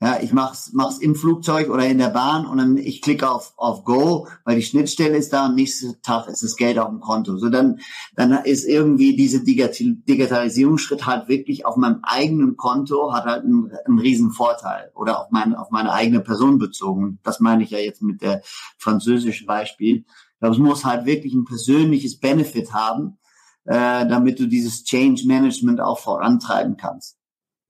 Ja, 0.00 0.20
ich 0.22 0.32
mach's, 0.32 0.70
mach's 0.74 0.98
im 0.98 1.16
Flugzeug 1.16 1.70
oder 1.70 1.84
in 1.84 1.98
der 1.98 2.10
Bahn 2.10 2.46
und 2.46 2.58
dann 2.58 2.76
ich 2.76 3.02
klicke 3.02 3.28
auf, 3.28 3.52
auf 3.56 3.82
Go, 3.82 4.28
weil 4.44 4.54
die 4.54 4.62
Schnittstelle 4.62 5.16
ist 5.16 5.32
da 5.32 5.46
und 5.46 5.56
nächsten 5.56 6.00
Tag 6.02 6.28
ist 6.28 6.44
das 6.44 6.54
Geld 6.54 6.78
auf 6.78 6.88
dem 6.88 7.00
Konto. 7.00 7.36
So 7.36 7.48
dann, 7.48 7.80
dann 8.14 8.30
ist 8.44 8.64
irgendwie 8.64 9.16
diese 9.16 9.42
Digitalisierungsschritt 9.42 11.04
halt 11.04 11.26
wirklich 11.28 11.66
auf 11.66 11.74
meinem 11.74 11.98
eigenen 12.04 12.56
Konto 12.56 13.12
hat 13.12 13.24
halt 13.24 13.42
einen, 13.42 13.72
einen 13.86 13.98
riesen 13.98 14.30
Vorteil 14.30 14.92
oder 14.94 15.20
auf 15.20 15.32
meine, 15.32 15.60
auf 15.60 15.70
meine 15.72 15.92
eigene 15.92 16.20
Person 16.20 16.58
bezogen. 16.58 17.18
Das 17.24 17.40
meine 17.40 17.64
ich 17.64 17.70
ja 17.70 17.78
jetzt 17.78 18.00
mit 18.00 18.22
der 18.22 18.42
französischen 18.78 19.48
Beispiel. 19.48 20.04
Das 20.38 20.58
muss 20.58 20.84
halt 20.84 21.06
wirklich 21.06 21.34
ein 21.34 21.44
persönliches 21.44 22.20
Benefit 22.20 22.72
haben, 22.72 23.18
äh, 23.64 24.06
damit 24.06 24.38
du 24.38 24.46
dieses 24.46 24.84
Change 24.84 25.26
Management 25.26 25.80
auch 25.80 25.98
vorantreiben 25.98 26.76
kannst. 26.76 27.18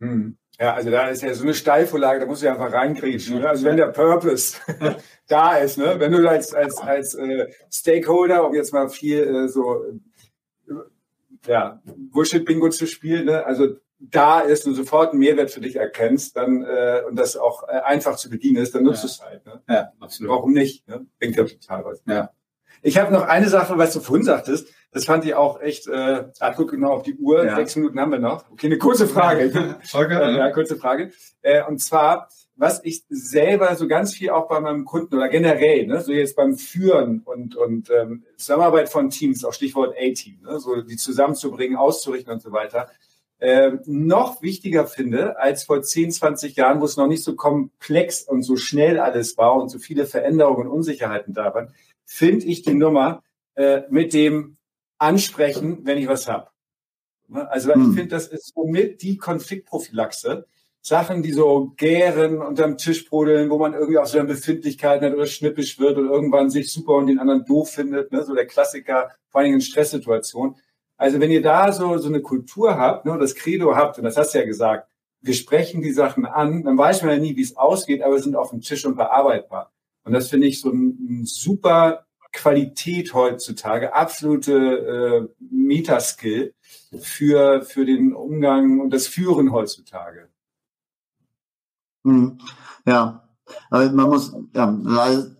Hm. 0.00 0.36
Ja, 0.60 0.74
also 0.74 0.90
da 0.90 1.08
ist 1.08 1.22
ja 1.22 1.32
so 1.34 1.44
eine 1.44 1.54
Steilvorlage, 1.54 2.20
da 2.20 2.26
musst 2.26 2.42
du 2.42 2.46
ja 2.46 2.52
einfach 2.52 2.72
reinkriegen. 2.72 3.38
Ne? 3.38 3.48
Also 3.48 3.64
wenn 3.64 3.76
der 3.76 3.88
Purpose 3.88 4.58
da 5.28 5.56
ist, 5.56 5.78
ne? 5.78 5.94
wenn 5.98 6.10
du 6.10 6.28
als, 6.28 6.52
als, 6.52 6.78
als 6.78 7.14
äh, 7.14 7.46
Stakeholder, 7.72 8.44
um 8.44 8.54
jetzt 8.54 8.72
mal 8.72 8.88
viel 8.88 9.18
äh, 9.18 9.48
so 9.48 9.84
äh, 9.84 10.74
ja, 11.46 11.80
Bullshit-Bingo 11.84 12.70
zu 12.70 12.86
spielen, 12.86 13.26
ne? 13.26 13.46
also 13.46 13.76
da 14.00 14.40
ist 14.40 14.66
und 14.66 14.74
sofort 14.74 15.12
einen 15.12 15.20
Mehrwert 15.20 15.50
für 15.50 15.60
dich 15.60 15.76
erkennst, 15.76 16.36
dann 16.36 16.64
äh, 16.64 17.02
und 17.08 17.16
das 17.16 17.36
auch 17.36 17.68
äh, 17.68 17.80
einfach 17.80 18.16
zu 18.16 18.28
bedienen 18.28 18.62
ist, 18.62 18.74
dann 18.74 18.82
nutzt 18.82 19.04
ja. 19.04 19.08
es 19.10 19.20
halt. 19.20 19.46
Ne? 19.46 19.62
Ja, 19.68 19.92
absolut. 20.00 20.32
Warum 20.32 20.52
nicht? 20.52 20.88
Ne? 20.88 21.06
Bringt 21.20 21.36
ja 21.36 21.44
total 21.44 21.84
was. 21.84 22.02
Ja. 22.06 22.30
Ich 22.82 22.98
habe 22.98 23.12
noch 23.12 23.22
eine 23.22 23.48
Sache, 23.48 23.76
was 23.76 23.92
du 23.92 24.00
vorhin 24.00 24.24
sagtest. 24.24 24.68
Das 24.90 25.04
fand 25.04 25.24
ich 25.24 25.34
auch 25.34 25.60
echt, 25.60 25.86
äh, 25.86 26.24
ah, 26.40 26.54
guck 26.56 26.70
genau 26.70 26.92
auf 26.92 27.02
die 27.02 27.14
Uhr, 27.14 27.44
ja. 27.44 27.56
sechs 27.56 27.76
Minuten 27.76 28.00
haben 28.00 28.12
wir 28.12 28.18
noch. 28.18 28.50
Okay, 28.50 28.66
eine 28.66 28.78
kurze 28.78 29.06
Frage. 29.06 29.76
okay, 29.92 30.14
äh, 30.14 30.36
ja, 30.36 30.50
kurze 30.50 30.76
Frage. 30.76 31.12
Äh, 31.42 31.62
und 31.64 31.78
zwar, 31.78 32.28
was 32.56 32.82
ich 32.84 33.04
selber 33.10 33.74
so 33.76 33.86
ganz 33.86 34.14
viel 34.14 34.30
auch 34.30 34.48
bei 34.48 34.60
meinem 34.60 34.86
Kunden 34.86 35.14
oder 35.14 35.28
generell, 35.28 35.86
ne, 35.86 36.00
so 36.00 36.12
jetzt 36.12 36.36
beim 36.36 36.56
Führen 36.56 37.20
und, 37.24 37.54
und 37.54 37.90
ähm, 37.90 38.24
Zusammenarbeit 38.36 38.88
von 38.88 39.10
Teams, 39.10 39.44
auch 39.44 39.52
Stichwort 39.52 39.94
A-Team, 39.98 40.40
ne, 40.42 40.58
so 40.58 40.80
die 40.80 40.96
zusammenzubringen, 40.96 41.76
auszurichten 41.76 42.32
und 42.32 42.40
so 42.40 42.50
weiter, 42.50 42.88
äh, 43.40 43.72
noch 43.86 44.42
wichtiger 44.42 44.86
finde 44.86 45.38
als 45.38 45.64
vor 45.64 45.82
10, 45.82 46.10
20 46.10 46.56
Jahren, 46.56 46.80
wo 46.80 46.86
es 46.86 46.96
noch 46.96 47.06
nicht 47.06 47.22
so 47.22 47.36
komplex 47.36 48.22
und 48.22 48.42
so 48.42 48.56
schnell 48.56 48.98
alles 48.98 49.38
war 49.38 49.54
und 49.54 49.68
so 49.68 49.78
viele 49.78 50.06
Veränderungen 50.06 50.66
und 50.66 50.72
Unsicherheiten 50.72 51.34
da 51.34 51.54
waren, 51.54 51.72
finde 52.04 52.46
ich 52.46 52.62
die 52.62 52.74
Nummer 52.74 53.22
äh, 53.54 53.82
mit 53.90 54.12
dem 54.12 54.57
Ansprechen, 54.98 55.80
wenn 55.84 55.98
ich 55.98 56.08
was 56.08 56.28
habe. 56.28 56.48
Ne? 57.28 57.48
Also 57.50 57.72
hm. 57.72 57.90
ich 57.90 57.96
finde, 57.96 58.08
das 58.08 58.28
ist 58.28 58.52
somit 58.54 59.02
die 59.02 59.16
Konfliktprophylaxe. 59.16 60.46
Sachen, 60.80 61.22
die 61.22 61.32
so 61.32 61.72
gären, 61.76 62.40
unterm 62.40 62.78
Tisch 62.78 63.08
brodeln, 63.08 63.50
wo 63.50 63.58
man 63.58 63.74
irgendwie 63.74 63.98
auch 63.98 64.06
so 64.06 64.18
eine 64.18 64.28
Befindlichkeiten 64.28 65.06
hat 65.06 65.14
oder 65.14 65.26
schnippisch 65.26 65.78
wird 65.78 65.98
und 65.98 66.06
irgendwann 66.06 66.50
sich 66.50 66.72
super 66.72 66.94
und 66.94 67.08
den 67.08 67.18
anderen 67.18 67.44
doof 67.44 67.70
findet, 67.70 68.12
ne? 68.12 68.24
so 68.24 68.34
der 68.34 68.46
Klassiker, 68.46 69.10
vor 69.28 69.40
allem 69.40 69.54
in 69.54 69.60
Stresssituationen. 69.60 70.56
Also 70.96 71.20
wenn 71.20 71.30
ihr 71.30 71.42
da 71.42 71.72
so, 71.72 71.98
so 71.98 72.08
eine 72.08 72.22
Kultur 72.22 72.76
habt, 72.76 73.04
ne, 73.04 73.16
das 73.18 73.34
Credo 73.34 73.76
habt, 73.76 73.98
und 73.98 74.04
das 74.04 74.16
hast 74.16 74.34
du 74.34 74.38
ja 74.38 74.44
gesagt, 74.44 74.88
wir 75.20 75.34
sprechen 75.34 75.82
die 75.82 75.92
Sachen 75.92 76.26
an, 76.26 76.64
dann 76.64 76.78
weiß 76.78 77.02
man 77.02 77.12
ja 77.12 77.18
nie, 77.18 77.36
wie 77.36 77.42
es 77.42 77.56
ausgeht, 77.56 78.02
aber 78.02 78.18
sind 78.18 78.36
auf 78.36 78.50
dem 78.50 78.60
Tisch 78.60 78.84
und 78.84 78.96
bearbeitbar. 78.96 79.72
Und 80.04 80.12
das 80.12 80.28
finde 80.28 80.46
ich 80.46 80.60
so 80.60 80.70
ein, 80.70 81.20
ein 81.20 81.24
super 81.24 82.06
Qualität 82.38 83.14
heutzutage, 83.14 83.94
absolute 83.94 84.52
äh, 84.52 85.28
Metaskill 85.50 86.54
für, 87.00 87.62
für 87.62 87.84
den 87.84 88.14
Umgang 88.14 88.80
und 88.80 88.90
das 88.90 89.08
Führen 89.08 89.50
heutzutage. 89.50 90.28
Hm. 92.04 92.38
Ja, 92.86 93.28
also 93.70 93.94
man 93.94 94.08
muss, 94.08 94.32
ja, 94.54 94.78
also 94.98 95.30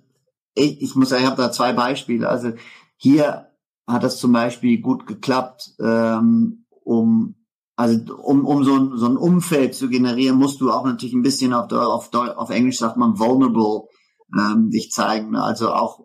ich, 0.55 0.83
ich 0.83 0.95
muss 0.97 1.13
ich 1.13 1.25
habe 1.25 1.37
da 1.37 1.53
zwei 1.53 1.73
Beispiele. 1.73 2.29
Also 2.29 2.53
hier 2.97 3.53
hat 3.87 4.03
das 4.03 4.19
zum 4.19 4.33
Beispiel 4.33 4.81
gut 4.81 5.07
geklappt, 5.07 5.75
ähm, 5.81 6.65
um 6.83 7.37
also 7.77 8.17
um, 8.17 8.45
um 8.45 8.65
so, 8.65 8.75
ein, 8.75 8.97
so 8.97 9.07
ein 9.07 9.17
Umfeld 9.17 9.77
zu 9.77 9.89
generieren, 9.89 10.37
musst 10.37 10.61
du 10.61 10.73
auch 10.73 10.85
natürlich 10.85 11.15
ein 11.15 11.23
bisschen 11.23 11.53
auf, 11.53 11.71
auf, 11.71 12.13
auf 12.13 12.51
Englisch 12.51 12.79
sagt 12.79 12.97
man 12.97 13.21
vulnerable 13.21 13.87
ähm, 14.37 14.71
dich 14.71 14.91
zeigen. 14.91 15.37
Also 15.37 15.73
auch 15.73 16.01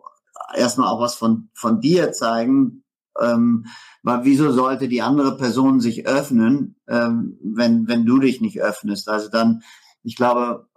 erstmal 0.56 0.88
auch 0.88 1.00
was 1.00 1.14
von, 1.14 1.50
von 1.54 1.80
dir 1.80 2.12
zeigen. 2.12 2.84
Ähm, 3.20 3.66
weil 4.02 4.24
wieso 4.24 4.50
sollte 4.52 4.88
die 4.88 5.02
andere 5.02 5.36
Person 5.36 5.80
sich 5.80 6.06
öffnen, 6.06 6.76
ähm, 6.88 7.38
wenn, 7.42 7.86
wenn 7.86 8.04
du 8.04 8.18
dich 8.18 8.40
nicht 8.40 8.60
öffnest? 8.60 9.08
Also 9.08 9.28
dann, 9.28 9.62
ich 10.02 10.16
glaube, 10.16 10.68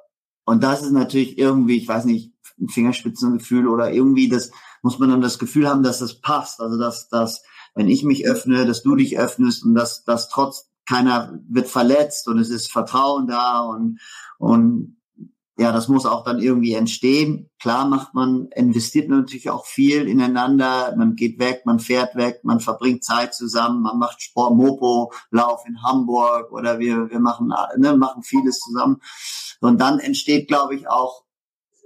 und 0.45 0.63
das 0.63 0.81
ist 0.81 0.91
natürlich 0.91 1.37
irgendwie, 1.37 1.77
ich 1.77 1.87
weiß 1.87 2.05
nicht, 2.05 2.33
ein 2.59 2.69
Fingerspitzengefühl 2.69 3.67
oder 3.67 3.91
irgendwie 3.91 4.29
das, 4.29 4.51
muss 4.81 4.99
man 4.99 5.09
dann 5.09 5.21
das 5.21 5.39
Gefühl 5.39 5.67
haben, 5.67 5.83
dass 5.83 5.99
das 5.99 6.21
passt. 6.21 6.61
Also 6.61 6.77
dass, 6.77 7.09
dass, 7.09 7.43
wenn 7.75 7.89
ich 7.89 8.03
mich 8.03 8.27
öffne, 8.27 8.65
dass 8.65 8.83
du 8.83 8.95
dich 8.95 9.19
öffnest 9.19 9.63
und 9.65 9.75
dass, 9.75 10.03
dass 10.03 10.29
trotz 10.29 10.69
keiner 10.87 11.37
wird 11.49 11.67
verletzt 11.67 12.27
und 12.27 12.39
es 12.39 12.49
ist 12.49 12.71
Vertrauen 12.71 13.27
da 13.27 13.61
und, 13.61 13.99
und 14.37 14.96
ja, 15.59 15.71
das 15.71 15.87
muss 15.87 16.05
auch 16.05 16.23
dann 16.23 16.39
irgendwie 16.39 16.73
entstehen. 16.73 17.49
Klar 17.59 17.87
macht 17.87 18.13
man, 18.13 18.47
investiert 18.55 19.09
natürlich 19.09 19.49
auch 19.49 19.65
viel 19.65 20.07
ineinander. 20.07 20.93
Man 20.95 21.15
geht 21.15 21.39
weg, 21.39 21.63
man 21.65 21.79
fährt 21.79 22.15
weg, 22.15 22.41
man 22.43 22.59
verbringt 22.59 23.03
Zeit 23.03 23.33
zusammen, 23.33 23.81
man 23.81 23.97
macht 23.97 24.21
Sport, 24.21 24.53
Mopo, 24.53 25.11
Lauf 25.31 25.63
in 25.67 25.81
Hamburg 25.81 26.51
oder 26.51 26.77
wir, 26.77 27.09
wir 27.09 27.19
machen, 27.19 27.51
ne, 27.77 27.97
machen 27.97 28.21
vieles 28.21 28.59
zusammen. 28.59 29.01
Und 29.59 29.81
dann 29.81 29.97
entsteht, 29.97 30.47
glaube 30.47 30.75
ich, 30.75 30.87
auch, 30.87 31.23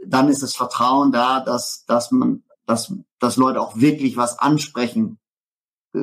dann 0.05 0.28
ist 0.28 0.43
das 0.43 0.53
Vertrauen 0.53 1.13
da, 1.13 1.39
dass, 1.39 1.86
dass 1.86 2.11
man, 2.11 2.43
dass, 2.65 2.93
dass 3.19 3.38
Leute 3.38 3.61
auch 3.61 3.78
wirklich 3.78 4.17
was 4.17 4.38
ansprechen 4.38 5.17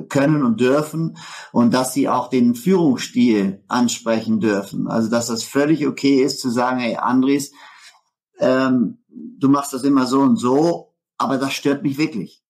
können 0.09 0.43
und 0.43 0.61
dürfen 0.61 1.17
und 1.53 1.73
dass 1.73 1.95
sie 1.95 2.09
auch 2.09 2.29
den 2.29 2.55
Führungsstil 2.55 3.65
ansprechen 3.69 4.41
dürfen. 4.41 4.87
Also 4.87 5.09
dass 5.09 5.29
das 5.29 5.43
völlig 5.43 5.87
okay 5.87 6.23
ist 6.23 6.41
zu 6.41 6.51
sagen, 6.51 6.79
hey 6.79 6.97
Andres, 6.97 7.53
ähm, 8.39 8.99
du 9.09 9.49
machst 9.49 9.73
das 9.73 9.85
immer 9.85 10.07
so 10.07 10.21
und 10.21 10.37
so, 10.37 10.95
aber 11.17 11.39
das 11.39 11.55
stört 11.55 11.83
mich 11.83 11.99
wirklich. 11.99 12.43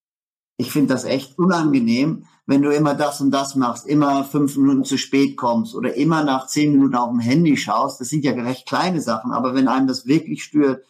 Ich 0.56 0.72
finde 0.72 0.92
das 0.92 1.04
echt 1.04 1.38
unangenehm, 1.38 2.24
wenn 2.46 2.62
du 2.62 2.74
immer 2.74 2.94
das 2.94 3.20
und 3.20 3.30
das 3.30 3.54
machst, 3.54 3.86
immer 3.86 4.24
fünf 4.24 4.56
Minuten 4.56 4.84
zu 4.84 4.98
spät 4.98 5.36
kommst 5.36 5.76
oder 5.76 5.94
immer 5.94 6.24
nach 6.24 6.48
zehn 6.48 6.72
Minuten 6.72 6.96
auf 6.96 7.10
dem 7.10 7.20
Handy 7.20 7.56
schaust. 7.56 8.00
Das 8.00 8.08
sind 8.08 8.24
ja 8.24 8.32
recht 8.32 8.66
kleine 8.66 9.00
Sachen, 9.00 9.30
aber 9.30 9.54
wenn 9.54 9.68
einem 9.68 9.86
das 9.86 10.06
wirklich 10.06 10.42
stört 10.42 10.84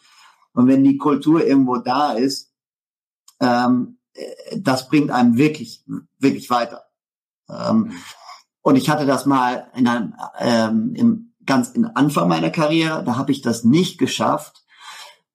und 0.53 0.67
wenn 0.67 0.83
die 0.83 0.97
Kultur 0.97 1.45
irgendwo 1.45 1.77
da 1.77 2.13
ist, 2.13 2.51
ähm, 3.39 3.98
das 4.57 4.89
bringt 4.89 5.11
einem 5.11 5.37
wirklich, 5.37 5.83
wirklich 6.17 6.49
weiter. 6.49 6.85
Ähm, 7.49 7.93
und 8.61 8.75
ich 8.75 8.89
hatte 8.89 9.05
das 9.05 9.25
mal 9.25 9.69
in 9.75 9.87
einem, 9.87 10.15
ähm, 10.39 10.93
im, 10.95 11.33
ganz 11.45 11.69
in 11.69 11.85
Anfang 11.85 12.27
meiner 12.27 12.49
Karriere, 12.49 13.03
da 13.03 13.15
habe 13.15 13.31
ich 13.31 13.41
das 13.41 13.63
nicht 13.63 13.97
geschafft. 13.97 14.63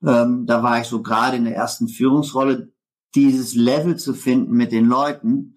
Ähm, 0.05 0.47
da 0.47 0.63
war 0.63 0.81
ich 0.81 0.87
so 0.87 1.03
gerade 1.03 1.37
in 1.37 1.45
der 1.45 1.57
ersten 1.57 1.89
Führungsrolle, 1.89 2.73
dieses 3.15 3.55
Level 3.55 3.97
zu 3.97 4.15
finden 4.15 4.53
mit 4.53 4.73
den 4.73 4.87
Leuten. 4.87 5.57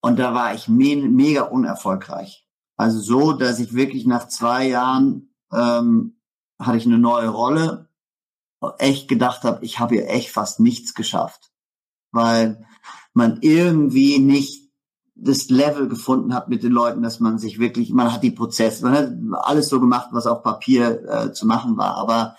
Und 0.00 0.18
da 0.18 0.34
war 0.34 0.54
ich 0.54 0.68
me 0.68 0.96
mega 0.96 1.42
unerfolgreich. 1.42 2.46
Also 2.76 3.00
so, 3.00 3.32
dass 3.32 3.60
ich 3.60 3.74
wirklich 3.74 4.04
nach 4.04 4.28
zwei 4.28 4.68
Jahren 4.68 5.34
ähm, 5.52 6.20
hatte 6.58 6.76
ich 6.76 6.86
eine 6.86 6.98
neue 6.98 7.28
Rolle, 7.28 7.88
echt 8.78 9.08
gedacht 9.08 9.44
habe, 9.44 9.64
ich 9.64 9.78
habe 9.78 9.94
hier 9.94 10.08
echt 10.08 10.30
fast 10.30 10.60
nichts 10.60 10.94
geschafft, 10.94 11.52
weil 12.14 12.64
man 13.12 13.38
irgendwie 13.40 14.18
nicht 14.18 14.64
das 15.16 15.48
Level 15.48 15.88
gefunden 15.88 16.34
hat 16.34 16.48
mit 16.48 16.62
den 16.62 16.72
Leuten, 16.72 17.02
dass 17.02 17.20
man 17.20 17.38
sich 17.38 17.58
wirklich, 17.58 17.92
man 17.92 18.12
hat 18.12 18.22
die 18.22 18.32
Prozesse, 18.32 18.84
man 18.84 18.94
hat 18.94 19.12
alles 19.44 19.68
so 19.68 19.80
gemacht, 19.80 20.08
was 20.12 20.26
auf 20.26 20.42
Papier 20.42 21.02
äh, 21.08 21.32
zu 21.32 21.46
machen 21.46 21.76
war, 21.76 21.96
aber 21.96 22.36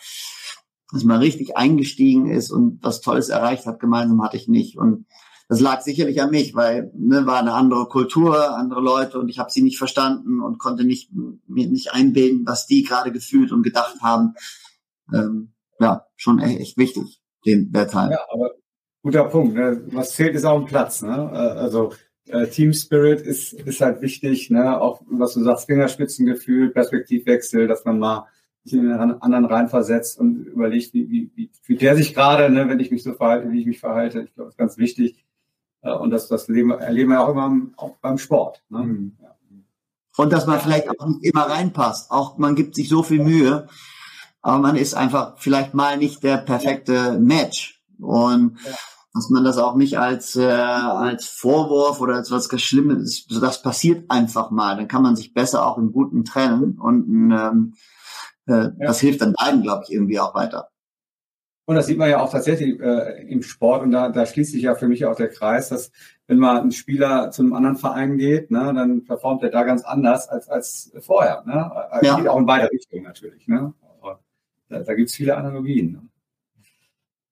dass 0.92 1.04
man 1.04 1.20
richtig 1.20 1.58
eingestiegen 1.58 2.30
ist 2.30 2.52
und 2.52 2.84
was 2.84 3.02
Tolles 3.02 3.30
erreicht 3.30 3.66
hat, 3.66 3.80
gemeinsam 3.80 4.22
hatte 4.22 4.38
ich 4.38 4.48
nicht. 4.48 4.78
Und 4.78 5.06
das 5.48 5.60
lag 5.60 5.82
sicherlich 5.82 6.22
an 6.22 6.32
mich, 6.32 6.56
weil 6.56 6.92
ne, 6.96 7.26
war 7.26 7.40
eine 7.40 7.54
andere 7.54 7.88
Kultur, 7.88 8.56
andere 8.58 8.82
Leute 8.82 9.20
und 9.20 9.30
ich 9.30 9.40
habe 9.40 9.52
sie 9.52 9.62
nicht 9.62 9.78
verstanden 9.78 10.42
und 10.42 10.60
konnte 10.60 10.84
nicht 10.84 11.12
mir 11.14 11.70
nicht 11.70 11.94
einbilden, 11.94 12.46
was 12.46 12.68
die 12.68 12.84
gerade 12.84 13.12
gefühlt 13.12 13.52
und 13.52 13.64
gedacht 13.64 14.02
haben. 14.02 14.34
Ähm, 15.14 15.54
ja, 15.80 16.06
schon 16.16 16.40
echt, 16.40 16.60
echt 16.60 16.78
wichtig, 16.78 17.22
den 17.46 17.72
der 17.72 17.88
Teil. 17.88 18.12
Ja, 18.12 18.20
aber 18.32 18.52
guter 19.06 19.26
Punkt. 19.26 19.54
Ne? 19.54 19.84
Was 19.92 20.14
fehlt, 20.14 20.34
ist 20.34 20.46
auch 20.46 20.60
ein 20.60 20.66
Platz. 20.66 21.04
Ne? 21.04 21.30
Äh, 21.32 21.60
also 21.60 21.94
äh, 22.28 22.48
Team 22.48 22.74
Spirit 22.74 23.22
ist, 23.22 23.54
ist 23.54 23.80
halt 23.80 24.02
wichtig, 24.02 24.50
ne? 24.50 24.82
Auch 24.82 25.02
was 25.08 25.36
du 25.36 25.44
sagst, 25.44 25.68
Fingerspitzengefühl, 25.68 26.72
Perspektivwechsel, 26.72 27.68
dass 27.68 27.86
man 27.86 28.00
mal 28.00 28.28
sich 28.64 28.74
in 28.74 28.90
den 28.90 28.94
anderen 28.94 29.46
reinversetzt 29.46 30.20
und 30.20 30.48
überlegt, 30.48 30.92
wie, 30.96 31.08
wie, 31.12 31.32
wie 31.36 31.52
fühlt 31.62 31.82
der 31.82 31.96
sich 31.96 32.16
gerade, 32.16 32.52
ne, 32.52 32.68
wenn 32.68 32.80
ich 32.80 32.90
mich 32.90 33.04
so 33.04 33.14
verhalte, 33.14 33.52
wie 33.52 33.60
ich 33.60 33.68
mich 33.68 33.80
verhalte. 33.80 34.22
Ich 34.22 34.34
glaube, 34.34 34.48
das 34.48 34.56
ist 34.56 34.58
ganz 34.58 34.78
wichtig. 34.80 35.24
Äh, 35.84 35.94
und 35.94 36.10
das, 36.10 36.28
das 36.28 36.48
leben, 36.48 36.72
erleben 36.72 37.12
wir 37.12 37.22
auch 37.22 37.30
immer 37.30 37.56
auch 37.78 37.98
beim 37.98 38.18
Sport. 38.18 38.64
Ne? 38.70 38.80
Mhm. 38.80 39.18
Ja. 39.22 39.36
Und 40.18 40.34
dass 40.34 40.48
man 40.48 40.60
vielleicht 40.60 40.90
auch 40.90 41.06
nicht 41.06 41.26
immer 41.26 41.44
reinpasst. 41.44 42.10
Auch 42.10 42.40
man 42.40 42.56
gibt 42.56 42.74
sich 42.74 42.90
so 42.90 43.04
viel 43.04 43.24
Mühe, 43.24 43.68
aber 44.42 44.58
man 44.58 44.78
ist 44.78 44.96
einfach 44.96 45.38
vielleicht 45.38 45.76
mal 45.76 45.96
nicht 45.98 46.24
der 46.24 46.38
perfekte 46.38 47.20
Match. 47.20 47.84
Und 48.00 48.58
ja. 48.66 48.72
Dass 49.16 49.30
man 49.30 49.46
das 49.46 49.58
auch 49.58 49.76
nicht 49.76 49.98
als, 49.98 50.36
äh, 50.36 50.44
als 50.44 51.26
Vorwurf 51.26 52.02
oder 52.02 52.16
als 52.16 52.32
was 52.32 52.50
Schlimmes, 52.62 53.26
so 53.28 53.40
das 53.40 53.62
passiert 53.62 54.12
einfach 54.12 54.52
mal. 54.52 54.76
Dann 54.76 54.90
kann 54.90 55.04
man 55.04 55.16
sich 55.16 55.34
besser 55.34 55.66
auch 55.66 55.78
im 55.78 55.94
Guten 55.94 56.26
trennen 56.26 56.78
und 56.78 57.32
ähm, 57.32 57.74
äh, 58.48 58.52
ja. 58.52 58.72
das 58.78 59.00
hilft 59.00 59.22
dann 59.22 59.34
beiden, 59.34 59.62
glaube 59.62 59.84
ich, 59.86 59.94
irgendwie 59.94 60.20
auch 60.20 60.36
weiter. 60.36 60.70
Und 61.68 61.76
das 61.76 61.88
sieht 61.88 61.98
man 61.98 62.10
ja 62.10 62.20
auch 62.20 62.30
tatsächlich 62.30 62.80
äh, 62.80 63.26
im 63.28 63.42
Sport 63.42 63.84
und 63.84 63.92
da, 63.92 64.10
da 64.10 64.26
schließt 64.26 64.52
sich 64.52 64.64
ja 64.64 64.76
für 64.76 64.88
mich 64.88 65.06
auch 65.06 65.16
der 65.16 65.30
Kreis, 65.30 65.70
dass 65.70 65.92
wenn 66.28 66.38
mal 66.38 66.60
ein 66.60 66.72
Spieler 66.72 67.32
zu 67.32 67.42
einem 67.42 67.54
anderen 67.54 67.78
Verein 67.78 68.18
geht, 68.18 68.52
ne, 68.52 68.74
dann 68.76 69.06
performt 69.06 69.44
er 69.44 69.50
da 69.50 69.64
ganz 69.64 69.84
anders 69.84 70.28
als, 70.28 70.50
als 70.50 70.92
vorher. 71.00 71.44
Ne? 71.46 71.72
Ja. 72.02 72.18
Geht 72.18 72.28
auch 72.28 72.38
in 72.38 72.46
beide 72.46 72.70
Richtungen 72.70 73.04
natürlich. 73.04 73.48
Ne? 73.48 73.74
Aber 74.00 74.20
da, 74.70 74.80
da 74.80 74.94
gibt 74.94 75.10
es 75.10 75.16
viele 75.16 75.38
Analogien. 75.38 75.92
Ne? 75.94 76.02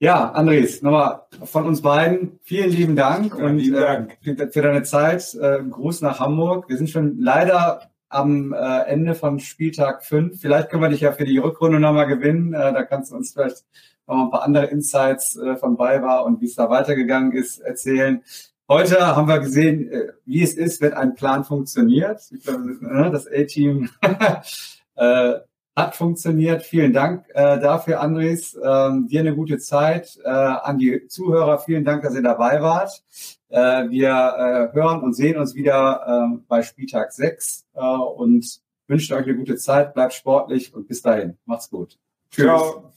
Ja, 0.04 0.32
Andres, 0.32 0.82
nochmal 0.82 1.22
von 1.45 1.66
uns 1.66 1.82
beiden 1.82 2.38
vielen 2.43 2.72
lieben 2.72 2.97
Dank 2.97 3.36
und 3.36 3.58
lieben 3.58 3.78
Dank. 3.78 4.18
Äh, 4.26 4.49
für 4.51 4.62
deine 4.62 4.84
Zeit. 4.84 5.34
Äh, 5.36 5.64
Gruß 5.64 6.01
nach 6.01 6.20
Hamburg. 6.20 6.68
Wir 6.68 6.76
sind 6.76 6.89
schon 6.89 7.20
leider 7.22 7.89
am 8.10 8.51
äh, 8.51 8.82
Ende 8.82 9.16
von 9.16 9.39
Spieltag 9.39 10.04
5. 10.04 10.41
Vielleicht 10.41 10.70
können 10.70 10.84
wir 10.84 10.89
dich 10.89 10.99
ja 10.99 11.14
für 11.14 11.24
die 11.24 11.38
Rückrunde 11.38 11.80
nochmal 11.80 12.08
gewinnen. 12.08 12.54
Äh, 12.54 12.74
da 12.74 12.84
kannst 12.84 13.14
du 13.14 13.16
uns 13.16 13.32
vielleicht 13.32 13.64
noch 14.06 14.26
ein 14.26 14.30
paar 14.30 14.43
andere 14.43 14.66
Insights 14.66 15.38
äh, 15.38 15.56
von 15.56 15.80
war 15.80 16.26
und 16.26 16.41
wie 16.41 16.47
es 16.47 16.56
da 16.56 16.70
weitergegangen 16.70 17.32
ist, 17.32 17.60
erzählen. 17.60 18.24
Heute 18.68 19.16
haben 19.16 19.30
wir 19.30 19.39
gesehen, 19.39 19.89
äh, 19.89 20.08
wie 20.26 20.43
es 20.43 20.56
ist, 20.56 20.82
wenn 20.82 20.95
ein 20.95 21.16
Plan 21.16 21.45
funktioniert. 21.45 22.20
Ich 22.30 22.43
glaube, 22.43 22.76
ne, 22.82 23.10
das 23.10 23.26
A-Team 23.26 23.89
äh, 24.95 25.36
hat 25.76 25.95
funktioniert. 25.95 26.63
Vielen 26.63 26.93
Dank 26.93 27.26
äh, 27.34 27.59
dafür, 27.59 27.99
Andres. 27.99 28.57
Ähm, 28.63 29.07
dir 29.07 29.21
eine 29.21 29.36
gute 29.36 29.57
Zeit. 29.57 30.19
Äh, 30.24 30.30
an 30.30 30.78
die 30.78 31.07
Zuhörer, 31.07 31.59
vielen 31.59 31.84
Dank, 31.84 32.03
dass 32.03 32.15
ihr 32.15 32.21
dabei 32.21 32.61
wart. 32.61 33.03
Äh, 33.49 33.89
wir 33.89 34.09
äh, 34.09 34.76
hören 34.76 35.01
und 35.01 35.13
sehen 35.13 35.38
uns 35.38 35.55
wieder 35.55 36.32
äh, 36.34 36.38
bei 36.47 36.61
Spieltag 36.61 37.11
6 37.11 37.65
äh, 37.74 37.80
und 37.80 38.61
wünschen 38.88 39.15
euch 39.15 39.26
eine 39.26 39.36
gute 39.36 39.55
Zeit. 39.55 39.93
Bleibt 39.93 40.13
sportlich 40.13 40.74
und 40.74 40.88
bis 40.88 41.01
dahin. 41.01 41.38
Macht's 41.45 41.69
gut. 41.69 41.97
Tschüss. 42.30 42.45
Ciao. 42.45 42.91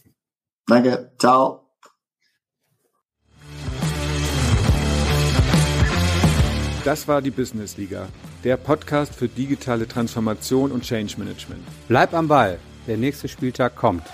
Danke. 0.66 1.12
Ciao. 1.18 1.62
Das 6.86 7.08
war 7.08 7.20
die 7.20 7.32
Business 7.32 7.76
Liga, 7.76 8.06
der 8.44 8.56
Podcast 8.56 9.12
für 9.12 9.26
digitale 9.26 9.88
Transformation 9.88 10.70
und 10.70 10.84
Change 10.84 11.14
Management. 11.18 11.64
Bleib 11.88 12.14
am 12.14 12.28
Ball, 12.28 12.60
der 12.86 12.96
nächste 12.96 13.28
Spieltag 13.28 13.74
kommt. 13.76 14.04